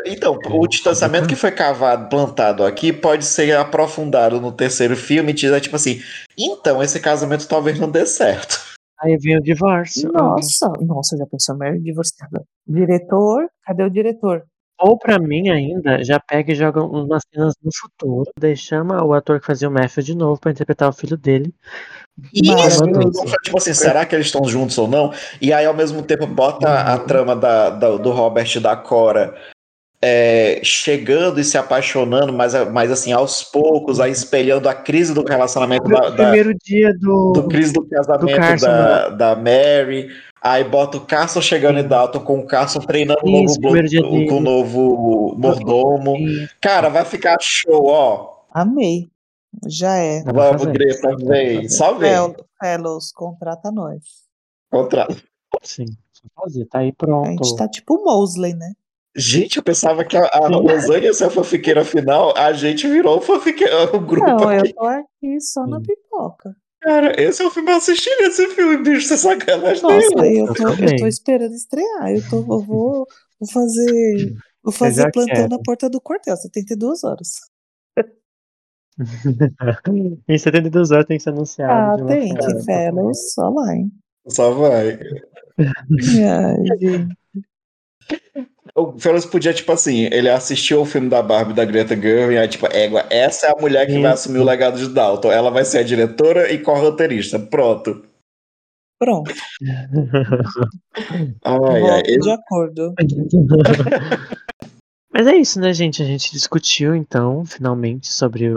[0.07, 5.35] Então, o distanciamento que foi cavado, plantado aqui, pode ser aprofundado no terceiro filme e
[5.35, 6.01] dizer, tipo assim,
[6.39, 8.59] então, esse casamento talvez não dê certo.
[9.01, 10.11] Aí vem o divórcio.
[10.11, 12.43] Nossa, nossa, já pensou Mary divorciada.
[12.67, 14.45] Diretor, cadê o diretor?
[14.81, 19.13] Ou pra mim ainda, já pega e joga umas cenas no futuro, daí chama o
[19.13, 21.55] ator que fazia o Matthew de novo pra interpretar o filho dele.
[22.33, 22.83] Isso,
[23.43, 25.13] tipo assim, será que eles estão juntos ou não?
[25.41, 29.35] E aí, ao mesmo tempo, bota a trama da, da- do Robert e da Cora
[30.03, 35.23] é, chegando e se apaixonando, mas, mas assim, aos poucos, aí espelhando a crise do
[35.25, 37.33] relacionamento da, da- primeiro dia do.
[37.33, 40.09] do crise do casamento Carson, da, da Mary.
[40.43, 43.73] Aí bota o Carson chegando em Dalton com o Carson treinando o Isso, novo, blo-
[43.83, 44.29] dele.
[44.29, 46.17] com o novo mordomo.
[46.19, 48.43] E- Cara, vai ficar show, ó.
[48.53, 49.09] Amei.
[49.67, 50.23] Já é.
[50.25, 50.65] Vamos.
[50.67, 51.61] Greta, vem.
[51.61, 51.69] vem.
[51.71, 54.03] Fel- Fellows, contrata nós.
[54.71, 55.17] Contrato.
[55.63, 57.43] Sim, só fazer, tá aí A pronto.
[57.43, 58.73] gente tá tipo o Mosley, né?
[59.17, 63.21] Gente, eu pensava que a, a ia ser a fanfiqueira final, a gente virou o
[63.21, 64.71] fanfiqueira, o grupo Não, aqui.
[64.71, 65.85] eu tô aqui só na Sim.
[65.85, 66.57] pipoca.
[66.81, 70.51] Cara, esse é o filme, eu assisti esse filme, bicho, você sacanagem Nossa, nenhuma.
[70.51, 72.11] eu tô, eu tô esperando estrear.
[72.11, 73.07] Eu, tô, eu vou,
[73.41, 75.49] vou fazer, vou fazer plantão quero.
[75.49, 77.29] na porta do quartel, 72 horas.
[80.29, 82.05] em 72 horas tem que ser anunciado.
[82.05, 83.91] Ah, tem que Fellows, só lá, hein?
[84.29, 84.99] Só vai.
[85.59, 87.17] Ai, gente.
[88.77, 92.39] O Felix podia, tipo assim, ele assistiu o filme da Barbie da Greta Gerwig, e
[92.39, 94.25] aí, tipo, égua, essa é a mulher que vai Isso.
[94.25, 95.31] assumir o legado de Dalton.
[95.31, 97.39] Ela vai ser a diretora e co-roteirista.
[97.39, 98.05] Pronto.
[98.99, 99.33] Pronto,
[101.45, 102.95] Ai, ai, de acordo.
[105.13, 106.03] Mas é isso, né, gente?
[106.03, 108.53] A gente discutiu, então, finalmente, sobre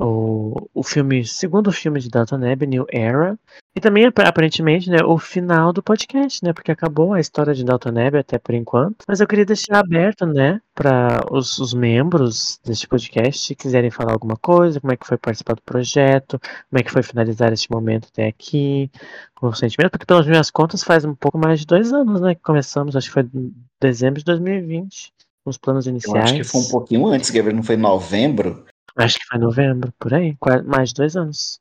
[0.00, 3.38] o, o, filme, segundo filme de Dalton Neb, New Era.
[3.74, 6.52] E também, ap- aparentemente, né, o final do podcast, né?
[6.52, 9.04] Porque acabou a história de Dalton Neb até por enquanto.
[9.06, 14.12] Mas eu queria deixar aberto, né, para os, os membros deste podcast, se quiserem falar
[14.12, 16.38] alguma coisa, como é que foi participar do projeto,
[16.70, 18.90] como é que foi finalizar este momento até aqui,
[19.34, 22.34] com o sentimento, porque pelas minhas contas faz um pouco mais de dois anos, né,
[22.36, 25.12] que começamos, acho que foi em dezembro de 2020
[25.44, 26.24] os planos eu iniciais.
[26.24, 28.64] acho que foi um pouquinho antes, Gabriel, não foi em novembro?
[28.96, 30.36] Acho que foi novembro, por aí.
[30.66, 31.60] Mais de dois anos.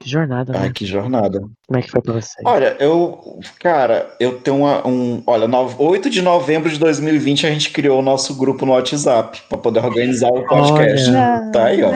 [0.00, 0.58] Que jornada, né?
[0.62, 1.40] Ai, que jornada.
[1.40, 2.40] Como é que foi pra você?
[2.46, 7.50] Olha, eu, cara, eu tenho uma, um, olha, no, 8 de novembro de 2020 a
[7.50, 11.10] gente criou o nosso grupo no WhatsApp para poder organizar o podcast.
[11.10, 11.50] Olha.
[11.52, 11.90] Tá aí, ó.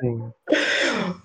[0.00, 0.30] Sim.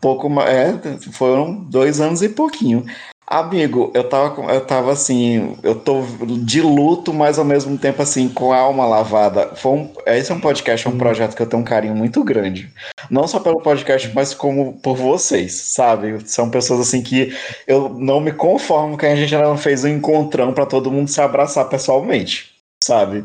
[0.01, 2.83] Pouco mais, é, foram dois anos e pouquinho.
[3.25, 6.01] Amigo, eu tava, eu tava assim, eu tô
[6.43, 9.55] de luto, mas ao mesmo tempo assim, com a alma lavada.
[9.55, 10.97] Foi um, esse é um podcast, é um Hum.
[10.97, 12.71] projeto que eu tenho um carinho muito grande.
[13.09, 16.19] Não só pelo podcast, mas como por vocês, sabe?
[16.29, 17.33] São pessoas assim que
[17.65, 21.07] eu não me conformo que a gente ainda não fez um encontrão pra todo mundo
[21.09, 22.51] se abraçar pessoalmente,
[22.83, 23.23] sabe?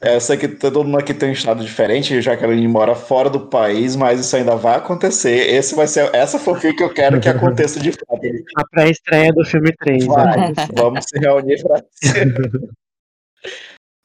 [0.00, 2.68] É, eu sei que todo mundo aqui tem um estado diferente, já que a gente
[2.68, 5.52] mora fora do país, mas isso ainda vai acontecer.
[5.52, 8.20] Esse vai ser essa fofinha que eu quero que aconteça de fato.
[8.56, 10.06] A pré-estreia do filme 3.
[10.06, 10.52] Vai.
[10.74, 11.82] Vamos se reunir pra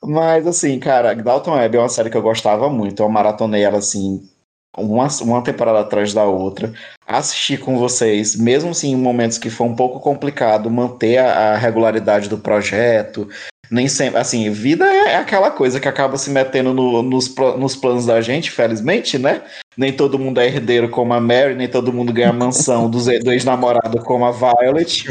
[0.04, 3.04] Mas assim, cara, Dalton Web é uma série que eu gostava muito.
[3.04, 4.28] Eu maratonei ela assim,
[4.76, 6.74] uma, uma temporada atrás da outra.
[7.06, 11.58] Assisti com vocês, mesmo assim, em momentos que foi um pouco complicado manter a, a
[11.58, 13.30] regularidade do projeto.
[13.74, 18.06] Nem sempre, assim, vida é aquela coisa que acaba se metendo no- nos, nos planos
[18.06, 19.42] da gente, felizmente, né?
[19.76, 23.00] Nem todo mundo é herdeiro como a Mary, nem todo mundo ganha mansão do
[23.32, 25.08] ex-namorado como a Violet.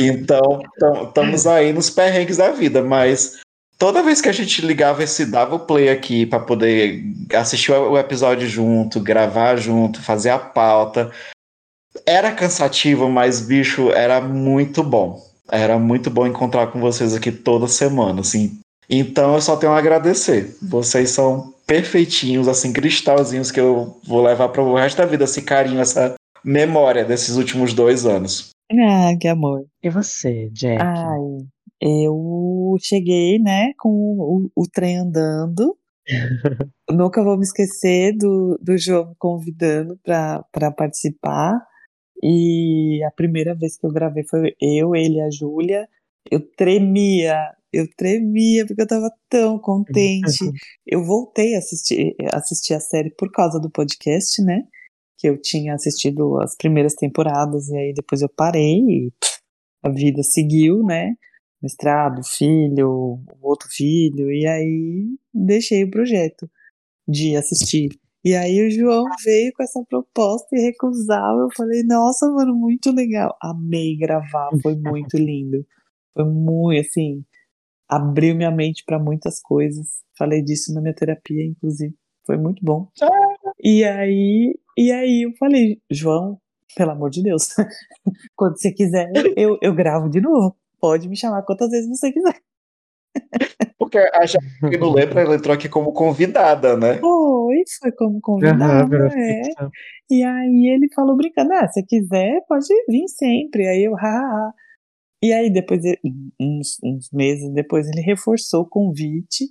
[0.00, 0.62] Então,
[1.06, 3.40] estamos aí nos perrengues da vida, mas
[3.78, 7.02] toda vez que a gente ligava esse dava o play aqui para poder
[7.34, 11.10] assistir o episódio junto, gravar junto, fazer a pauta,
[12.06, 15.33] era cansativo, mas bicho, era muito bom.
[15.50, 18.58] Era muito bom encontrar com vocês aqui toda semana, assim.
[18.88, 20.56] Então eu só tenho a agradecer.
[20.62, 25.42] Vocês são perfeitinhos, assim, cristalzinhos que eu vou levar para o resto da vida, esse
[25.42, 26.14] carinho, essa
[26.44, 28.50] memória desses últimos dois anos.
[28.70, 29.64] Ah, que amor.
[29.82, 30.82] E você, Jack?
[30.82, 31.46] Ai,
[31.80, 35.76] eu cheguei, né, com o, o trem andando.
[36.90, 41.54] Nunca vou me esquecer do, do João me convidando para participar.
[42.26, 45.86] E a primeira vez que eu gravei foi eu, ele e a Júlia.
[46.30, 50.22] Eu tremia, eu tremia porque eu tava tão contente.
[50.86, 54.62] Eu voltei a assistir, assistir a série por causa do podcast, né?
[55.18, 59.38] Que eu tinha assistido as primeiras temporadas e aí depois eu parei e pff,
[59.82, 61.14] a vida seguiu, né?
[61.62, 66.48] Mestrado, filho, outro filho, e aí deixei o projeto
[67.08, 67.90] de assistir.
[68.24, 71.40] E aí o João veio com essa proposta e recusava.
[71.40, 73.36] Eu falei, nossa, mano, muito legal.
[73.42, 75.64] Amei gravar, foi muito lindo.
[76.14, 77.22] Foi muito, assim,
[77.88, 79.86] abriu minha mente para muitas coisas.
[80.16, 81.94] Falei disso na minha terapia, inclusive.
[82.24, 82.88] Foi muito bom.
[83.62, 86.40] E aí, e aí eu falei, João,
[86.74, 87.48] pelo amor de Deus,
[88.34, 90.56] quando você quiser, eu, eu gravo de novo.
[90.80, 92.40] Pode me chamar quantas vezes você quiser.
[93.78, 96.98] Porque a Jaque não lembra, ela entrou aqui como convidada, né?
[96.98, 99.42] Foi, foi como convidada, é.
[100.10, 103.66] E aí ele falou brincando, ah, se quiser, pode vir sempre.
[103.66, 104.52] Aí eu, haha.
[105.22, 105.82] E aí depois,
[106.40, 109.44] uns, uns meses depois, ele reforçou o convite.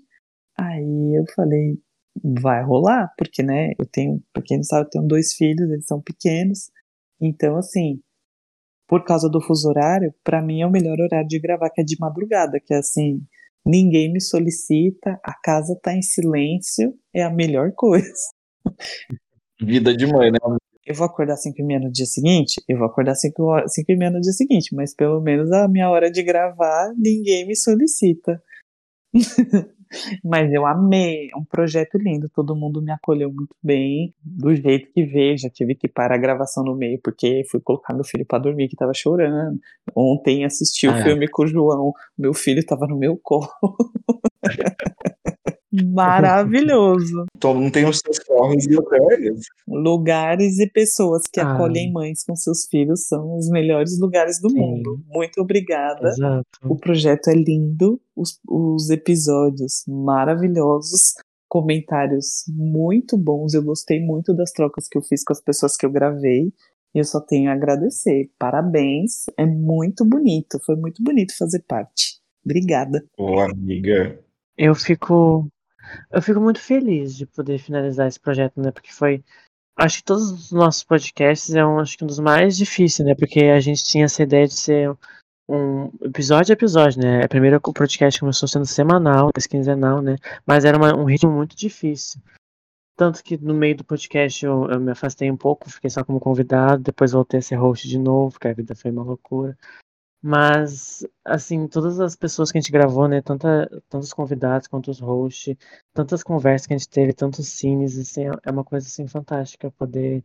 [0.58, 1.80] Aí eu falei,
[2.24, 5.86] vai rolar, porque, né, eu tenho, pra quem não sabe, eu tenho dois filhos, eles
[5.86, 6.70] são pequenos.
[7.20, 8.00] Então, assim,
[8.88, 11.84] por causa do fuso horário, pra mim é o melhor horário de gravar, que é
[11.84, 13.22] de madrugada, que é assim,
[13.66, 18.14] ninguém me solicita, a casa tá em silêncio, é a melhor coisa.
[19.62, 20.38] Vida de mãe, né?
[20.86, 22.62] Eu vou acordar 5 e meia no dia seguinte?
[22.68, 25.68] Eu vou acordar 5 horas, 5 e meia no dia seguinte, mas pelo menos a
[25.68, 28.42] minha hora de gravar, ninguém me solicita.
[30.24, 34.92] mas eu amei, é um projeto lindo, todo mundo me acolheu muito bem, do jeito
[34.94, 38.26] que veio, já tive que parar a gravação no meio, porque fui colocar meu filho
[38.26, 39.60] pra dormir, que tava chorando.
[39.96, 41.04] Ontem assisti o Ah, é.
[41.04, 43.48] filme com o João, meu filho tava no meu colo.
[45.74, 47.26] Maravilhoso.
[47.40, 49.48] Todo mundo tem os seus corres e esse.
[49.68, 51.54] Lugares e pessoas que Ah.
[51.54, 54.60] acolhem mães com seus filhos são os melhores lugares do Sim.
[54.60, 55.02] mundo.
[55.08, 56.08] Muito obrigada.
[56.10, 56.46] Exato.
[56.64, 61.14] O projeto é lindo, os, os episódios maravilhosos,
[61.50, 63.54] comentários muito bons.
[63.54, 66.52] Eu gostei muito das trocas que eu fiz com as pessoas que eu gravei.
[66.96, 68.30] E eu só tenho a agradecer.
[68.38, 70.60] Parabéns, é muito bonito.
[70.64, 72.20] Foi muito bonito fazer parte.
[72.46, 73.04] Obrigada.
[73.18, 74.20] Ô, amiga.
[74.56, 75.48] Eu fico.
[76.12, 78.72] Eu fico muito feliz de poder finalizar esse projeto, né?
[78.72, 79.24] Porque foi.
[79.78, 83.16] Acho que todos os nossos podcasts é um, acho que um dos mais difíceis, né?
[83.16, 84.96] Porque a gente tinha essa ideia de ser
[85.50, 87.28] um episódio a episódio, né?
[87.28, 90.16] Primeiro o podcast começou sendo semanal, depois quinzenal, né?
[90.46, 92.22] Mas era uma- um ritmo muito difícil.
[92.96, 96.20] Tanto que no meio do podcast eu, eu me afastei um pouco, fiquei só como
[96.20, 99.58] convidado, depois voltei a ser host de novo, porque a vida foi uma loucura.
[100.26, 103.22] Mas, assim, todas as pessoas que a gente gravou, né?
[103.22, 105.54] Tanta, tantos convidados quanto os hosts,
[105.94, 110.24] tantas conversas que a gente teve, tantos cines, assim, é uma coisa assim fantástica poder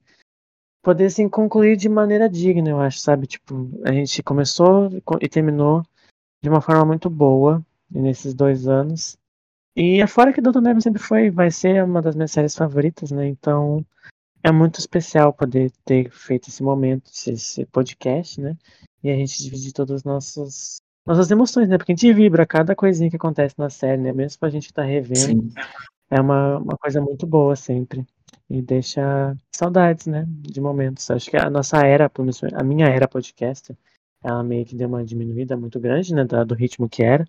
[0.82, 3.26] poder assim concluir de maneira digna, eu acho, sabe?
[3.26, 4.88] Tipo, a gente começou
[5.20, 5.82] e terminou
[6.40, 7.60] de uma forma muito boa
[7.90, 9.18] nesses dois anos.
[9.74, 13.10] E é fora que Doutor Neve sempre foi, vai ser uma das minhas séries favoritas,
[13.10, 13.26] né?
[13.26, 13.84] Então,
[14.44, 18.56] é muito especial poder ter feito esse momento, esse podcast, né?
[19.02, 20.76] E a gente dividir todas as nossas,
[21.06, 21.78] nossas emoções, né?
[21.78, 24.12] Porque a gente vibra cada coisinha que acontece na série, né?
[24.12, 25.20] Mesmo pra gente estar revendo,
[25.50, 25.52] Sim.
[26.10, 28.06] é uma, uma coisa muito boa sempre.
[28.50, 30.26] E deixa saudades, né?
[30.28, 31.10] De momentos.
[31.10, 32.10] Acho que a nossa era,
[32.54, 33.76] a minha era podcaster,
[34.24, 36.24] ela meio que deu uma diminuída muito grande, né?
[36.24, 37.24] da- Do ritmo que era.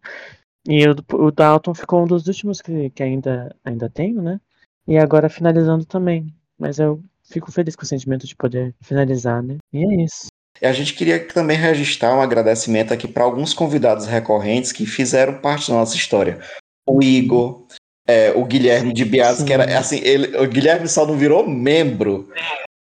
[0.67, 4.39] E o, do- o Dalton ficou um dos últimos que, que ainda, ainda tenho, né?
[4.87, 6.33] E agora finalizando também.
[6.57, 9.57] Mas eu fico feliz com o sentimento de poder finalizar, né?
[9.73, 10.27] E é isso.
[10.61, 15.35] E a gente queria também registrar um agradecimento aqui para alguns convidados recorrentes que fizeram
[15.35, 16.39] parte da nossa história.
[16.87, 17.65] O Igor,
[18.07, 19.73] é, o Guilherme de Bias, que era Sim.
[19.75, 22.29] assim, ele, o Guilherme só não virou membro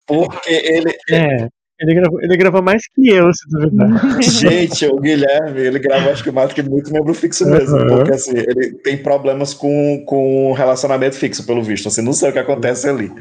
[0.07, 1.47] porque ele, É,
[1.79, 4.21] ele gravou, ele gravou mais que eu, se duvidar.
[4.21, 7.87] gente, o Guilherme, ele grava acho que mais que muito membro fixo mesmo, Uhum.
[7.87, 12.33] porque assim, ele tem problemas com, com relacionamento fixo, pelo visto, assim, não sei o
[12.33, 13.11] que acontece ali.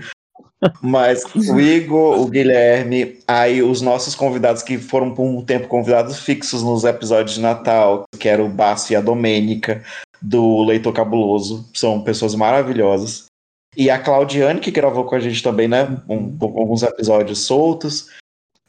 [0.80, 6.18] Mas o Igor, o Guilherme, aí os nossos convidados que foram por um tempo convidados
[6.18, 9.82] fixos nos episódios de Natal, que era o Basso e a Domênica.
[10.24, 11.68] do Leitor Cabuloso.
[11.74, 13.26] São pessoas maravilhosas.
[13.76, 16.00] E a Claudiane, que gravou com a gente também, né?
[16.08, 18.08] Um, alguns episódios soltos.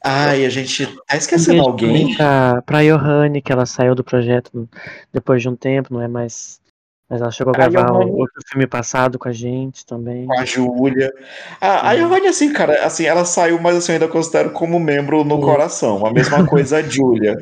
[0.04, 2.14] Ai, a gente tá esquecendo Um alguém.
[2.14, 4.68] Pra, pra Johanne, que ela saiu do projeto
[5.12, 6.60] depois de um tempo, não é mais.
[7.08, 10.26] Mas ela chegou a gravar outro filme passado com a gente também.
[10.26, 11.12] Com a Júlia.
[11.60, 11.96] A, a.
[11.96, 15.42] Giovanni, assim, cara, assim, ela saiu, mas assim, eu ainda considero como membro no Sim.
[15.42, 16.06] coração.
[16.06, 17.36] A mesma coisa a Júlia.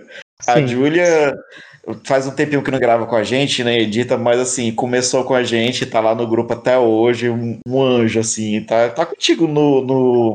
[0.47, 0.61] A.
[0.61, 1.35] Júlia
[2.05, 3.79] faz um tempinho que não grava com a gente, né?
[3.79, 7.83] Edita, mas assim, começou com a gente, tá lá no grupo até hoje, um, um
[7.83, 10.35] anjo, assim, tá, tá contigo no, no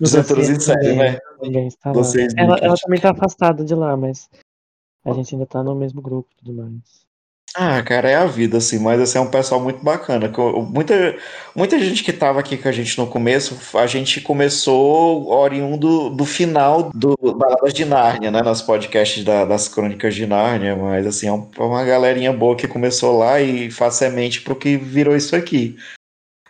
[0.00, 1.18] em Série, também, né?
[2.36, 4.28] Ela, ela também tá afastada de lá, mas
[5.04, 7.03] a gente ainda tá no mesmo grupo e tudo mais.
[7.56, 10.28] Ah, cara, é a vida, assim, mas assim, é um pessoal muito bacana.
[10.68, 11.16] Muita,
[11.54, 16.24] muita gente que tava aqui com a gente no começo, a gente começou oriundo do
[16.24, 18.42] final do Baladas de Nárnia, né?
[18.42, 22.66] Nos podcasts da- das Crônicas de Nárnia, mas assim, é é uma galerinha boa que
[22.66, 25.76] começou lá e faz semente pro que virou isso aqui.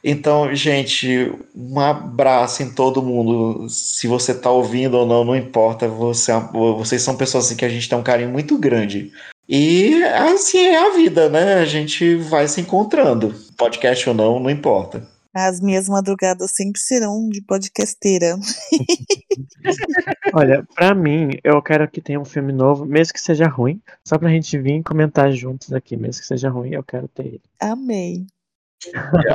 [0.05, 3.69] Então, gente, um abraço em todo mundo.
[3.71, 5.89] Se você tá ouvindo ou não, não importa.
[5.89, 6.33] Você,
[6.79, 9.13] vocês são pessoas assim, que a gente tem um carinho muito grande.
[9.49, 11.55] E assim é a vida, né?
[11.55, 13.35] A gente vai se encontrando.
[13.57, 15.07] Podcast ou não, não importa.
[15.35, 18.37] As minhas madrugadas sempre serão de podcasteira.
[20.33, 24.17] Olha, pra mim, eu quero que tenha um filme novo, mesmo que seja ruim, só
[24.17, 27.43] pra gente vir comentar juntos aqui, mesmo que seja ruim, eu quero ter ele.
[27.61, 28.25] Amei.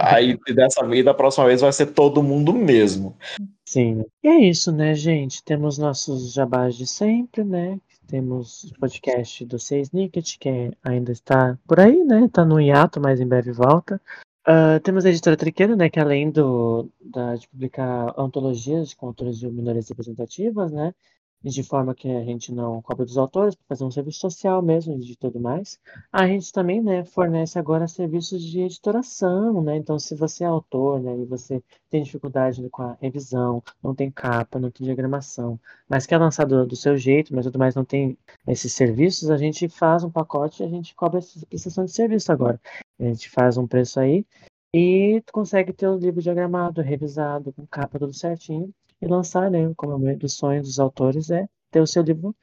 [0.02, 3.18] Aí dessa vez, da próxima vez, vai ser todo mundo mesmo.
[3.66, 4.06] Sim.
[4.24, 5.44] E é isso, né, gente?
[5.44, 7.78] Temos nossos jabás de sempre, né?
[8.10, 12.28] Temos o podcast do Seis Nicket, que é- ainda está por aí, né?
[12.34, 14.02] Tá no hiato, mas em breve volta.
[14.44, 15.92] Ah, temos a editora Triqueira, né?
[15.92, 20.92] Que além do, da, de publicar antologias com autores de minorias representativas, né?
[21.42, 24.94] De forma que a gente não cobra dos autores, para fazer um serviço social mesmo
[24.96, 25.80] e de tudo mais.
[26.12, 29.78] A gente também, né, fornece agora serviços de editoração, né?
[29.78, 34.12] Então, se você é autor, né, e você tem dificuldade com a revisão, não tem
[34.12, 37.86] capa, não tem diagramação, mas quer lançar do, do seu jeito, mas tudo mais não
[37.86, 38.18] tem
[38.48, 42.32] esses serviços, a gente faz um pacote e a gente cobra essa prestação de serviço
[42.32, 42.60] agora.
[43.00, 44.26] A gente faz um preço aí
[44.74, 49.72] e tu consegue ter o livro diagramado, revisado, com capa tudo certinho e lançar, né?
[49.76, 52.36] Como é um dos sonhos dos autores é ter o seu livro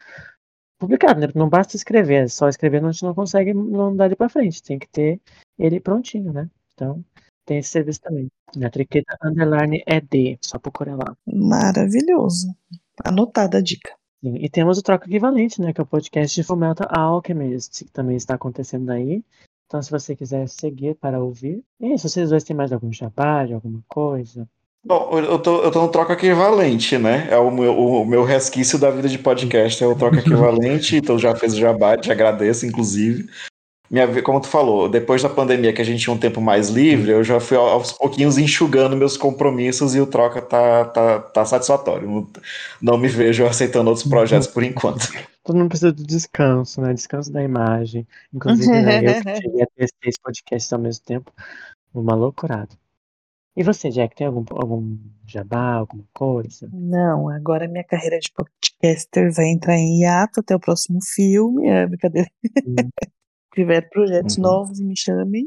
[0.78, 1.28] publicado, né?
[1.34, 4.78] Não basta escrever, só escrever a gente não consegue não dar ele para frente, tem
[4.78, 5.20] que ter
[5.58, 6.50] ele prontinho, né?
[6.74, 7.04] Então,
[7.44, 8.30] tem esse serviço também.
[8.56, 11.16] Na triqueta underline ED, só procurar lá.
[11.26, 12.54] Maravilhoso.
[13.04, 13.94] Anotada a dica.
[14.22, 15.72] Sim, E temos o Troca Equivalente, né?
[15.72, 19.22] Que é o podcast de Fomenta Alchemist, que também está acontecendo aí.
[19.66, 21.62] Então, se você quiser seguir para ouvir.
[21.80, 24.48] E se vocês dois têm mais algum jabá, de alguma coisa.
[24.86, 27.26] Bom, eu tô, eu tô no troca equivalente, né?
[27.28, 31.18] É o meu, o meu resquício da vida de podcast, é o troca equivalente, então
[31.18, 33.28] já fez o jabá, te agradeço, inclusive.
[33.90, 37.10] Minha, como tu falou, depois da pandemia que a gente tinha um tempo mais livre,
[37.10, 42.08] eu já fui aos pouquinhos enxugando meus compromissos e o troca tá, tá, tá satisfatório.
[42.08, 42.28] Não,
[42.80, 45.08] não me vejo aceitando outros projetos por enquanto.
[45.42, 46.94] Todo mundo precisa do descanso, né?
[46.94, 48.06] Descanso da imagem.
[48.32, 51.32] Inclusive, né, eu que cheguei a ter seis podcasts ao mesmo tempo.
[51.92, 52.70] Uma loucurada.
[53.56, 56.68] E você, Jack, tem algum, algum jabá, alguma coisa?
[56.72, 61.66] Não, agora minha carreira de podcaster vai entrar em hiato até o próximo filme.
[61.68, 62.28] É brincadeira.
[62.66, 63.10] Hum, Se
[63.54, 64.42] tiver projetos Uhum.
[64.42, 65.46] novos, me chamem.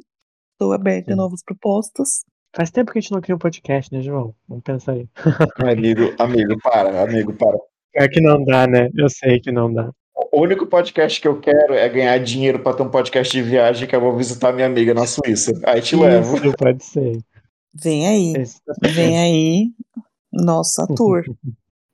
[0.53, 2.25] Estou aberta a novas propostas.
[2.55, 4.33] Faz tempo que a gente não cria um podcast, né, João?
[4.47, 5.07] Vamos pensar aí.
[5.77, 7.57] Amigo, amigo, para, amigo, para.
[7.95, 8.89] É que não dá, né?
[8.95, 9.91] Eu sei que não dá.
[10.31, 13.87] O único podcast que eu quero é ganhar dinheiro para ter um podcast de viagem
[13.87, 15.51] que eu vou visitar minha amiga na Suíça.
[15.65, 16.35] Aí te levo.
[16.37, 17.19] Isso, pode ser.
[17.73, 18.33] Vem aí.
[18.37, 18.61] Esse
[18.93, 19.73] Vem aí.
[20.31, 21.23] Nossa tour.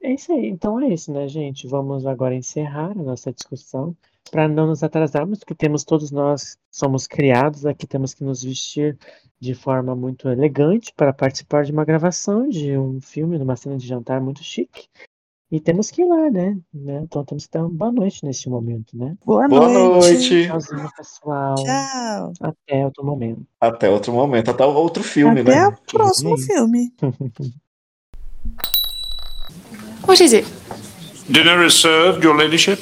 [0.01, 0.47] É isso aí.
[0.47, 1.67] Então é isso, né, gente?
[1.67, 3.95] Vamos agora encerrar a nossa discussão
[4.31, 8.97] para não nos atrasarmos, porque temos todos nós somos criados aqui, temos que nos vestir
[9.39, 13.77] de forma muito elegante para participar de uma gravação de um filme, de uma cena
[13.77, 14.87] de jantar muito chique.
[15.55, 16.57] E temos que ir lá, né?
[16.73, 16.99] né?
[17.03, 19.15] Então temos que dar uma boa noite nesse momento, né?
[19.25, 20.09] Boa, Boa noite.
[20.09, 20.47] noite.
[20.47, 21.55] Tchauzinho, pessoal.
[21.55, 22.33] Tchau.
[22.41, 23.41] Até outro momento.
[23.61, 25.67] Até outro momento, até outro filme, Até né?
[25.69, 26.45] o próximo Sim.
[26.45, 26.93] filme.
[30.05, 30.45] What is it?
[31.29, 32.77] Dinner is served, Your Ladyship.